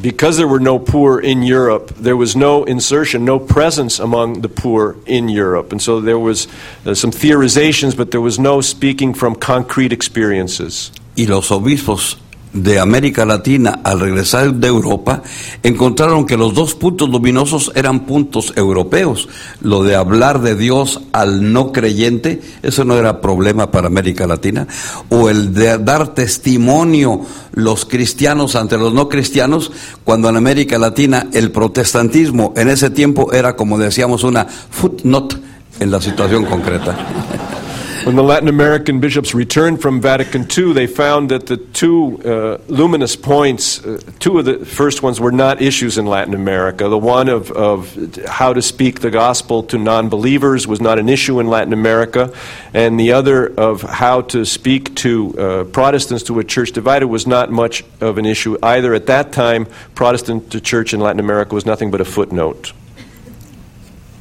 Because 0.00 0.36
there 0.36 0.48
were 0.48 0.60
no 0.60 0.78
poor 0.78 1.18
in 1.20 1.42
Europe, 1.42 1.94
there 1.96 2.16
was 2.16 2.36
no 2.36 2.64
insertion, 2.64 3.24
no 3.24 3.38
presence 3.38 3.98
among 3.98 4.42
the 4.42 4.48
poor 4.48 4.96
in 5.06 5.28
Europe. 5.28 5.72
And 5.72 5.80
so 5.80 6.00
there 6.00 6.18
was 6.18 6.48
uh, 6.84 6.94
some 6.94 7.10
theorizations, 7.10 7.94
but 7.94 8.10
there 8.10 8.20
was 8.20 8.38
no 8.38 8.60
speaking 8.60 9.14
from 9.14 9.34
concrete 9.36 9.92
experiences. 9.92 10.90
Y 11.16 11.24
los 11.24 11.48
obispos 11.50 12.16
de 12.56 12.80
América 12.80 13.24
Latina, 13.24 13.80
al 13.84 14.00
regresar 14.00 14.54
de 14.54 14.68
Europa, 14.68 15.22
encontraron 15.62 16.24
que 16.26 16.36
los 16.36 16.54
dos 16.54 16.74
puntos 16.74 17.08
luminosos 17.08 17.70
eran 17.74 18.06
puntos 18.06 18.52
europeos. 18.56 19.28
Lo 19.60 19.84
de 19.84 19.94
hablar 19.94 20.40
de 20.40 20.56
Dios 20.56 21.02
al 21.12 21.52
no 21.52 21.72
creyente, 21.72 22.40
eso 22.62 22.84
no 22.84 22.96
era 22.96 23.20
problema 23.20 23.70
para 23.70 23.88
América 23.88 24.26
Latina. 24.26 24.66
O 25.10 25.28
el 25.28 25.52
de 25.52 25.78
dar 25.78 26.14
testimonio 26.14 27.20
los 27.52 27.84
cristianos 27.84 28.56
ante 28.56 28.78
los 28.78 28.92
no 28.92 29.08
cristianos, 29.08 29.70
cuando 30.04 30.28
en 30.28 30.36
América 30.36 30.78
Latina 30.78 31.28
el 31.32 31.50
protestantismo 31.50 32.54
en 32.56 32.68
ese 32.68 32.90
tiempo 32.90 33.32
era, 33.32 33.54
como 33.54 33.78
decíamos, 33.78 34.24
una 34.24 34.46
footnote 34.46 35.36
en 35.78 35.90
la 35.90 36.00
situación 36.00 36.44
concreta. 36.46 36.96
When 38.06 38.14
the 38.14 38.22
Latin 38.22 38.46
American 38.46 39.00
bishops 39.00 39.34
returned 39.34 39.82
from 39.82 40.00
Vatican 40.00 40.46
II, 40.48 40.74
they 40.74 40.86
found 40.86 41.32
that 41.32 41.46
the 41.46 41.56
two 41.56 42.22
uh, 42.24 42.58
luminous 42.68 43.16
points, 43.16 43.84
uh, 43.84 44.00
two 44.20 44.38
of 44.38 44.44
the 44.44 44.64
first 44.64 45.02
ones 45.02 45.18
were 45.18 45.32
not 45.32 45.60
issues 45.60 45.98
in 45.98 46.06
Latin 46.06 46.32
America. 46.32 46.88
The 46.88 46.96
one 46.96 47.28
of, 47.28 47.50
of 47.50 48.14
how 48.28 48.52
to 48.52 48.62
speak 48.62 49.00
the 49.00 49.10
gospel 49.10 49.64
to 49.64 49.76
non 49.76 50.08
believers 50.08 50.68
was 50.68 50.80
not 50.80 51.00
an 51.00 51.08
issue 51.08 51.40
in 51.40 51.48
Latin 51.48 51.72
America, 51.72 52.32
and 52.72 53.00
the 53.00 53.10
other 53.10 53.52
of 53.58 53.82
how 53.82 54.20
to 54.20 54.44
speak 54.44 54.94
to 54.94 55.36
uh, 55.36 55.64
Protestants 55.64 56.22
to 56.26 56.38
a 56.38 56.44
church 56.44 56.70
divided 56.70 57.08
was 57.08 57.26
not 57.26 57.50
much 57.50 57.82
of 58.00 58.18
an 58.18 58.24
issue 58.24 58.56
either. 58.62 58.94
At 58.94 59.06
that 59.06 59.32
time, 59.32 59.66
Protestant 59.96 60.52
to 60.52 60.60
church 60.60 60.94
in 60.94 61.00
Latin 61.00 61.18
America 61.18 61.56
was 61.56 61.66
nothing 61.66 61.90
but 61.90 62.00
a 62.00 62.04
footnote. 62.04 62.72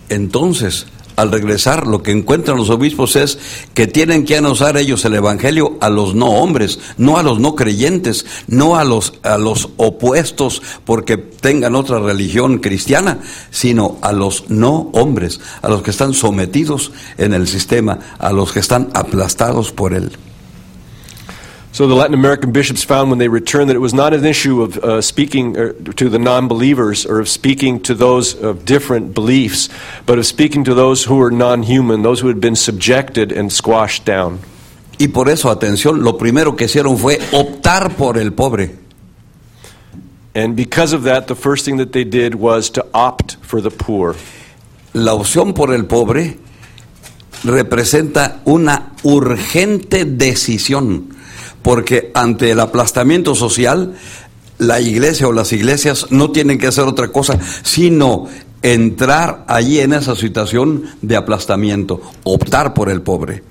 Entonces, 0.10 0.90
al 1.16 1.32
regresar, 1.32 1.88
lo 1.88 2.04
que 2.04 2.12
encuentran 2.12 2.58
los 2.58 2.70
obispos 2.70 3.16
es 3.16 3.38
que 3.74 3.88
tienen 3.88 4.26
que 4.26 4.38
anunciar 4.38 4.78
ellos 4.78 5.06
el 5.06 5.16
Evangelio 5.16 5.78
a 5.82 5.90
los 5.90 6.16
no 6.16 6.28
hombres, 6.28 6.80
no 6.98 7.18
a 7.18 7.24
los 7.24 7.40
no 7.40 7.56
creyentes, 7.56 8.26
no 8.48 8.76
a 8.76 8.84
los, 8.84 9.14
a 9.24 9.38
los 9.38 9.70
opuestos 9.78 10.62
porque 10.84 11.18
tengan 11.18 11.76
otra 11.76 12.00
religión 12.00 12.60
cristiana, 12.60 13.20
sino 13.52 13.98
a 14.02 14.12
los 14.12 14.50
no 14.50 14.90
hombres, 14.94 15.40
a 15.62 15.70
los 15.70 15.82
que 15.82 15.92
están 15.92 16.14
sometidos 16.14 16.92
en 17.18 17.34
el 17.34 17.48
sistema, 17.48 18.00
a 18.20 18.32
los 18.32 18.52
que 18.52 18.60
están 18.60 18.90
aplastados 18.94 19.72
por 19.72 19.94
él. 19.94 20.12
So 21.76 21.88
the 21.88 21.94
Latin 21.94 22.14
American 22.14 22.54
bishops 22.54 22.86
found 22.86 23.10
when 23.10 23.20
they 23.20 23.28
returned 23.28 23.70
that 23.70 23.76
it 23.76 23.80
was 23.80 23.94
not 23.94 24.14
an 24.14 24.24
issue 24.24 24.62
of 24.62 24.78
uh, 24.78 25.02
speaking 25.02 25.58
uh, 25.58 25.74
to 25.98 26.08
the 26.08 26.18
non 26.18 26.48
believers 26.48 27.06
or 27.06 27.20
of 27.20 27.28
speaking 27.28 27.82
to 27.82 27.94
those 27.94 28.34
of 28.34 28.64
different 28.64 29.14
beliefs, 29.14 29.68
but 30.06 30.18
of 30.18 30.26
speaking 30.26 30.64
to 30.64 30.74
those 30.74 31.04
who 31.04 31.18
were 31.18 31.30
non 31.30 31.64
human, 31.64 32.02
those 32.02 32.22
who 32.22 32.30
had 32.30 32.40
been 32.40 32.56
subjected 32.56 33.34
and 33.34 33.52
squashed 33.52 34.06
down. 34.06 34.40
Y 35.02 35.08
por 35.08 35.28
eso, 35.28 35.54
atención, 35.54 36.02
lo 36.02 36.14
primero 36.14 36.56
que 36.56 36.68
hicieron 36.68 36.98
fue 36.98 37.18
optar 37.34 37.98
por 37.98 38.18
el 38.18 38.32
pobre. 38.32 38.70
And 40.34 40.56
because 40.56 40.94
of 40.94 41.04
that, 41.04 41.28
the 41.28 41.36
first 41.36 41.66
thing 41.66 41.76
that 41.80 41.92
they 41.92 42.06
did 42.06 42.36
was 42.36 42.70
to 42.70 42.88
opt 42.94 43.36
for 43.42 43.60
the 43.60 43.70
poor. 43.70 44.16
La 44.94 45.14
opción 45.14 45.54
por 45.54 45.74
el 45.74 45.84
pobre 45.84 46.38
representa 47.44 48.42
una 48.46 48.94
urgente 49.04 50.06
decisión, 50.06 51.15
porque 51.66 52.12
ante 52.14 52.52
el 52.52 52.60
aplastamiento 52.60 53.34
social, 53.34 53.96
la 54.60 54.80
iglesia 54.80 55.28
o 55.28 55.32
las 55.32 55.52
iglesias 55.52 56.06
no 56.12 56.30
tienen 56.30 56.60
que 56.60 56.68
hacer 56.68 56.84
otra 56.84 57.08
cosa, 57.08 57.40
sino 57.64 58.28
entrar 58.62 59.46
allí 59.48 59.80
en 59.80 59.94
esa 59.94 60.16
situación 60.16 60.84
de 61.02 61.16
aplastamiento, 61.16 62.00
optar 62.24 62.76
por 62.76 62.88
el 62.92 63.02
pobre. 63.02 63.42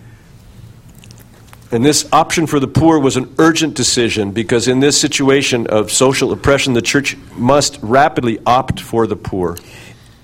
And 1.73 1.85
this 1.85 2.07
option 2.13 2.47
for 2.47 2.61
the 2.61 2.69
poor 2.69 3.01
was 3.01 3.17
an 3.17 3.27
urgent 3.39 3.77
decision 3.77 4.31
because 4.31 4.71
in 4.71 4.79
this 4.79 4.97
situation 4.97 5.67
of 5.67 5.91
social 5.91 6.31
oppression, 6.31 6.75
the 6.75 6.83
church 6.83 7.17
must 7.37 7.81
rapidly 7.83 8.39
opt 8.47 8.81
for 8.81 9.09
the 9.09 9.17
poor. 9.17 9.57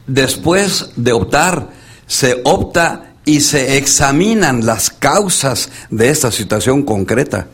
Después 0.06 0.92
de 0.94 1.10
optar, 1.10 1.70
se 2.06 2.40
opta 2.44 3.14
y 3.24 3.40
se 3.40 3.78
examinan 3.78 4.64
las 4.64 4.90
causas 4.90 5.70
de 5.90 6.08
esta 6.08 6.30
situación 6.30 6.84
concreta. 6.84 7.48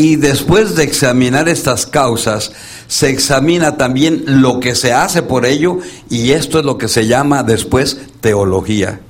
Y 0.00 0.14
después 0.14 0.76
de 0.76 0.84
examinar 0.84 1.48
estas 1.48 1.84
causas, 1.84 2.52
se 2.86 3.10
examina 3.10 3.76
también 3.76 4.22
lo 4.40 4.60
que 4.60 4.76
se 4.76 4.92
hace 4.92 5.22
por 5.22 5.44
ello 5.44 5.78
y 6.08 6.30
esto 6.30 6.60
es 6.60 6.64
lo 6.64 6.78
que 6.78 6.86
se 6.86 7.08
llama 7.08 7.42
después 7.42 7.98
teología. 8.20 9.00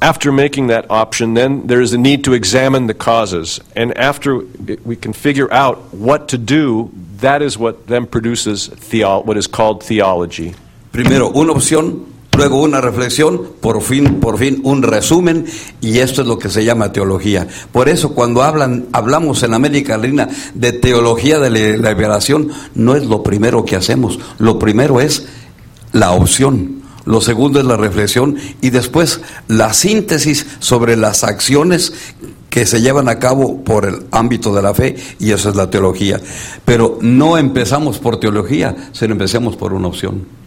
After 0.00 0.32
making 0.32 0.68
that 0.68 0.86
option, 0.88 1.34
then 1.34 1.66
there 1.66 1.82
is 1.82 1.92
a 1.92 1.98
need 1.98 2.22
to 2.24 2.32
examine 2.32 2.86
the 2.86 2.94
causes. 2.94 3.60
And 3.76 3.92
after 3.98 4.38
we 4.84 4.96
can 4.96 5.12
figure 5.12 5.52
out 5.52 5.92
what 5.92 6.28
to 6.28 6.38
do, 6.38 6.90
that 7.20 7.42
is 7.42 7.58
what 7.58 7.88
then 7.88 8.06
produces 8.06 8.68
theo- 8.68 9.20
what 9.22 9.36
is 9.36 9.46
called 9.48 9.82
theology. 9.82 10.54
Primero 10.92 11.30
una 11.34 11.52
opción, 11.52 12.06
luego 12.38 12.62
una 12.62 12.80
reflexión, 12.80 13.42
por 13.60 13.82
fin, 13.82 14.20
por 14.20 14.38
fin 14.38 14.60
un 14.62 14.84
resumen 14.84 15.44
y 15.80 15.98
esto 15.98 16.22
es 16.22 16.28
lo 16.28 16.38
que 16.38 16.48
se 16.48 16.64
llama 16.64 16.92
teología. 16.92 17.48
Por 17.72 17.88
eso 17.88 18.14
cuando 18.14 18.44
hablan, 18.44 18.86
hablamos 18.92 19.42
en 19.42 19.54
América 19.54 19.96
Latina 19.96 20.28
de 20.54 20.72
teología 20.72 21.40
de 21.40 21.50
la 21.50 21.90
liberación, 21.90 22.50
no 22.76 22.94
es 22.94 23.04
lo 23.06 23.24
primero 23.24 23.64
que 23.64 23.74
hacemos, 23.74 24.20
lo 24.38 24.56
primero 24.56 25.00
es 25.00 25.26
la 25.92 26.12
opción. 26.12 26.78
Lo 27.04 27.20
segundo 27.20 27.58
es 27.58 27.66
la 27.66 27.76
reflexión 27.76 28.36
y 28.60 28.70
después 28.70 29.20
la 29.48 29.72
síntesis 29.72 30.46
sobre 30.60 30.94
las 30.96 31.24
acciones 31.24 31.92
que 32.50 32.66
se 32.66 32.80
llevan 32.80 33.08
a 33.08 33.18
cabo 33.18 33.64
por 33.64 33.84
el 33.84 34.06
ámbito 34.12 34.54
de 34.54 34.62
la 34.62 34.74
fe 34.74 34.94
y 35.18 35.32
eso 35.32 35.48
es 35.48 35.56
la 35.56 35.70
teología. 35.70 36.20
Pero 36.64 36.98
no 37.00 37.36
empezamos 37.36 37.98
por 37.98 38.20
teología, 38.20 38.90
sino 38.92 39.12
empecemos 39.12 39.56
por 39.56 39.72
una 39.72 39.88
opción. 39.88 40.37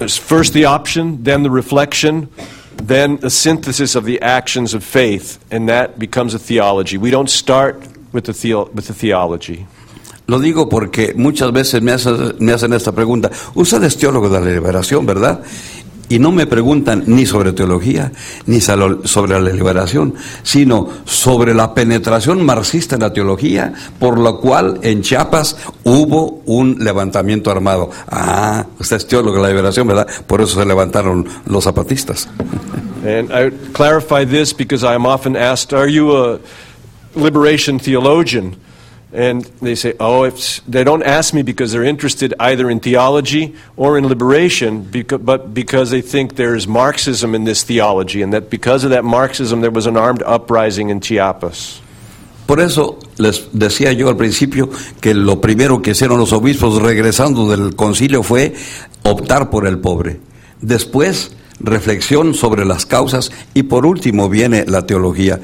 There's 0.00 0.16
first 0.16 0.54
the 0.54 0.64
option, 0.64 1.24
then 1.24 1.42
the 1.42 1.50
reflection, 1.50 2.30
then 2.82 3.18
a 3.22 3.28
synthesis 3.28 3.94
of 3.94 4.06
the 4.06 4.22
actions 4.22 4.72
of 4.72 4.82
faith, 4.82 5.38
and 5.50 5.68
that 5.68 5.98
becomes 5.98 6.32
a 6.32 6.38
theology. 6.38 6.96
We 6.96 7.10
don't 7.10 7.28
start 7.28 7.76
with 8.10 8.24
the, 8.24 8.32
theo- 8.32 8.70
with 8.72 8.86
the 8.86 8.94
theology. 8.94 9.66
Lo 10.26 10.38
digo 10.38 10.70
porque 10.70 11.12
muchas 11.14 11.52
veces 11.52 11.82
me 11.82 11.92
hacen, 11.92 12.38
me 12.38 12.52
hacen 12.52 12.72
esta 12.72 12.92
pregunta. 12.92 13.30
Usted 13.54 13.82
es 13.84 13.98
teólogo 13.98 14.30
de 14.30 14.40
la 14.40 14.46
liberación, 14.46 15.04
¿verdad? 15.04 15.44
Y 16.10 16.18
no 16.18 16.32
me 16.32 16.46
preguntan 16.46 17.04
ni 17.06 17.24
sobre 17.24 17.52
teología, 17.52 18.10
ni 18.46 18.60
sobre 18.60 19.40
la 19.40 19.52
liberación, 19.52 20.14
sino 20.42 20.88
sobre 21.04 21.54
la 21.54 21.72
penetración 21.72 22.44
marxista 22.44 22.96
en 22.96 23.02
la 23.02 23.12
teología, 23.12 23.72
por 24.00 24.18
lo 24.18 24.40
cual 24.40 24.80
en 24.82 25.02
Chiapas 25.02 25.56
hubo 25.84 26.42
un 26.46 26.78
levantamiento 26.80 27.52
armado. 27.52 27.90
Ah, 28.08 28.66
usted 28.80 28.96
es 28.96 29.06
teólogo 29.06 29.36
de 29.36 29.42
la 29.42 29.48
liberación, 29.50 29.86
¿verdad? 29.86 30.08
Por 30.26 30.40
eso 30.40 30.58
se 30.58 30.66
levantaron 30.66 31.26
los 31.46 31.62
zapatistas. 31.62 32.28
And 33.06 33.30
I 33.30 33.50
clarify 33.72 34.26
this 34.26 34.52
because 34.52 34.84
I 34.84 34.94
am 34.94 35.06
often 35.06 35.36
asked, 35.36 35.72
Are 35.72 35.88
you 35.88 36.10
a 36.12 36.40
liberation 37.14 37.78
theologian? 37.78 38.56
And 39.12 39.44
they 39.60 39.74
say, 39.74 39.94
Oh, 39.98 40.22
it's, 40.22 40.60
they 40.68 40.84
don't 40.84 41.02
ask 41.02 41.34
me 41.34 41.42
because 41.42 41.72
they're 41.72 41.84
interested 41.84 42.32
either 42.38 42.70
in 42.70 42.80
theology 42.80 43.54
or 43.76 43.98
in 43.98 44.06
liberation, 44.06 44.84
becau- 44.84 45.24
but 45.24 45.52
because 45.52 45.90
they 45.90 46.00
think 46.00 46.36
there's 46.36 46.68
Marxism 46.68 47.34
in 47.34 47.44
this 47.44 47.64
theology, 47.64 48.22
and 48.22 48.32
that 48.32 48.50
because 48.50 48.84
of 48.84 48.90
that 48.90 49.04
Marxism, 49.04 49.62
there 49.62 49.70
was 49.72 49.86
an 49.86 49.96
armed 49.96 50.22
uprising 50.22 50.90
in 50.90 51.00
Chiapas. 51.00 51.80
Por 52.46 52.58
eso 52.58 52.98
les 53.16 53.48
decía 53.52 53.92
yo 53.92 54.08
al 54.08 54.16
principio 54.16 54.68
que 55.00 55.14
lo 55.14 55.40
primero 55.40 55.80
que 55.82 55.92
hicieron 55.92 56.18
los 56.18 56.32
obispos 56.32 56.82
regresando 56.82 57.48
del 57.48 57.76
concilio 57.76 58.24
fue 58.24 58.54
optar 59.04 59.50
por 59.50 59.68
el 59.68 59.78
pobre. 59.78 60.18
Después, 60.60 61.30
reflexión 61.60 62.34
sobre 62.34 62.64
las 62.64 62.86
causas 62.86 63.30
y 63.54 63.64
por 63.64 63.86
último 63.86 64.28
viene 64.28 64.64
la 64.66 64.86
teología. 64.86 65.40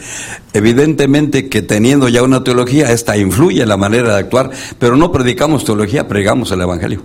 Evidentemente 0.52 1.48
que 1.48 1.62
teniendo 1.62 2.08
ya 2.08 2.22
una 2.22 2.42
teología, 2.42 2.92
esta 2.92 3.16
influye 3.16 3.62
en 3.62 3.68
la 3.68 3.76
manera 3.76 4.14
de 4.14 4.20
actuar, 4.20 4.50
pero 4.78 4.96
no 4.96 5.12
predicamos 5.12 5.64
teología, 5.64 6.08
pregamos 6.08 6.50
el 6.52 6.62
Evangelio. 6.62 7.02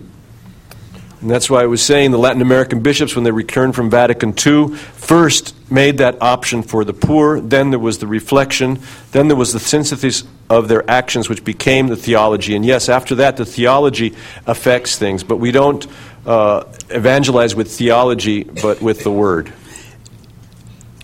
And 1.22 1.30
that's 1.30 1.51
why 1.51 1.62
I 1.62 1.68
was 1.68 1.84
saying 1.84 2.09
the 2.09 2.18
Latin 2.18 2.41
American 2.41 2.80
bishops, 2.80 3.16
when 3.16 3.24
they 3.24 3.32
returned 3.32 3.76
from 3.76 3.91
Vatican 3.91 4.34
II, 4.34 4.76
first 4.76 5.53
made 5.70 5.99
that 5.99 6.20
option 6.20 6.64
for 6.64 6.84
the 6.84 6.93
poor, 6.93 7.39
then 7.39 7.70
there 7.70 7.80
was 7.80 7.99
the 7.99 8.07
reflection, 8.07 8.80
then 9.12 9.28
there 9.28 9.38
was 9.38 9.53
the 9.53 9.59
synthesis 9.59 10.24
of 10.49 10.68
their 10.68 10.89
actions, 10.89 11.30
which 11.30 11.43
became 11.45 11.88
the 11.88 11.95
theology. 11.95 12.55
And 12.55 12.66
yes, 12.66 12.89
after 12.89 13.14
that, 13.16 13.38
the 13.38 13.45
theology 13.45 14.16
affects 14.47 14.97
things, 14.97 15.24
but 15.24 15.38
we 15.38 15.51
don't 15.51 15.86
uh, 16.26 16.63
evangelize 16.89 17.55
with 17.55 17.72
theology, 17.72 18.43
but 18.43 18.82
with 18.82 19.03
the 19.03 19.11
word. 19.11 19.51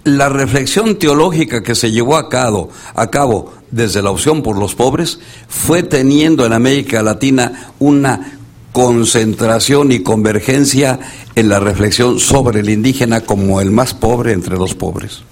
La 0.04 0.30
reflexión 0.30 0.98
teológica 0.98 1.62
que 1.62 1.76
se 1.76 1.92
llevó 1.92 2.16
a 2.16 2.30
cabo, 2.30 2.70
a 2.96 3.08
cabo 3.08 3.54
desde 3.72 4.02
la 4.02 4.10
opción 4.10 4.42
por 4.42 4.58
los 4.58 4.74
pobres 4.74 5.20
fue 5.50 5.84
teniendo 5.84 6.46
en 6.46 6.54
América 6.54 7.04
Latina 7.04 7.74
una 7.80 8.40
concentración 8.72 9.92
y 9.92 10.04
convergencia 10.04 11.00
en 11.36 11.50
la 11.50 11.60
reflexión 11.60 12.20
sobre 12.20 12.62
el 12.62 12.70
indígena 12.70 13.22
como 13.22 13.60
el 13.60 13.72
más 13.72 13.94
pobre 13.94 14.34
entre 14.34 14.56
los 14.56 14.76
pobres. 14.76 15.24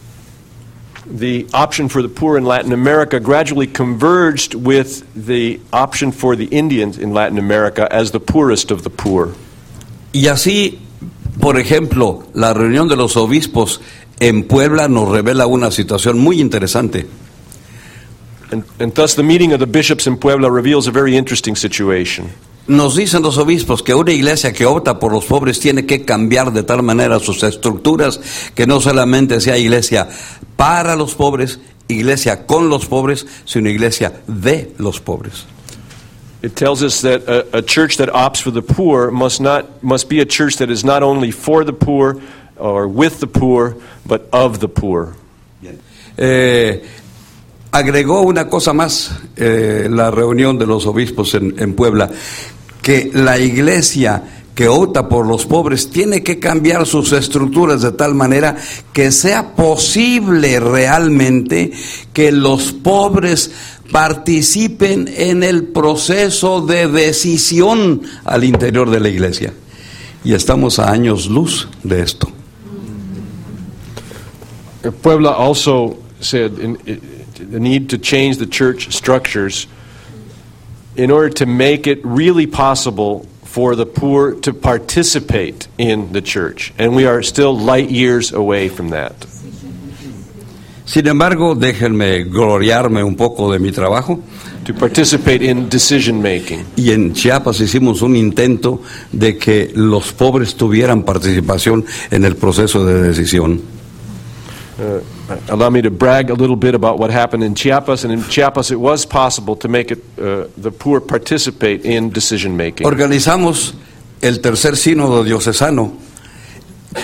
The 1.08 1.46
option 1.54 1.88
for 1.88 2.02
the 2.02 2.10
poor 2.10 2.38
in 2.38 2.46
Latin 2.46 2.74
America 2.74 3.20
gradually 3.20 3.68
converged 3.68 4.56
with 4.56 5.06
the 5.16 5.60
option 5.72 6.12
for 6.12 6.36
the 6.36 6.46
Indians 6.46 6.98
in 6.98 7.14
Latin 7.14 7.38
America 7.38 7.88
as 7.92 8.12
the 8.12 8.20
poorest 8.20 8.72
of 8.72 8.82
the 8.82 8.90
poor. 8.90 9.36
Y 10.16 10.30
así, 10.30 10.80
por 11.42 11.60
ejemplo, 11.60 12.24
la 12.34 12.54
reunión 12.54 12.88
de 12.88 12.96
los 12.96 13.18
obispos 13.18 13.82
en 14.22 14.46
Puebla 14.46 14.88
nos 14.88 15.10
revela 15.10 15.46
una 15.46 15.72
situación 15.72 16.20
muy 16.20 16.40
interesante. 16.40 17.06
And, 18.50 18.64
and 18.80 18.94
thus, 18.94 19.16
the 19.16 19.24
meeting 19.24 19.52
of 19.52 19.60
the 19.60 19.66
bishops 19.66 20.08
in 20.08 20.16
Puebla 20.16 20.50
reveals 20.50 20.88
a 20.88 20.92
very 20.92 21.18
interesting 21.18 21.58
situation. 21.58 22.28
Nos 22.66 22.96
dicen 22.96 23.24
los 23.24 23.38
obispos 23.38 23.84
que 23.84 23.94
una 23.94 24.14
iglesia 24.14 24.54
que 24.54 24.66
opta 24.66 25.00
por 25.00 25.12
los 25.12 25.26
pobres 25.26 25.60
tiene 25.60 25.86
que 25.86 26.06
cambiar 26.06 26.54
de 26.54 26.64
tal 26.64 26.82
manera 26.82 27.20
sus 27.20 27.44
estructuras 27.44 28.22
que 28.56 28.66
no 28.66 28.80
solamente 28.80 29.42
sea 29.42 29.58
iglesia 29.58 30.08
para 30.56 30.96
los 30.96 31.14
pobres, 31.14 31.60
iglesia 31.90 32.46
con 32.46 32.70
los 32.70 32.86
pobres, 32.86 33.28
sino 33.44 33.70
iglesia 33.70 34.22
de 34.28 34.74
los 34.78 35.02
pobres. 35.02 35.46
It 36.46 36.56
tells 36.56 36.84
us 36.84 37.02
that 37.02 37.28
a, 37.28 37.58
a 37.58 37.62
church 37.64 37.98
that 37.98 38.10
opts 38.10 38.40
for 38.40 38.52
the 38.52 38.62
poor 38.62 39.10
must, 39.10 39.42
not, 39.42 39.82
must 39.82 40.08
be 40.08 40.20
a 40.20 40.26
church 40.26 40.58
that 40.58 40.70
is 40.70 40.86
not 40.86 41.02
only 41.02 41.32
for 41.32 41.64
the 41.64 41.74
poor 41.74 42.22
or 42.56 42.88
with 42.88 43.20
the 43.20 43.26
poor, 43.26 43.78
but 44.06 44.30
of 44.32 44.60
the 44.60 44.68
poor. 44.68 45.16
Eh, 46.16 46.84
agregó 47.72 48.22
una 48.22 48.48
cosa 48.48 48.74
más 48.74 49.12
eh, 49.36 49.88
la 49.90 50.12
reunión 50.12 50.60
de 50.60 50.68
los 50.68 50.86
obispos 50.86 51.34
en, 51.34 51.60
en 51.60 51.74
Puebla, 51.74 52.12
que 52.84 53.10
la 53.12 53.40
iglesia 53.40 54.45
que 54.56 54.70
opta 54.70 55.10
por 55.10 55.28
los 55.28 55.46
pobres 55.46 55.90
tiene 55.90 56.24
que 56.24 56.40
cambiar 56.40 56.88
sus 56.88 57.12
estructuras 57.12 57.82
de 57.82 57.92
tal 57.92 58.16
manera 58.16 58.56
que 58.94 59.12
sea 59.12 59.54
posible 59.54 60.62
realmente 60.62 61.74
que 62.14 62.32
los 62.32 62.72
pobres 62.72 63.52
participen 63.92 65.10
en 65.16 65.44
el 65.44 65.66
proceso 65.66 66.62
de 66.62 66.88
decisión 66.88 68.02
al 68.24 68.46
interior 68.46 68.90
de 68.90 69.00
la 69.02 69.10
iglesia. 69.10 69.54
Y 70.24 70.34
estamos 70.34 70.80
a 70.80 70.90
años 70.90 71.28
luz 71.28 71.68
de 71.84 72.02
esto. 72.02 72.32
Puebla 75.02 75.32
also 75.32 75.98
said 76.20 76.60
in, 76.60 76.78
the 77.36 77.60
need 77.60 77.90
to 77.90 77.98
change 77.98 78.38
the 78.38 78.46
church 78.46 78.94
structures 78.94 79.68
in 80.96 81.12
order 81.12 81.30
to 81.30 81.46
make 81.46 81.88
it 81.88 82.00
really 82.04 82.48
possible 82.48 83.26
for 83.56 83.74
the 83.78 83.86
poor 83.86 84.34
to 84.42 84.54
participate 84.54 85.70
in 85.78 86.12
the 86.12 86.22
church. 86.22 86.74
And 86.78 86.94
we 86.94 87.06
are 87.06 87.24
still 87.24 87.58
light 87.58 87.90
years 87.90 88.34
away 88.34 88.68
from 88.68 88.90
that. 88.90 89.14
Sin 90.84 91.08
embargo, 91.08 91.56
déjenme 91.56 92.26
gloriarme 92.26 93.02
un 93.02 93.16
poco 93.16 93.50
de 93.54 93.60
mi 93.60 93.72
trabajo. 93.72 94.22
To 94.66 94.74
participate 94.74 95.42
in 95.42 95.70
decision 95.70 96.22
making. 96.22 96.66
Y 96.76 96.92
en 96.92 97.14
Chiapas 97.14 97.62
hicimos 97.62 98.02
un 98.02 98.18
intento 98.18 98.82
de 99.14 99.38
que 99.38 99.72
los 99.74 100.12
pobres 100.12 100.56
tuvieran 100.56 101.04
participación 101.04 101.86
en 102.12 102.26
el 102.26 102.36
proceso 102.36 102.86
de 102.86 103.04
decisión. 103.04 103.62
Uh, 104.78 105.15
allow 105.50 105.70
me 105.70 105.82
to 105.82 105.90
brag 105.90 106.30
a 106.30 106.34
little 106.36 106.56
bit 106.56 106.76
about 106.76 107.00
what 107.00 107.12
happened 107.12 107.44
in 107.44 107.56
Chiapas. 107.56 108.04
And 108.04 108.14
in 108.14 108.24
Chiapas, 108.30 108.72
it 108.72 108.80
was 108.80 109.06
possible 109.06 109.56
to 109.58 109.68
make 109.68 109.92
it, 109.92 110.00
uh, 110.20 110.46
the 110.58 110.72
poor 110.72 111.00
participate 111.02 111.86
in 111.86 112.12
decision 112.12 112.56
making. 112.56 112.86
Organizamos 112.86 113.74
el 114.22 114.40
tercer 114.42 114.76
sínodo 114.78 115.24
diocesano 115.24 115.94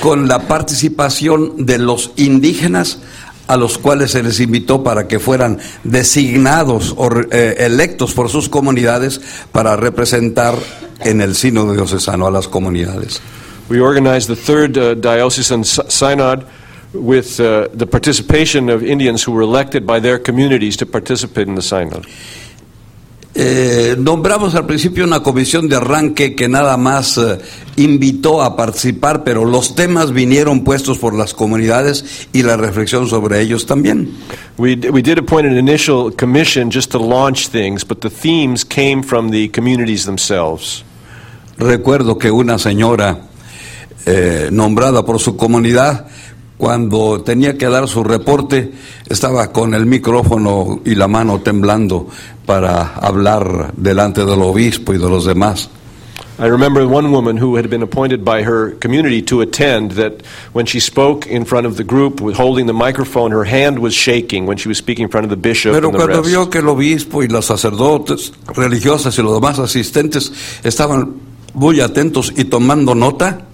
con 0.02 0.28
la 0.28 0.40
participación 0.48 1.66
de 1.66 1.78
los 1.78 2.12
indígenas 2.16 3.00
a 3.48 3.58
los 3.58 3.78
cuales 3.78 4.12
se 4.12 4.24
les 4.24 4.40
invitó 4.40 4.82
para 4.84 5.08
que 5.08 5.20
fueran 5.20 5.60
designados 5.84 6.94
o 6.98 7.10
eh, 7.32 7.56
electos 7.60 8.14
por 8.14 8.30
sus 8.30 8.48
comunidades 8.48 9.20
para 9.52 9.76
representar 9.76 10.56
en 11.02 11.20
el 11.22 11.36
sínodo 11.36 11.74
diocesano 11.74 12.28
a 12.28 12.32
las 12.32 12.48
comunidades. 12.48 13.20
We 13.70 13.82
organized 13.82 14.28
the 14.28 14.36
third 14.36 14.78
uh, 14.78 14.96
diocesan 14.96 15.66
sy- 15.66 15.82
synod 15.90 16.44
with 16.94 17.40
uh, 17.40 17.68
the 17.74 17.86
participation 17.86 18.70
of 18.70 18.84
Indians 18.84 19.24
who 19.24 19.32
were 19.32 19.42
elected 19.42 19.86
by 19.86 20.00
their 20.00 20.20
communities 20.20 20.78
to 20.78 20.86
participate 20.86 21.48
in 21.48 21.56
the 21.56 21.62
synod. 21.62 22.06
Eh, 23.34 23.96
nombramos 23.98 24.56
al 24.56 24.66
principio 24.66 25.06
una 25.06 25.24
comisión 25.24 25.70
de 25.70 25.78
arranque 25.78 26.36
que 26.36 26.50
nada 26.50 26.76
más 26.76 27.18
eh, 27.18 27.38
invitó 27.78 28.42
a 28.42 28.58
participar, 28.58 29.24
pero 29.24 29.46
los 29.46 29.74
temas 29.74 30.12
vinieron 30.12 30.66
puestos 30.66 30.98
por 30.98 31.14
las 31.16 31.34
comunidades 31.34 32.28
y 32.34 32.44
la 32.44 32.58
reflexión 32.58 33.08
sobre 33.08 33.40
ellos 33.40 33.66
también. 33.66 34.10
We, 34.58 34.76
we 34.92 35.02
did 35.02 35.18
appoint 35.18 35.48
an 35.48 35.58
initial 35.58 36.12
commission 36.12 36.70
just 36.70 36.92
to 36.92 37.00
launch 37.00 37.48
things, 37.48 37.86
but 37.86 38.02
the 38.02 38.10
themes 38.10 38.66
came 38.66 39.02
from 39.02 39.32
the 39.32 39.48
communities 39.48 40.04
themselves. 40.04 40.84
Recuerdo 41.58 42.18
que 42.18 42.32
una 42.32 42.60
señora 42.60 43.30
eh, 44.06 44.50
nombrada 44.52 45.06
por 45.06 45.20
su 45.20 45.38
comunidad, 45.38 46.06
cuando 46.62 47.24
tenía 47.24 47.58
que 47.58 47.66
dar 47.66 47.88
su 47.88 48.04
reporte, 48.04 48.72
estaba 49.10 49.52
con 49.52 49.74
el 49.74 49.88
micrófono 49.88 50.82
y 50.86 50.94
la 50.94 51.08
mano 51.08 51.42
temblando 51.42 52.06
para 52.46 52.94
hablar 52.98 53.74
delante 53.76 54.24
del 54.24 54.44
obispo 54.44 54.94
y 54.94 55.00
de 55.00 55.10
los 55.10 55.26
demás. 55.26 55.72
I 56.38 56.46
remember 56.46 56.86
one 56.86 57.10
woman 57.12 57.36
who 57.42 57.58
had 57.58 57.68
been 57.68 57.82
appointed 57.82 58.24
by 58.24 58.44
her 58.44 58.78
community 58.80 59.24
to 59.24 59.42
attend 59.42 59.94
that 59.94 60.22
when 60.54 60.68
she 60.68 60.80
spoke 60.80 61.26
in 61.26 61.46
front 61.46 61.66
of 61.66 61.78
the 61.78 61.84
group 61.84 62.22
with 62.22 62.38
holding 62.38 62.68
the 62.68 62.74
microphone, 62.74 63.32
her 63.32 63.44
hand 63.44 63.80
was 63.80 63.96
shaking 63.96 64.46
when 64.46 64.58
she 64.58 64.70
was 64.70 64.78
speaking 64.78 65.06
in 65.06 65.10
front 65.10 65.24
of 65.24 65.32
the 65.32 65.36
bishop 65.50 65.74
Pero 65.74 65.88
and 65.88 65.96
the 65.96 65.98
cuando 65.98 66.18
rest. 66.22 66.30
vio 66.30 66.48
que 66.48 66.60
el 66.60 66.68
obispo 66.68 67.24
y 67.24 67.28
los 67.28 67.48
sacerdotes 67.48 68.34
religiosas 68.56 69.18
y 69.18 69.24
los 69.24 69.34
demás 69.34 69.58
asistentes 69.58 70.32
estaban 70.64 71.16
muy 71.56 71.82
atentos 71.82 72.32
y 72.38 72.44
tomando 72.44 72.94
nota, 72.94 73.48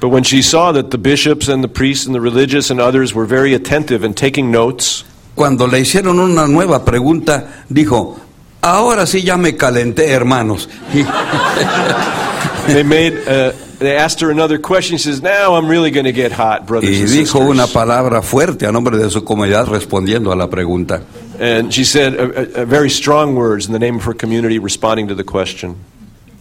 But 0.00 0.08
when 0.08 0.24
she 0.24 0.42
saw 0.42 0.72
that 0.72 0.90
the 0.90 0.98
bishops 0.98 1.48
and 1.48 1.62
the 1.62 1.68
priests 1.68 2.06
and 2.06 2.14
the 2.14 2.20
religious 2.20 2.70
and 2.70 2.80
others 2.80 3.14
were 3.14 3.26
very 3.26 3.52
attentive 3.54 4.02
and 4.02 4.16
taking 4.16 4.50
notes, 4.50 5.04
cuando 5.34 5.66
le 5.66 5.78
hicieron 5.78 6.18
una 6.18 6.46
nueva 6.46 6.84
pregunta, 6.84 7.64
dijo, 7.68 8.18
ahora 8.62 9.06
sí 9.06 9.22
ya 9.22 9.36
me 9.36 9.56
calenté, 9.56 10.08
hermanos. 10.08 10.68
They 12.66 12.82
made 12.82 13.14
uh, 13.26 13.52
they 13.78 13.96
asked 13.96 14.20
her 14.20 14.30
another 14.30 14.58
question. 14.58 14.98
She 14.98 15.04
says, 15.04 15.22
"Now 15.22 15.54
I'm 15.54 15.68
really 15.68 15.90
going 15.90 16.04
to 16.04 16.12
get 16.12 16.30
hot, 16.30 16.66
brothers 16.66 16.90
y 16.90 17.00
and 17.00 17.08
dijo 17.08 17.38
sisters." 17.38 17.50
una 17.50 17.66
palabra 17.66 18.22
fuerte 18.22 18.66
a 18.66 18.72
nombre 18.72 18.96
de 18.96 19.10
su 19.10 19.24
comunidad 19.24 19.66
respondiendo 19.66 20.30
a 20.30 20.36
la 20.36 20.48
pregunta. 20.48 21.02
And 21.40 21.72
she 21.72 21.84
said 21.84 22.14
uh, 22.14 22.60
uh, 22.60 22.64
very 22.66 22.90
strong 22.90 23.34
words 23.34 23.66
in 23.66 23.72
the 23.72 23.78
name 23.78 23.96
of 23.96 24.04
her 24.04 24.14
community, 24.14 24.58
responding 24.58 25.08
to 25.08 25.14
the 25.14 25.24
question. 25.24 25.76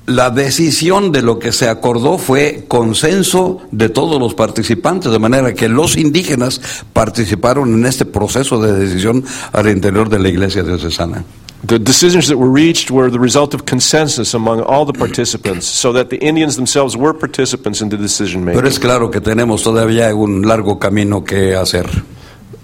La 0.10 0.32
decisión 0.32 1.12
de 1.12 1.22
lo 1.22 1.38
que 1.38 1.52
se 1.52 1.70
acordó 1.70 2.18
fue 2.18 2.66
consenso 2.68 3.60
de 3.70 3.90
todos 3.90 4.20
los 4.20 4.34
participantes, 4.34 5.12
de 5.12 5.20
manera 5.20 5.54
que 5.54 5.70
los 5.70 5.98
indígenas 5.98 6.84
participaron 6.94 7.76
en 7.76 7.86
este 7.86 8.06
proceso 8.06 8.60
de 8.60 8.74
decisión 8.74 9.24
al 9.54 9.70
interior 9.70 10.10
de 10.10 10.18
la 10.18 10.30
iglesia 10.30 10.64
diocesana. 10.64 11.24
The 11.64 11.78
decisions 11.78 12.28
that 12.28 12.38
were 12.38 12.50
reached 12.52 12.90
were 12.90 13.12
the 13.12 13.20
result 13.20 13.54
of 13.54 13.66
consensus 13.70 14.34
among 14.34 14.62
all 14.62 14.84
the 14.84 14.98
participants, 14.98 15.68
so 15.68 15.94
that 15.94 16.08
the 16.10 16.18
Indians 16.26 16.56
themselves 16.56 16.98
were 16.98 17.14
participants 17.14 17.80
in 17.82 17.90
the 17.90 17.98
decision 17.98 18.46
Pero 18.46 18.56
making. 18.62 18.72
es 18.72 18.80
claro 18.80 19.12
que 19.12 19.22
tenemos 19.22 19.62
todavía 19.62 20.16
un 20.16 20.42
largo 20.42 20.80
camino 20.80 21.24
que 21.24 21.56
hacer. 21.56 21.86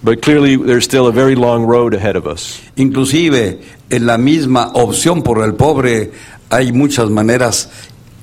But 0.02 0.22
clearly, 0.22 0.56
there's 0.56 0.86
still 0.86 1.08
a 1.08 1.12
very 1.12 1.36
long 1.36 1.66
road 1.68 1.94
ahead 1.94 2.16
of 2.16 2.26
us. 2.26 2.60
Inclusive 2.76 3.60
en 3.90 4.06
la 4.06 4.18
misma 4.18 4.72
opción 4.74 5.24
por 5.24 5.44
el 5.44 5.56
pobre 5.56 6.12
hay 6.50 6.72
muchas 6.72 7.10
maneras 7.10 7.70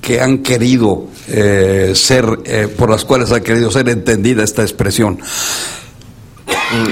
que 0.01 0.19
han 0.19 0.39
querido 0.39 1.07
eh, 1.27 1.93
ser, 1.95 2.25
eh, 2.45 2.67
por 2.67 2.89
las 2.89 3.05
cuales 3.05 3.31
ha 3.31 3.41
querido 3.41 3.71
ser 3.71 3.87
entendida 3.89 4.43
esta 4.43 4.61
expresión. 4.61 5.19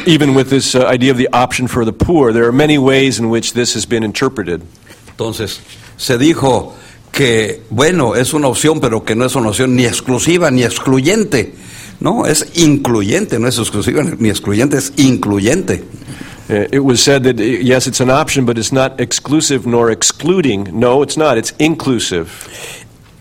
Even 0.05 0.35
with 0.35 0.47
this 0.49 0.75
uh, 0.75 0.85
idea 0.87 1.11
of 1.11 1.17
the 1.17 1.27
option 1.33 1.67
for 1.67 1.85
the 1.85 1.91
poor, 1.91 2.31
there 2.31 2.45
are 2.45 2.51
many 2.51 2.77
ways 2.77 3.19
in 3.19 3.29
which 3.29 3.53
this 3.53 3.75
has 3.75 3.85
been 3.85 4.03
interpreted. 4.03 4.61
Entonces, 5.09 5.59
se 5.97 6.17
dijo 6.17 6.73
que, 7.11 7.63
bueno, 7.69 8.15
es 8.15 8.33
una 8.33 8.47
opción, 8.47 8.79
pero 8.79 9.03
que 9.03 9.15
no 9.15 9.25
es 9.25 9.35
una 9.35 9.49
opción 9.49 9.75
ni 9.75 9.85
exclusiva 9.85 10.49
ni 10.49 10.63
excluyente. 10.63 11.53
No, 11.99 12.25
es 12.25 12.47
incluyente, 12.55 13.37
no 13.39 13.47
es 13.47 13.59
exclusiva 13.59 14.03
ni 14.03 14.29
excluyente, 14.29 14.77
es 14.77 14.93
incluyente. 14.97 15.83
Uh, 16.51 16.67
it 16.69 16.83
was 16.83 17.01
said 17.01 17.23
that, 17.23 17.39
uh, 17.39 17.43
yes, 17.43 17.87
it's 17.87 18.01
an 18.01 18.09
option, 18.09 18.45
but 18.45 18.57
it's 18.57 18.73
not 18.73 18.99
exclusive 18.99 19.65
nor 19.65 19.89
excluding. 19.89 20.67
No, 20.77 21.01
it's 21.01 21.15
not. 21.15 21.37
It's 21.37 21.53
inclusive. 21.59 22.29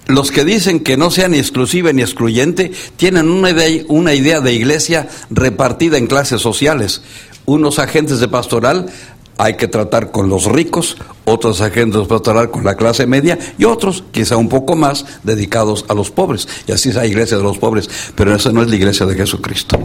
Los 0.08 0.32
que 0.32 0.44
dicen 0.44 0.80
que 0.80 0.96
no 0.96 1.12
sea 1.12 1.28
ni 1.28 1.38
exclusiva 1.38 1.92
ni 1.92 2.02
excluyente 2.02 2.72
tienen 2.96 3.30
una 3.30 3.50
idea, 3.50 3.84
una 3.86 4.14
idea 4.14 4.40
de 4.40 4.52
iglesia 4.52 5.08
repartida 5.30 5.96
en 5.96 6.08
clases 6.08 6.42
sociales. 6.42 7.02
Unos 7.46 7.78
agentes 7.78 8.18
de 8.18 8.26
pastoral 8.26 8.86
hay 9.38 9.54
que 9.54 9.68
tratar 9.68 10.10
con 10.10 10.28
los 10.28 10.46
ricos, 10.46 10.96
otros 11.24 11.60
agentes 11.60 12.00
de 12.00 12.06
pastoral 12.08 12.50
con 12.50 12.64
la 12.64 12.74
clase 12.74 13.06
media 13.06 13.38
y 13.56 13.64
otros, 13.64 14.02
quizá 14.10 14.36
un 14.36 14.48
poco 14.48 14.74
más, 14.74 15.06
dedicados 15.22 15.84
a 15.88 15.94
los 15.94 16.10
pobres. 16.10 16.48
Y 16.66 16.72
así 16.72 16.88
es 16.88 16.96
la 16.96 17.06
iglesia 17.06 17.36
de 17.36 17.44
los 17.44 17.58
pobres, 17.58 17.88
pero 18.16 18.34
esa 18.34 18.50
no 18.50 18.60
es 18.62 18.68
la 18.68 18.74
iglesia 18.74 19.06
de 19.06 19.14
Jesucristo. 19.14 19.78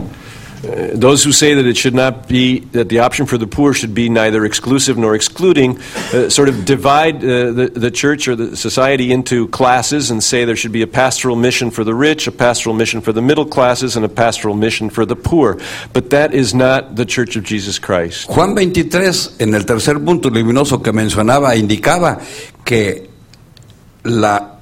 Uh, 0.64 0.90
those 0.94 1.22
who 1.22 1.32
say 1.32 1.54
that 1.54 1.66
it 1.66 1.76
should 1.76 1.94
not 1.94 2.28
be, 2.28 2.60
that 2.72 2.88
the 2.88 3.00
option 3.00 3.26
for 3.26 3.36
the 3.36 3.46
poor 3.46 3.74
should 3.74 3.94
be 3.94 4.08
neither 4.08 4.44
exclusive 4.44 4.96
nor 4.96 5.14
excluding, 5.14 5.78
uh, 6.12 6.28
sort 6.30 6.48
of 6.48 6.64
divide 6.64 7.16
uh, 7.16 7.52
the, 7.52 7.72
the 7.74 7.90
church 7.90 8.26
or 8.26 8.34
the 8.34 8.56
society 8.56 9.12
into 9.12 9.48
classes 9.48 10.10
and 10.10 10.22
say 10.22 10.44
there 10.44 10.56
should 10.56 10.72
be 10.72 10.82
a 10.82 10.86
pastoral 10.86 11.36
mission 11.36 11.70
for 11.70 11.84
the 11.84 11.94
rich, 11.94 12.26
a 12.26 12.32
pastoral 12.32 12.74
mission 12.74 13.00
for 13.00 13.12
the 13.12 13.22
middle 13.22 13.46
classes, 13.46 13.96
and 13.96 14.04
a 14.04 14.08
pastoral 14.08 14.54
mission 14.54 14.88
for 14.88 15.04
the 15.04 15.16
poor. 15.16 15.58
But 15.92 16.10
that 16.10 16.32
is 16.32 16.54
not 16.54 16.96
the 16.96 17.04
church 17.04 17.36
of 17.36 17.44
Jesus 17.44 17.78
Christ. 17.78 18.28
Juan 18.28 18.54
23, 18.54 19.36
en 19.40 19.54
el 19.54 19.64
tercer 19.64 20.02
punto 20.04 20.30
luminoso 20.30 20.82
que 20.82 20.92
mencionaba, 20.92 21.54
indicaba 21.56 22.20
que 22.64 23.08
la 24.04 24.55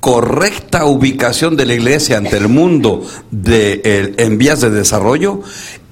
correcta 0.00 0.84
ubicación 0.84 1.56
de 1.56 1.66
la 1.66 1.74
iglesia 1.74 2.18
ante 2.18 2.36
el 2.36 2.48
mundo 2.48 3.04
de, 3.30 3.80
eh, 3.84 4.14
en 4.18 4.38
vías 4.38 4.60
de 4.60 4.70
desarrollo 4.70 5.42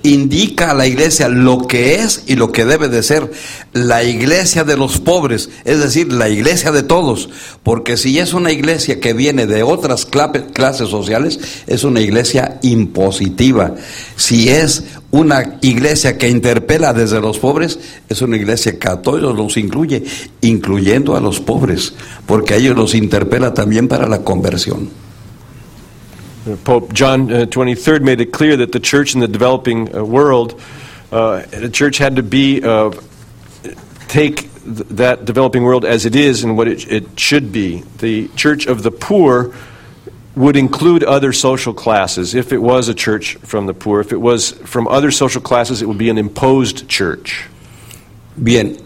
indica 0.06 0.70
a 0.70 0.74
la 0.74 0.86
iglesia 0.86 1.28
lo 1.28 1.66
que 1.66 1.96
es 1.96 2.22
y 2.26 2.36
lo 2.36 2.52
que 2.52 2.64
debe 2.64 2.88
de 2.88 3.02
ser 3.02 3.30
la 3.72 4.04
iglesia 4.04 4.64
de 4.64 4.76
los 4.76 4.98
pobres, 4.98 5.50
es 5.64 5.80
decir, 5.80 6.12
la 6.12 6.28
iglesia 6.28 6.70
de 6.70 6.82
todos, 6.82 7.28
porque 7.62 7.96
si 7.96 8.18
es 8.18 8.32
una 8.32 8.52
iglesia 8.52 9.00
que 9.00 9.12
viene 9.12 9.46
de 9.46 9.62
otras 9.62 10.06
clases 10.06 10.88
sociales, 10.88 11.40
es 11.66 11.84
una 11.84 12.00
iglesia 12.00 12.58
impositiva. 12.62 13.74
Si 14.16 14.48
es 14.48 14.84
una 15.10 15.58
iglesia 15.60 16.18
que 16.18 16.28
interpela 16.28 16.92
desde 16.92 17.20
los 17.20 17.38
pobres, 17.38 17.78
es 18.08 18.22
una 18.22 18.36
iglesia 18.36 18.78
que 18.78 18.88
a 18.88 19.02
todos 19.02 19.36
los 19.36 19.56
incluye, 19.56 20.04
incluyendo 20.40 21.16
a 21.16 21.20
los 21.20 21.40
pobres, 21.40 21.94
porque 22.26 22.54
a 22.54 22.56
ellos 22.58 22.76
los 22.76 22.94
interpela 22.94 23.54
también 23.54 23.88
para 23.88 24.08
la 24.08 24.22
conversión. 24.22 25.05
Pope 26.54 26.92
John 26.92 27.32
uh, 27.32 27.46
23rd 27.46 28.02
made 28.02 28.20
it 28.20 28.26
clear 28.26 28.56
that 28.58 28.70
the 28.70 28.78
church 28.78 29.14
in 29.14 29.20
the 29.20 29.26
developing 29.26 29.94
uh, 29.94 30.04
world, 30.04 30.60
uh, 31.10 31.42
the 31.46 31.68
church 31.68 31.98
had 31.98 32.16
to 32.16 32.22
be 32.22 32.62
uh, 32.62 32.92
take 34.06 34.36
th- 34.36 34.86
that 34.90 35.24
developing 35.24 35.64
world 35.64 35.84
as 35.84 36.06
it 36.06 36.14
is 36.14 36.44
and 36.44 36.56
what 36.56 36.68
it, 36.68 36.86
it 36.86 37.18
should 37.18 37.50
be. 37.50 37.82
The 37.98 38.28
church 38.36 38.66
of 38.66 38.84
the 38.84 38.92
poor 38.92 39.54
would 40.36 40.56
include 40.56 41.02
other 41.02 41.32
social 41.32 41.74
classes. 41.74 42.34
If 42.34 42.52
it 42.52 42.58
was 42.58 42.88
a 42.88 42.94
church 42.94 43.34
from 43.36 43.66
the 43.66 43.74
poor, 43.74 43.98
if 44.00 44.12
it 44.12 44.20
was 44.20 44.52
from 44.52 44.86
other 44.86 45.10
social 45.10 45.42
classes, 45.42 45.82
it 45.82 45.88
would 45.88 45.98
be 45.98 46.10
an 46.10 46.18
imposed 46.18 46.88
church. 46.88 47.48
Bien, 48.40 48.76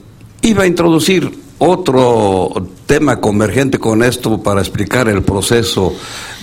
iba 0.41 0.65
a 0.65 0.71
introducir 0.71 1.50
otro 1.61 2.53
tema 2.87 3.21
convergente 3.21 3.79
con 3.79 4.03
esto 4.03 4.43
para 4.43 4.61
explicar 4.61 5.09
el 5.09 5.23
proceso 5.23 5.95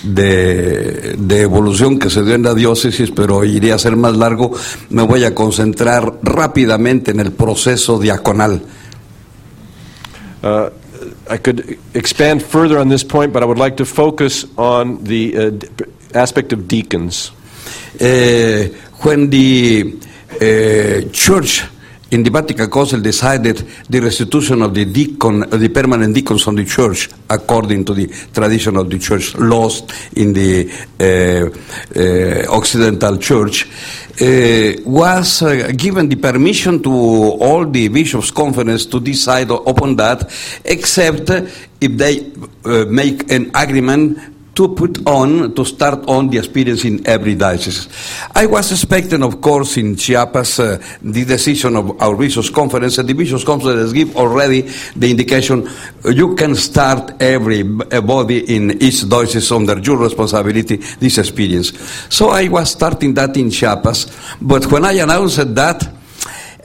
de, 0.03 1.15
de, 1.17 1.41
evolución 1.41 1.97
que 1.97 2.09
se 2.09 2.23
dio 2.23 2.35
en 2.35 2.43
la 2.43 2.53
diócesis, 2.53 3.11
pero 3.11 3.43
iría 3.43 3.75
a 3.75 3.79
ser 3.79 3.95
más 3.95 4.15
largo, 4.15 4.51
me 4.89 5.01
voy 5.01 5.23
a 5.23 5.33
concentrar 5.33 6.19
rápidamente 6.21 7.11
en 7.11 7.19
el 7.19 7.31
proceso 7.31 7.99
diaconal. 7.99 8.61
Uh, 10.43 10.69
I 11.29 11.37
could 11.39 11.77
expand 11.95 12.43
further 12.43 12.77
on 12.77 12.89
this 12.89 13.03
point, 13.03 13.33
but 13.33 13.41
I 13.41 13.45
would 13.45 13.57
like 13.57 13.75
to 13.77 13.85
focus 13.85 14.45
on 14.55 15.03
the 15.03 15.35
uh, 15.35 15.51
aspect 16.13 16.53
of 16.53 16.67
deacons. 16.67 17.31
Uh, 17.99 18.67
when 19.01 19.31
the 19.31 19.97
uh, 20.35 21.09
church 21.11 21.63
in 22.11 22.23
the 22.23 22.29
Vatican 22.29 22.69
Council 22.69 23.01
decided 23.01 23.57
the 23.89 23.99
restitution 23.99 24.61
of 24.61 24.73
the 24.73 24.85
deacon, 24.85 25.41
the 25.41 25.69
permanent 25.69 26.13
deacons 26.15 26.47
on 26.47 26.55
the 26.55 26.65
church, 26.65 27.09
according 27.29 27.83
to 27.85 27.93
the 27.93 28.07
tradition 28.33 28.77
of 28.77 28.89
the 28.89 28.97
church 28.97 29.35
lost 29.35 29.91
in 30.15 30.33
the 30.33 30.71
uh, 30.99 32.49
uh, 32.49 32.55
Occidental 32.55 33.17
Church, 33.17 33.67
uh, 34.19 34.73
was 34.85 35.41
uh, 35.41 35.71
given 35.75 36.09
the 36.09 36.15
permission 36.15 36.81
to 36.81 36.91
all 36.91 37.65
the 37.65 37.87
bishops' 37.89 38.31
conference 38.31 38.85
to 38.85 38.99
decide 38.99 39.51
upon 39.51 39.95
that, 39.95 40.31
except 40.65 41.29
if 41.29 41.97
they 41.97 42.31
uh, 42.65 42.85
make 42.85 43.31
an 43.31 43.51
agreement 43.53 44.36
to 44.57 44.69
put 44.69 45.05
on, 45.05 45.53
to 45.53 45.63
start 45.63 46.09
on 46.09 46.29
the 46.29 46.39
experience 46.39 46.83
in 46.83 47.05
every 47.07 47.35
diocese. 47.35 47.87
I 48.33 48.47
was 48.47 48.71
expecting, 48.71 49.21
of 49.21 49.39
course, 49.39 49.77
in 49.77 49.95
Chiapas, 49.95 50.59
uh, 50.59 50.83
the 51.01 51.25
decision 51.25 51.75
of 51.75 52.01
our 52.01 52.15
bishops' 52.15 52.49
conference, 52.49 52.97
and 52.97 53.07
the 53.07 53.13
bishops' 53.13 53.43
conference 53.43 53.93
give 53.93 54.17
already 54.17 54.61
the 54.95 55.11
indication 55.11 55.67
uh, 55.67 56.09
you 56.09 56.35
can 56.35 56.55
start 56.55 57.21
every 57.21 57.61
body 57.61 58.55
in 58.55 58.81
each 58.81 59.07
diocese 59.07 59.51
under 59.51 59.77
your 59.77 59.97
responsibility 59.97 60.77
this 60.77 61.19
experience. 61.19 61.77
So 62.09 62.29
I 62.29 62.47
was 62.47 62.71
starting 62.71 63.13
that 63.13 63.37
in 63.37 63.51
Chiapas, 63.51 64.37
but 64.41 64.71
when 64.71 64.85
I 64.85 64.93
announced 64.93 65.53
that, 65.53 65.96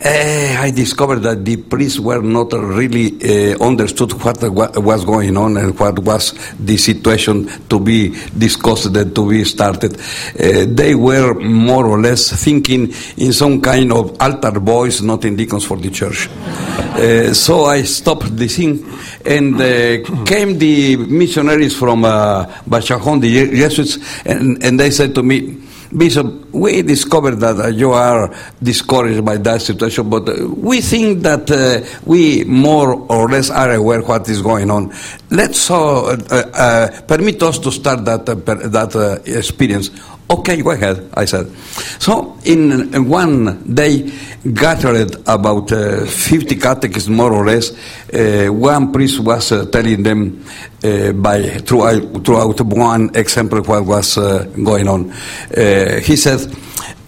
uh, 0.05 0.57
I 0.61 0.71
discovered 0.71 1.21
that 1.21 1.45
the 1.45 1.57
priests 1.57 1.99
were 1.99 2.23
not 2.23 2.53
really 2.53 3.53
uh, 3.53 3.65
understood 3.65 4.13
what 4.13 4.43
was 4.83 5.05
going 5.05 5.37
on 5.37 5.57
and 5.57 5.79
what 5.79 5.99
was 6.01 6.33
the 6.59 6.77
situation 6.77 7.47
to 7.69 7.79
be 7.79 8.09
discussed 8.37 8.97
and 8.97 9.15
to 9.15 9.29
be 9.29 9.45
started. 9.45 9.97
Uh, 9.99 10.67
they 10.69 10.95
were 10.95 11.35
more 11.35 11.87
or 11.87 12.01
less 12.01 12.33
thinking 12.43 12.93
in 13.17 13.33
some 13.33 13.61
kind 13.61 13.93
of 13.93 14.21
altar 14.21 14.59
boys, 14.59 15.03
not 15.03 15.25
in 15.25 15.37
deacons 15.37 15.65
for 15.65 15.77
the 15.77 15.91
church. 15.91 16.29
so 17.35 17.65
I 17.65 17.83
stopped 17.83 18.37
the 18.37 18.49
thing, 18.49 18.85
and 19.25 20.27
came 20.27 20.59
the 20.59 20.97
missionaries 20.97 21.77
from 21.77 22.05
uh, 22.05 22.47
Bachajon, 22.69 23.21
the 23.21 23.51
Jesuits, 23.51 23.99
and, 24.27 24.63
and 24.63 24.79
they 24.79 24.91
said 24.91 25.15
to 25.15 25.23
me, 25.23 25.59
Bishop, 25.97 26.42
we 26.53 26.83
discovered 26.83 27.37
that 27.37 27.59
uh, 27.59 27.69
you 27.69 27.93
are 27.93 28.35
discouraged 28.63 29.25
by 29.25 29.37
that 29.39 29.63
situation, 29.63 30.09
but 30.11 30.29
uh, 30.29 30.49
we 30.49 30.81
think 30.81 31.23
that 31.23 31.51
uh, 31.51 31.81
we 32.05 32.45
more 32.45 32.95
or 33.11 33.29
less 33.29 33.51
are 33.51 33.73
aware 33.73 34.03
what 34.03 34.29
is 34.29 34.43
going 34.43 34.71
on. 34.71 34.93
Let's 35.31 35.69
permit 35.69 37.43
us 37.43 37.59
to 37.59 37.73
start 37.73 38.05
that 38.05 38.27
that 38.27 39.23
experience. 39.27 39.91
Okay, 40.33 40.63
go 40.63 40.71
ahead, 40.71 41.11
I 41.13 41.27
said. 41.27 41.51
So, 42.01 42.39
in, 42.45 43.07
one 43.07 43.75
day, 43.75 44.11
gathered 44.55 45.17
about 45.29 45.71
uh, 45.71 46.07
50 46.07 46.57
catechists, 46.57 47.09
more 47.09 47.33
or 47.35 47.45
less. 47.45 47.71
Uh, 48.11 48.47
one 48.51 48.93
priest 48.93 49.21
was 49.21 49.53
uh, 49.53 49.67
telling 49.67 50.03
them 50.03 50.43
by 51.23 51.43
throughout, 51.61 52.25
throughout 52.25 52.61
one 52.63 53.15
example 53.15 53.63
what 53.63 53.85
was 53.85 54.17
going 54.17 54.89
on. 54.89 55.13
he 56.03 56.17
said, 56.17 56.42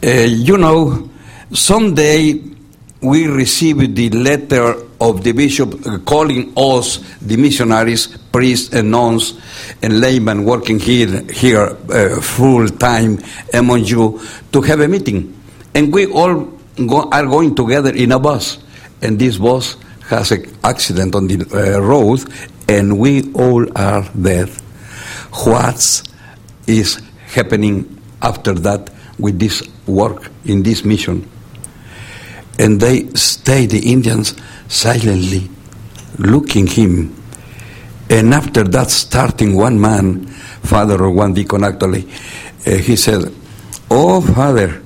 "You 0.03 0.57
know, 0.59 1.09
someday 1.53 2.41
we 3.01 3.27
received 3.27 3.95
the 3.95 4.11
letter 4.11 4.77
of 5.01 5.23
the 5.23 5.33
bishop 5.33 6.05
calling 6.07 6.53
us, 6.57 6.99
the 7.21 7.37
missionaries, 7.37 8.09
priests 8.33 8.73
and 8.73 8.91
nuns 8.91 9.39
and 9.83 10.01
laymen 10.01 10.45
working 10.45 10.79
here, 10.79 11.23
here 11.31 11.77
uh, 11.91 12.21
full 12.21 12.67
time 12.69 13.19
among 13.53 13.85
you, 13.85 14.21
to 14.53 14.63
have 14.63 14.81
a 14.81 14.89
meeting. 14.89 15.39
And 15.75 15.93
we 15.93 16.07
all 16.07 16.51
go, 16.87 17.11
are 17.11 17.27
going 17.27 17.55
together 17.55 17.95
in 17.95 18.13
a 18.13 18.19
bus. 18.19 18.59
And 19.03 19.19
this 19.19 19.37
bus 19.37 19.77
has 20.09 20.33
an 20.33 20.47
accident 20.65 21.15
on 21.15 21.29
the 21.29 21.45
uh, 21.53 21.81
road, 21.81 22.25
and 22.69 22.99
we 22.99 23.33
all 23.35 23.67
are 23.77 24.09
dead. 24.21 24.49
What 25.45 26.03
is 26.67 27.03
happening 27.27 28.01
after 28.23 28.55
that 28.55 28.94
with 29.19 29.39
this 29.39 29.63
work 29.87 30.31
in 30.45 30.63
this 30.63 30.85
mission? 30.85 31.29
And 32.59 32.81
they 32.81 33.09
stayed, 33.15 33.71
the 33.71 33.91
Indians, 33.91 34.35
silently 34.69 35.51
looking 36.19 36.67
him. 36.67 37.15
And 38.09 38.35
after 38.35 38.65
that, 38.65 38.91
starting 38.91 39.57
one 39.57 39.81
man, 39.81 40.27
father 40.27 41.03
or 41.03 41.11
one 41.11 41.35
deacon 41.35 41.65
actually, 41.65 42.09
uh, 42.67 42.77
he 42.77 42.97
said, 42.97 43.33
Oh, 43.91 44.21
father, 44.21 44.83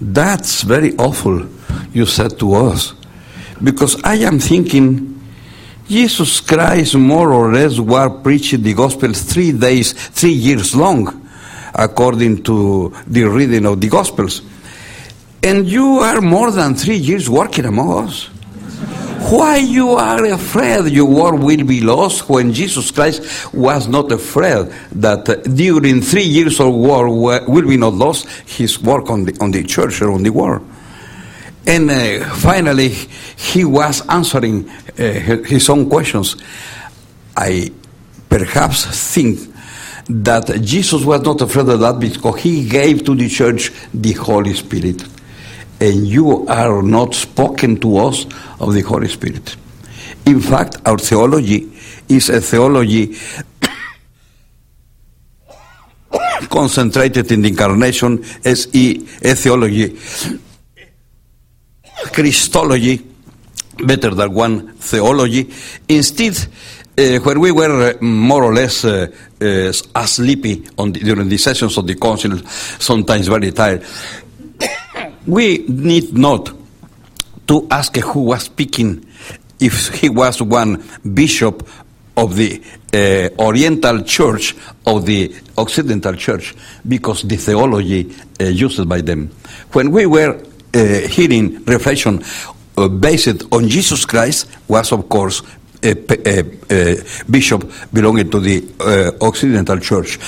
that's 0.00 0.62
very 0.62 0.96
awful, 0.96 1.46
you 1.92 2.06
said 2.06 2.38
to 2.38 2.54
us. 2.54 2.94
Because 3.62 4.02
I 4.02 4.16
am 4.16 4.38
thinking, 4.38 5.10
Jesus 5.88 6.40
Christ 6.40 6.96
more 6.96 7.32
or 7.32 7.52
less 7.52 7.78
was 7.78 8.22
preaching 8.22 8.62
the 8.62 8.74
gospel 8.74 9.12
three 9.12 9.52
days, 9.52 9.92
three 9.92 10.32
years 10.32 10.74
long, 10.74 11.23
according 11.74 12.42
to 12.44 12.94
the 13.06 13.24
reading 13.24 13.66
of 13.66 13.80
the 13.80 13.88
gospels. 13.88 14.42
And 15.42 15.66
you 15.66 15.98
are 15.98 16.20
more 16.20 16.50
than 16.50 16.74
three 16.74 16.96
years 16.96 17.28
working 17.28 17.66
among 17.66 18.08
us. 18.08 18.30
Why 19.30 19.56
you 19.56 19.90
are 19.90 20.24
afraid 20.26 20.92
your 20.92 21.06
work 21.06 21.40
will 21.40 21.64
be 21.64 21.80
lost 21.80 22.28
when 22.28 22.52
Jesus 22.52 22.90
Christ 22.90 23.54
was 23.54 23.88
not 23.88 24.12
afraid 24.12 24.66
that 24.92 25.24
during 25.54 26.02
three 26.02 26.24
years 26.24 26.60
of 26.60 26.74
war 26.74 27.08
will 27.08 27.66
be 27.66 27.76
not 27.76 27.94
lost 27.94 28.28
his 28.46 28.80
work 28.80 29.08
on 29.08 29.24
the, 29.24 29.36
on 29.40 29.50
the 29.50 29.64
church 29.64 30.02
or 30.02 30.12
on 30.12 30.22
the 30.22 30.30
world. 30.30 30.66
And 31.66 31.90
uh, 31.90 32.28
finally, 32.34 32.90
he 32.90 33.64
was 33.64 34.06
answering 34.08 34.68
uh, 34.68 35.42
his 35.44 35.70
own 35.70 35.88
questions. 35.88 36.36
I 37.34 37.72
perhaps 38.28 39.14
think 39.14 39.53
that 40.08 40.60
Jesus 40.62 41.04
was 41.04 41.22
not 41.22 41.40
afraid 41.40 41.68
of 41.68 41.80
that 41.80 41.98
because 41.98 42.40
he 42.40 42.68
gave 42.68 43.04
to 43.04 43.14
the 43.14 43.28
church 43.28 43.72
the 43.92 44.12
Holy 44.12 44.54
Spirit. 44.54 45.02
And 45.80 46.06
you 46.06 46.46
are 46.46 46.82
not 46.82 47.14
spoken 47.14 47.80
to 47.80 47.96
us 47.98 48.26
of 48.60 48.74
the 48.74 48.82
Holy 48.82 49.08
Spirit. 49.08 49.56
In 50.26 50.40
fact, 50.40 50.76
our 50.86 50.98
theology 50.98 51.72
is 52.08 52.30
a 52.30 52.40
theology 52.40 53.16
concentrated 56.50 57.30
in 57.32 57.42
the 57.42 57.48
incarnation 57.48 58.24
as 58.44 58.68
a, 58.74 58.94
theology 59.34 59.98
Christology 62.12 63.04
better 63.78 64.10
than 64.10 64.32
one 64.32 64.72
theology. 64.74 65.50
Instead, 65.88 66.36
uh, 66.96 67.18
when 67.20 67.40
we 67.40 67.50
were 67.50 67.90
uh, 67.90 68.02
more 68.02 68.44
or 68.44 68.54
less 68.54 68.84
uh, 68.84 69.08
uh, 69.40 69.72
sleepy 70.06 70.54
the, 70.92 71.00
during 71.00 71.28
the 71.28 71.38
sessions 71.38 71.76
of 71.76 71.86
the 71.86 71.94
council, 71.96 72.38
sometimes 72.46 73.26
very 73.26 73.50
tired, 73.50 73.84
we 75.26 75.58
need 75.68 76.16
not 76.16 76.52
to 77.48 77.66
ask 77.70 77.96
who 77.96 78.24
was 78.24 78.44
speaking 78.44 79.04
if 79.60 79.88
he 79.94 80.08
was 80.08 80.40
one 80.40 80.82
bishop 81.14 81.68
of 82.16 82.36
the 82.36 82.62
Oriental 83.40 84.02
Church 84.02 84.54
or 84.86 85.00
the 85.00 85.34
Occidental 85.58 86.14
Church 86.14 86.54
because 86.86 87.22
the 87.22 87.36
theology 87.36 88.14
used 88.38 88.88
by 88.88 89.00
them. 89.00 89.30
When 89.72 89.90
we 89.90 90.06
were 90.06 90.40
hearing 90.72 91.64
reflection 91.64 92.22
based 93.00 93.42
on 93.52 93.68
Jesus 93.68 94.04
Christ 94.04 94.46
was, 94.68 94.92
of 94.92 95.08
course, 95.08 95.42
bishop 97.30 97.70
belonging 97.92 98.30
to 98.30 98.40
the 98.40 99.16
Occidental 99.20 99.78
Church. 99.78 100.18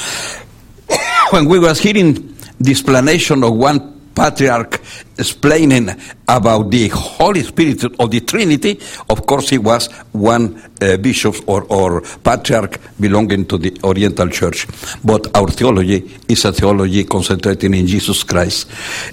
when 1.31 1.47
we 1.47 1.59
was 1.59 1.81
hearing 1.81 2.37
the 2.61 2.71
explanation 2.71 3.43
of 3.45 3.55
one 3.55 3.97
patriarch 4.17 4.81
explaining 5.19 5.91
about 6.27 6.71
the 6.71 6.89
Holy 6.89 7.43
Spirit 7.43 7.85
of 8.01 8.11
the 8.11 8.21
Trinity, 8.21 8.81
of 9.11 9.27
course 9.27 9.51
he 9.51 9.59
was 9.59 9.89
one 10.13 10.61
uh, 10.81 10.97
bishop 10.97 11.37
or, 11.47 11.65
or 11.65 12.01
patriarch 12.25 12.81
belonging 12.99 13.45
to 13.47 13.59
the 13.59 13.79
Oriental 13.85 14.29
Church. 14.29 14.67
But 15.05 15.37
our 15.37 15.49
theology 15.49 16.19
is 16.29 16.45
a 16.47 16.53
theology 16.53 17.05
concentrating 17.05 17.75
in 17.75 17.87
Jesus 17.87 18.23
Christ. 18.23 18.71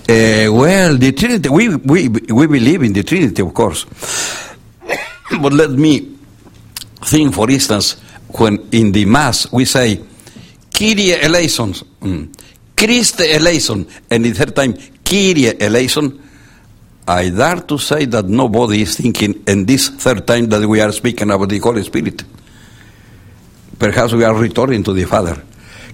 Uh, 0.09 0.47
well, 0.51 0.95
the 0.97 1.11
Trinity, 1.11 1.49
we, 1.49 1.75
we, 1.75 2.07
we 2.07 2.47
believe 2.47 2.83
in 2.83 2.93
the 2.93 3.03
Trinity, 3.03 3.41
of 3.41 3.53
course. 3.53 3.85
but 5.41 5.51
let 5.51 5.71
me 5.71 6.12
think, 7.05 7.33
for 7.33 7.49
instance, 7.49 7.93
when 8.37 8.67
in 8.71 8.91
the 8.91 9.05
Mass 9.05 9.51
we 9.51 9.65
say, 9.65 9.99
Kyrie 10.73 11.13
eleison, 11.21 11.73
mm, 12.01 12.33
Christe 12.75 13.21
eleison, 13.21 13.87
and 14.09 14.25
the 14.25 14.31
third 14.31 14.55
time, 14.55 14.73
Kyrie 15.03 15.59
eleison, 15.61 16.19
I 17.07 17.29
dare 17.29 17.61
to 17.61 17.77
say 17.77 18.05
that 18.05 18.25
nobody 18.25 18.81
is 18.81 18.97
thinking 18.97 19.43
in 19.45 19.65
this 19.65 19.89
third 19.89 20.25
time 20.25 20.47
that 20.47 20.65
we 20.65 20.79
are 20.81 20.91
speaking 20.91 21.29
about 21.29 21.49
the 21.49 21.59
Holy 21.59 21.83
Spirit. 21.83 22.23
Perhaps 23.77 24.13
we 24.13 24.23
are 24.23 24.33
returning 24.33 24.83
to 24.83 24.93
the 24.93 25.03
Father. 25.03 25.41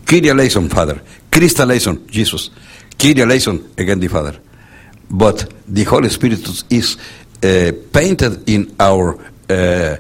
Kyrie 0.06 0.30
eleison, 0.30 0.70
Father. 0.70 1.02
Christ 1.32 1.60
eleison, 1.60 2.08
Jesus. 2.08 2.52
Kyrie 2.98 3.22
eleison, 3.22 3.72
again 3.78 4.00
the 4.00 4.08
Father. 4.08 4.38
But 5.10 5.52
the 5.68 5.84
Holy 5.86 6.10
Spirit 6.10 6.48
is 6.70 6.98
uh, 7.44 7.72
painted 7.92 8.48
in 8.48 8.76
our 8.80 9.20
uh, 9.50 9.98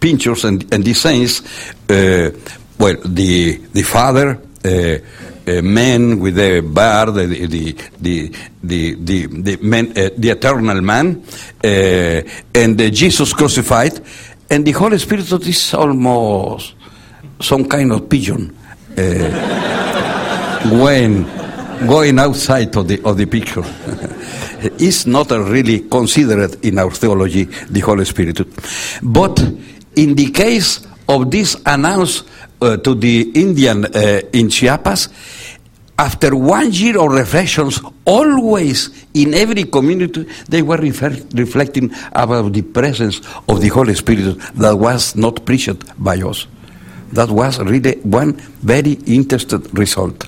pictures 0.00 0.44
and, 0.44 0.72
and 0.72 0.84
designs. 0.84 1.42
Uh, 1.88 2.30
well, 2.78 2.96
the 3.04 3.56
the 3.72 3.82
Father, 3.82 4.40
uh, 4.64 4.98
uh, 5.46 5.62
man 5.62 6.18
with 6.18 6.36
the 6.36 6.60
bar, 6.60 7.10
the 7.10 7.26
the 7.26 7.72
the 8.00 8.32
the 8.62 8.94
the, 8.94 9.26
the, 9.26 9.56
man, 9.62 9.90
uh, 9.90 10.10
the 10.16 10.30
eternal 10.30 10.80
man, 10.80 11.22
uh, 11.62 12.22
and 12.54 12.78
Jesus 12.92 13.32
crucified, 13.32 14.00
and 14.50 14.66
the 14.66 14.72
Holy 14.72 14.98
Spirit 14.98 15.30
is 15.46 15.74
almost 15.74 16.74
some 17.40 17.68
kind 17.68 17.92
of 17.92 18.08
pigeon 18.08 18.56
uh, 18.96 20.60
when 20.82 21.24
going 21.86 22.18
outside 22.18 22.74
of 22.76 22.88
the 22.88 23.02
of 23.04 23.16
the 23.16 23.26
picture. 23.26 23.64
is 24.78 25.06
not 25.06 25.30
really 25.30 25.88
considered 25.88 26.62
in 26.64 26.78
our 26.78 26.90
theology 26.90 27.44
the 27.44 27.80
Holy 27.80 28.04
Spirit, 28.04 28.40
but 29.02 29.40
in 29.96 30.14
the 30.14 30.30
case 30.30 30.86
of 31.08 31.30
this 31.30 31.56
announced 31.66 32.24
uh, 32.60 32.76
to 32.78 32.94
the 32.94 33.30
Indian 33.34 33.84
uh, 33.84 34.20
in 34.32 34.48
Chiapas, 34.48 35.08
after 35.98 36.34
one 36.34 36.72
year 36.72 36.98
of 36.98 37.12
reflections, 37.12 37.80
always 38.06 39.04
in 39.12 39.34
every 39.34 39.64
community, 39.64 40.26
they 40.48 40.62
were 40.62 40.78
refer- 40.78 41.20
reflecting 41.34 41.90
about 42.12 42.52
the 42.52 42.62
presence 42.62 43.20
of 43.48 43.60
the 43.60 43.68
Holy 43.68 43.94
Spirit 43.94 44.38
that 44.54 44.74
was 44.74 45.14
not 45.14 45.44
preached 45.44 45.76
by 46.02 46.16
us. 46.16 46.46
That 47.12 47.28
was 47.28 47.58
really 47.58 47.98
one 48.00 48.34
very 48.62 48.92
interesting 49.06 49.62
result. 49.72 50.24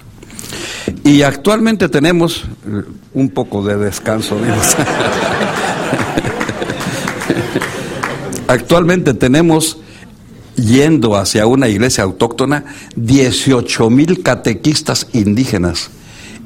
Y 1.04 1.22
actualmente 1.22 1.88
tenemos 1.88 2.44
uh, 2.66 2.82
un 3.14 3.28
poco 3.30 3.62
de 3.62 3.76
descanso. 3.76 4.36
actualmente 8.53 9.14
tenemos 9.14 9.78
yendo 10.57 11.16
hacia 11.16 11.46
una 11.46 11.68
iglesia 11.68 12.05
autóctona 12.05 12.64
18 12.96 13.90
mil 13.90 14.22
catequistas 14.22 15.09
indígenas 15.12 15.90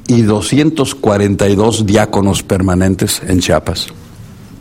y 0.07 0.21
242 0.21 1.85
diáconos 1.85 2.43
permanentes 2.43 3.21
en 3.27 3.39
Chiapas. 3.41 3.87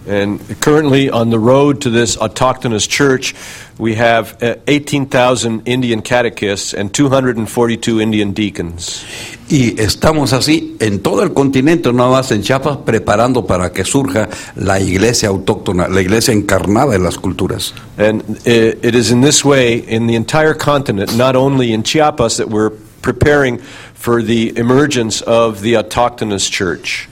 And 0.07 0.41
currently, 0.61 1.11
on 1.11 1.31
the 1.31 1.39
road 1.39 1.81
to 1.83 1.91
this 1.91 2.17
autochthonous 2.17 2.89
church, 2.89 3.35
we 3.79 3.97
have 3.97 4.41
uh, 4.43 4.57
18,000 4.67 5.67
Indian 5.67 6.01
catechists 6.01 6.73
and 6.73 6.95
242 6.95 8.01
Indian 8.01 8.33
deacons. 8.33 9.05
Y 9.49 9.75
estamos 9.79 10.33
así 10.33 10.77
en 10.81 11.01
todo 11.01 11.23
el 11.23 11.33
continente, 11.33 11.93
no 11.93 12.11
más 12.11 12.31
en 12.31 12.43
Chiapas, 12.43 12.79
preparando 12.79 13.47
para 13.47 13.73
que 13.73 13.85
surja 13.85 14.29
la 14.55 14.81
iglesia 14.81 15.29
autóctona, 15.29 15.89
la 15.89 16.01
iglesia 16.01 16.33
encarnada 16.33 16.95
en 16.95 17.03
las 17.03 17.19
culturas. 17.19 17.75
And 17.99 18.23
it, 18.47 18.85
it 18.85 18.95
is 18.95 19.11
in 19.11 19.21
this 19.21 19.45
way, 19.45 19.79
in 19.79 20.07
the 20.07 20.15
entire 20.15 20.55
continent, 20.55 21.17
not 21.17 21.37
only 21.37 21.73
in 21.73 21.83
Chiapas, 21.83 22.37
that 22.37 22.49
we're 22.49 22.71
preparing 23.03 23.59
for 23.95 24.23
the 24.23 24.57
emergence 24.57 25.21
of 25.23 25.61
the 25.63 25.75
autochthonous 25.75 26.49
church. 26.49 27.09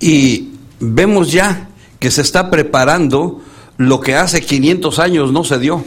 Y 0.00 0.52
vemos 0.80 1.32
ya 1.32 1.68
que 2.02 2.10
se 2.10 2.22
está 2.22 2.50
preparando 2.50 3.40
lo 3.76 4.00
que 4.00 4.16
hace 4.16 4.40
500 4.40 4.98
años 4.98 5.32
no 5.32 5.44
se 5.44 5.60
dio. 5.60 5.84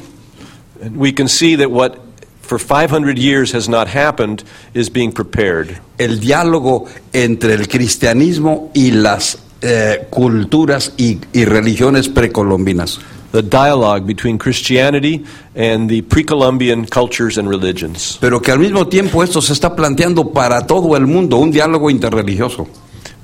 And 0.81 0.95
we 0.95 1.13
can 1.13 1.27
see 1.27 1.57
that 1.57 1.69
what 1.69 1.97
for 2.41 2.57
500 2.57 3.17
years 3.17 3.53
has 3.53 3.67
not 3.67 3.89
happened 3.89 4.45
is 4.73 4.89
being 4.89 5.11
prepared. 5.11 5.77
El 5.97 6.21
diálogo 6.21 6.85
entre 7.11 7.53
el 7.55 7.67
cristianismo 7.67 8.71
y 8.73 8.91
las 8.91 9.39
eh, 9.61 10.07
culturas 10.09 10.93
y, 10.95 11.19
y 11.33 11.43
religiones 11.43 12.07
precolombinas. 12.07 12.97
The 13.33 13.43
dialogue 13.43 14.05
between 14.05 14.37
Christianity 14.37 15.25
and 15.53 15.89
the 15.89 16.01
pre 16.01 16.23
Columbian 16.23 16.85
cultures 16.85 17.37
and 17.37 17.49
religions. 17.49 18.17
Pero 18.21 18.41
que 18.41 18.53
al 18.53 18.59
mismo 18.59 18.87
tiempo 18.87 19.21
esto 19.21 19.41
se 19.41 19.51
está 19.51 19.75
planteando 19.75 20.31
para 20.31 20.65
todo 20.65 20.95
el 20.95 21.07
mundo, 21.07 21.35
un 21.35 21.51
diálogo 21.51 21.89
interreligioso. 21.89 22.69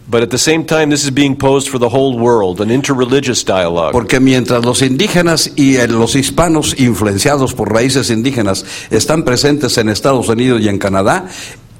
But 0.10 0.24
at 0.24 0.30
the 0.30 0.38
same 0.38 0.66
time, 0.66 0.89
this 0.89 1.04
is 1.04 1.12
being 1.12 1.38
posed 1.38 1.70
for 1.70 1.80
the 1.80 1.89
whole 1.89 2.18
world, 2.18 2.60
an 2.60 2.70
interreligious 2.70 3.45
dialogue. 3.45 3.91
Porque 3.93 4.20
mientras 4.20 4.66
los 4.66 4.82
indígenas 4.82 5.52
y 5.56 5.78
eh, 5.78 5.88
los 5.88 6.16
hispanos 6.16 6.76
influenciados 6.80 7.54
por 7.54 7.72
raíces 7.72 8.10
indígenas 8.10 8.66
están 8.89 9.24
presentes 9.24 9.78
en 9.78 9.89
Estados 9.89 10.28
Unidos 10.28 10.62
y 10.62 10.70
en 10.70 10.80
Canadá, 10.80 11.28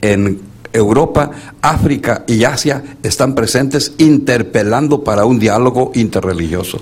en 0.02 0.42
Europa, 0.74 1.32
África 1.62 2.24
y 2.28 2.44
Asia 2.44 2.84
están 3.04 3.36
presentes 3.36 3.94
interpelando 3.98 5.04
para 5.04 5.26
un 5.26 5.40
diálogo 5.40 5.92
interreligioso. 5.96 6.80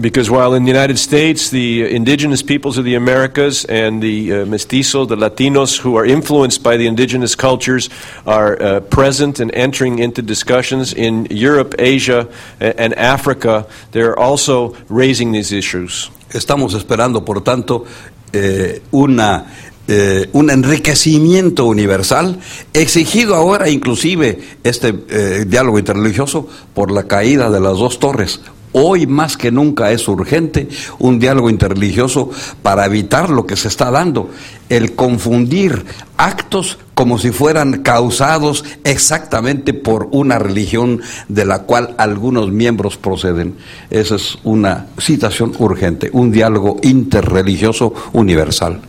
Because 0.00 0.28
while 0.28 0.54
in 0.54 0.64
the 0.64 0.70
United 0.70 0.98
States, 0.98 1.50
the 1.50 1.94
indigenous 1.94 2.42
peoples 2.42 2.78
of 2.78 2.84
the 2.84 2.96
Americas 2.96 3.64
and 3.64 4.02
the 4.02 4.32
uh, 4.32 4.46
mestizo, 4.46 5.04
the 5.04 5.16
Latinos 5.16 5.78
who 5.78 5.96
are 5.96 6.04
influenced 6.04 6.62
by 6.62 6.76
the 6.76 6.86
indigenous 6.86 7.36
cultures, 7.36 7.88
are 8.26 8.60
uh, 8.60 8.80
present 8.80 9.38
and 9.40 9.54
entering 9.54 10.00
into 10.00 10.20
discussions, 10.20 10.92
in 10.92 11.26
Europe, 11.30 11.74
Asia, 11.78 12.28
and 12.60 12.94
Africa, 12.94 13.66
they're 13.92 14.18
also 14.18 14.76
raising 14.88 15.32
these 15.32 15.52
issues. 15.52 16.10
Estamos 16.30 16.74
esperando, 16.74 17.24
por 17.24 17.42
tanto, 17.42 17.84
eh, 18.32 18.82
una, 18.90 19.46
eh, 19.86 20.28
un 20.32 20.50
enriquecimiento 20.50 21.66
universal, 21.66 22.40
exigido 22.72 23.36
ahora 23.36 23.68
inclusive 23.68 24.40
este 24.64 24.92
eh, 25.08 25.44
diálogo 25.46 25.78
interreligioso 25.78 26.48
por 26.74 26.90
la 26.90 27.04
caída 27.04 27.50
de 27.50 27.60
las 27.60 27.78
dos 27.78 28.00
torres. 28.00 28.40
Hoy 28.76 29.06
más 29.06 29.36
que 29.36 29.52
nunca 29.52 29.92
es 29.92 30.08
urgente 30.08 30.66
un 30.98 31.20
diálogo 31.20 31.48
interreligioso 31.48 32.30
para 32.60 32.84
evitar 32.86 33.30
lo 33.30 33.46
que 33.46 33.54
se 33.54 33.68
está 33.68 33.92
dando, 33.92 34.30
el 34.68 34.96
confundir 34.96 35.84
actos 36.16 36.78
como 36.94 37.18
si 37.18 37.30
fueran 37.30 37.84
causados 37.84 38.64
exactamente 38.82 39.74
por 39.74 40.08
una 40.10 40.40
religión 40.40 41.00
de 41.28 41.44
la 41.44 41.62
cual 41.62 41.94
algunos 41.98 42.50
miembros 42.50 42.96
proceden. 42.96 43.54
Esa 43.90 44.16
es 44.16 44.38
una 44.42 44.86
situación 44.98 45.52
urgente, 45.60 46.10
un 46.12 46.32
diálogo 46.32 46.78
interreligioso 46.82 47.94
universal. 48.12 48.80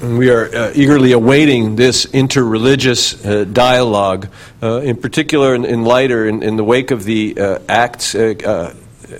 We 0.00 0.30
are 0.30 0.48
uh, 0.54 0.70
eagerly 0.76 1.10
awaiting 1.10 1.74
this 1.74 2.06
interreligious 2.12 3.18
uh, 3.26 3.44
dialogue, 3.46 4.28
uh, 4.62 4.80
in 4.82 4.94
particular 4.94 5.56
in, 5.56 5.64
in 5.64 5.84
light 5.84 6.12
or 6.12 6.28
in, 6.28 6.44
in 6.44 6.56
the 6.56 6.62
wake 6.62 6.92
of 6.92 7.02
the 7.02 7.34
uh, 7.36 7.58
acts 7.68 8.14
uh, 8.14 8.34
uh, 8.46 8.74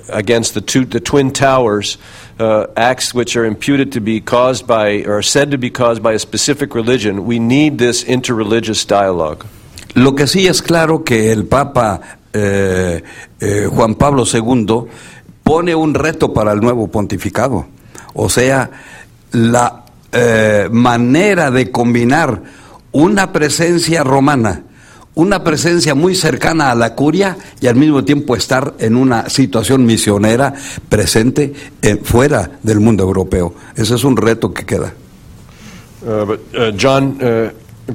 against 0.09 0.55
the, 0.55 0.61
two, 0.61 0.84
the 0.84 1.01
Twin 1.01 1.32
Towers, 1.32 1.99
uh, 2.39 2.66
acts 2.76 3.14
which 3.14 3.36
are 3.36 3.45
imputed 3.45 3.93
to 3.93 4.01
be 4.01 4.20
caused 4.20 4.66
by, 4.66 5.03
or 5.05 5.18
are 5.18 5.22
said 5.22 5.51
to 5.51 5.59
be 5.59 5.70
caused 5.70 6.03
by 6.03 6.12
a 6.12 6.18
specific 6.18 6.74
religion. 6.74 7.24
We 7.24 7.39
need 7.39 7.78
this 7.78 8.05
interreligious 8.05 8.86
dialogue. 8.86 9.47
Lo 9.95 10.12
que 10.12 10.26
sí 10.26 10.47
es 10.47 10.61
claro 10.61 11.03
que 11.05 11.32
el 11.32 11.47
Papa 11.47 12.18
eh, 12.32 13.03
eh, 13.41 13.68
Juan 13.70 13.95
Pablo 13.95 14.24
II 14.24 14.84
pone 15.43 15.74
un 15.74 15.95
reto 15.95 16.32
para 16.32 16.53
el 16.53 16.61
nuevo 16.61 16.89
pontificado, 16.89 17.66
o 18.12 18.28
sea, 18.28 18.70
la 19.32 19.84
eh, 20.12 20.68
manera 20.70 21.51
de 21.51 21.70
combinar 21.70 22.43
una 22.93 23.32
presencia 23.32 24.05
romana, 24.05 24.62
una 25.19 25.43
presencia 25.43 25.97
muy 25.97 26.14
cercana 26.14 26.71
a 26.71 26.77
la 26.77 26.95
curia 26.95 27.37
y 27.61 27.66
al 27.66 27.75
mismo 27.75 28.05
tiempo 28.05 28.37
estar 28.37 28.75
en 28.79 28.95
una 28.95 29.29
situación 29.29 29.85
misionera 29.85 30.55
presente 30.89 31.53
eh, 31.83 31.97
fuera 32.03 32.49
del 32.62 32.79
mundo 32.79 33.03
europeo. 33.03 33.53
Ese 33.77 33.97
es 33.97 34.05
un 34.05 34.16
reto 34.16 34.55
que 34.55 34.64
queda. 34.64 34.95
Uh, 36.07 36.07
uh, 36.09 36.73
John, 36.81 37.19
uh, 37.21 37.51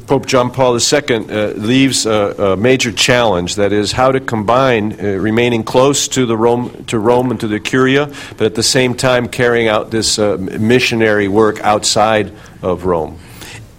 Pope 0.05 0.25
John 0.29 0.51
Paul 0.51 0.77
II 0.77 1.15
uh, 1.15 1.53
leaves 1.55 2.05
a, 2.05 2.35
a 2.37 2.57
major 2.57 2.91
challenge. 2.91 3.55
That 3.55 3.71
is, 3.71 3.93
how 3.93 4.11
to 4.11 4.19
combine 4.19 4.97
remaining 4.99 5.63
close 5.63 6.09
to 6.09 6.25
the 6.25 6.35
Rome, 6.35 6.83
to 6.87 6.99
Rome 6.99 7.31
and 7.31 7.39
to 7.39 7.47
the 7.47 7.61
Curia, 7.61 8.11
but 8.35 8.47
at 8.47 8.55
the 8.55 8.63
same 8.63 8.95
time 8.95 9.29
carrying 9.29 9.69
out 9.69 9.91
this 9.91 10.17
missionary 10.17 11.29
work 11.29 11.61
outside 11.61 12.33
of 12.61 12.83
Rome. 12.83 13.17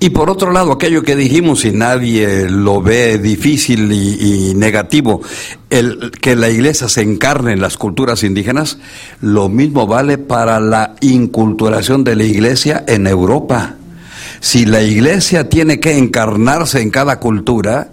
Y 0.04 0.10
por 0.10 0.28
otro 0.28 0.52
lado, 0.52 0.70
aquello 0.70 1.02
que 1.02 1.16
dijimos, 1.16 1.64
y 1.64 1.72
nadie 1.72 2.50
lo 2.50 2.82
ve 2.82 3.16
difícil 3.16 3.90
y, 3.90 4.52
negativo, 4.54 5.22
el 5.70 6.10
que 6.20 6.36
la 6.36 6.50
iglesia 6.50 6.90
se 6.90 7.00
encarne 7.00 7.54
en 7.54 7.62
las 7.62 7.78
culturas 7.78 8.22
indígenas, 8.22 8.76
lo 9.22 9.48
mismo 9.48 9.86
vale 9.86 10.18
para 10.18 10.60
la 10.60 10.94
inculturación 11.00 12.04
de 12.04 12.16
la 12.16 12.24
iglesia 12.24 12.84
en 12.86 13.06
Europa. 13.06 13.76
Si 14.40 14.66
la 14.66 14.82
iglesia 14.82 15.48
tiene 15.48 15.80
que 15.80 15.96
encarnarse 15.96 16.82
en 16.82 16.90
cada 16.90 17.18
cultura, 17.18 17.88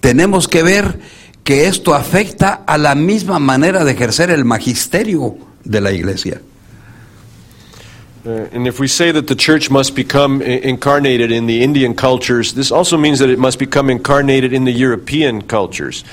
tenemos 0.00 0.48
que 0.48 0.62
ver 0.62 0.98
que 1.42 1.66
esto 1.66 1.94
afecta 1.94 2.62
a 2.66 2.78
la 2.78 2.94
misma 2.94 3.38
manera 3.38 3.84
de 3.84 3.92
ejercer 3.92 4.30
el 4.30 4.46
magisterio 4.46 5.36
de 5.62 5.82
la 5.82 5.92
iglesia. 5.92 6.40
Uh, 8.26 8.48
and 8.52 8.66
if 8.66 8.80
we 8.80 8.88
say 8.88 9.12
that 9.12 9.26
the 9.26 9.34
church 9.34 9.70
must 9.70 9.94
become 9.94 10.40
incarnated 10.40 11.30
in 11.30 11.44
the 11.44 11.62
Indian 11.62 11.94
cultures, 11.94 12.54
this 12.54 12.72
also 12.72 12.96
means 12.96 13.18
that 13.18 13.28
it 13.28 13.38
must 13.38 13.58
become 13.58 13.90
incarnated 13.90 14.54
in 14.54 14.64
the 14.64 14.72
European 14.72 15.42
cultures. 15.42 16.04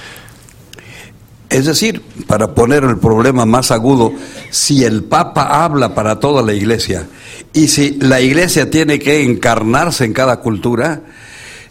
Es 1.50 1.66
decir, 1.66 2.02
para 2.28 2.54
poner 2.54 2.84
el 2.84 2.98
problema 2.98 3.46
más 3.46 3.72
agudo, 3.72 4.14
si 4.50 4.84
el 4.84 5.04
Papa 5.04 5.64
habla 5.64 5.96
para 5.96 6.20
toda 6.20 6.42
la 6.42 6.54
iglesia 6.54 7.08
y 7.54 7.68
si 7.68 7.92
la 8.00 8.20
iglesia 8.20 8.70
tiene 8.70 9.00
que 9.00 9.24
encarnarse 9.24 10.04
en 10.04 10.14
cada 10.14 10.42
cultura, 10.42 11.02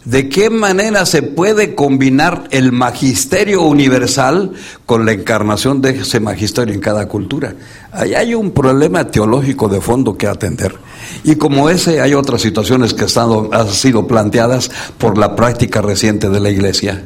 ¿de 0.05 0.29
qué 0.29 0.49
manera 0.49 1.05
se 1.05 1.21
puede 1.21 1.75
combinar 1.75 2.45
el 2.51 2.71
magisterio 2.71 3.61
universal 3.61 4.53
con 4.85 5.05
la 5.05 5.11
encarnación 5.11 5.81
de 5.81 5.91
ese 6.01 6.19
magisterio 6.19 6.73
en 6.73 6.81
cada 6.81 7.07
cultura? 7.07 7.55
Ahí 7.91 8.13
hay 8.13 8.33
un 8.33 8.51
problema 8.51 9.05
teológico 9.05 9.67
de 9.67 9.81
fondo 9.81 10.17
que 10.17 10.27
atender. 10.27 10.75
Y 11.23 11.35
como 11.35 11.69
ese 11.69 12.01
hay 12.01 12.13
otras 12.13 12.41
situaciones 12.41 12.93
que 12.93 13.05
han 13.15 13.69
sido 13.69 14.07
planteadas 14.07 14.71
por 14.97 15.17
la 15.17 15.35
práctica 15.35 15.81
reciente 15.81 16.29
de 16.29 16.39
la 16.39 16.49
iglesia. 16.49 17.03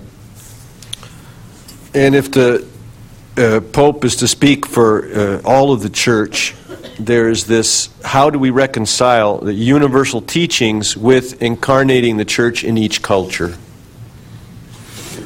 And 1.93 2.13
if 2.13 2.29
the 2.31 2.65
uh, 3.37 3.61
Pope 3.71 4.05
is 4.05 4.17
to 4.17 4.27
speak 4.27 4.65
for 4.65 5.05
uh, 5.15 5.41
all 5.45 5.71
of 5.71 5.81
the 5.81 5.89
church, 5.89 6.53
there's 6.97 7.45
this 7.45 7.89
how 8.03 8.29
do 8.29 8.39
we 8.39 8.49
reconcile 8.49 9.37
the 9.37 9.53
universal 9.53 10.21
teachings 10.21 10.95
with 10.95 11.41
incarnating 11.41 12.17
the 12.17 12.25
church 12.25 12.63
in 12.63 12.77
each 12.77 13.01
culture? 13.01 13.57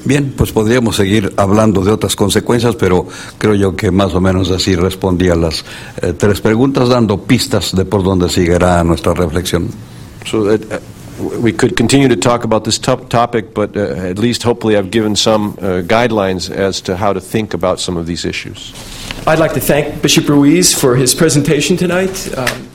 Bien, 0.05 0.33
pues 0.35 0.51
podríamos 0.51 0.95
seguir 0.95 1.33
hablando 1.37 1.83
de 1.83 1.91
otras 1.91 2.15
consecuencias, 2.15 2.75
pero 2.75 3.07
creo 3.37 3.53
yo 3.55 3.75
que 3.75 3.91
más 3.91 4.13
o 4.15 4.21
menos 4.21 4.49
así 4.49 4.75
respondí 4.75 5.29
a 5.29 5.35
las 5.35 5.65
eh, 6.01 6.13
tres 6.17 6.41
preguntas, 6.41 6.89
dando 6.89 7.17
pistas 7.17 7.75
de 7.75 7.85
por 7.85 8.03
dónde 8.03 8.29
seguirá 8.29 8.83
nuestra 8.83 9.13
reflexión. 9.13 9.69
So 10.25 10.43
that 10.45 10.61
uh, 10.71 10.79
we 11.19 11.51
could 11.51 11.75
continue 11.75 12.07
to 12.07 12.15
talk 12.15 12.43
about 12.43 12.63
this 12.63 12.77
top 12.77 13.09
topic, 13.09 13.53
but 13.53 13.75
uh, 13.75 13.81
at 13.81 14.17
least 14.17 14.43
hopefully 14.43 14.77
I've 14.77 14.91
given 14.91 15.15
some 15.15 15.51
uh, 15.59 15.81
guidelines 15.85 16.49
as 16.49 16.81
to 16.81 16.95
how 16.95 17.13
to 17.13 17.21
think 17.21 17.53
about 17.53 17.79
some 17.79 17.97
of 17.97 18.05
these 18.05 18.25
issues. 18.25 18.73
I'd 19.27 19.39
like 19.39 19.53
to 19.53 19.59
thank 19.59 20.01
Bishop 20.01 20.27
Ruiz 20.27 20.73
for 20.73 20.95
his 20.95 21.13
presentation 21.13 21.77
tonight. 21.77 22.35
Um, 22.37 22.69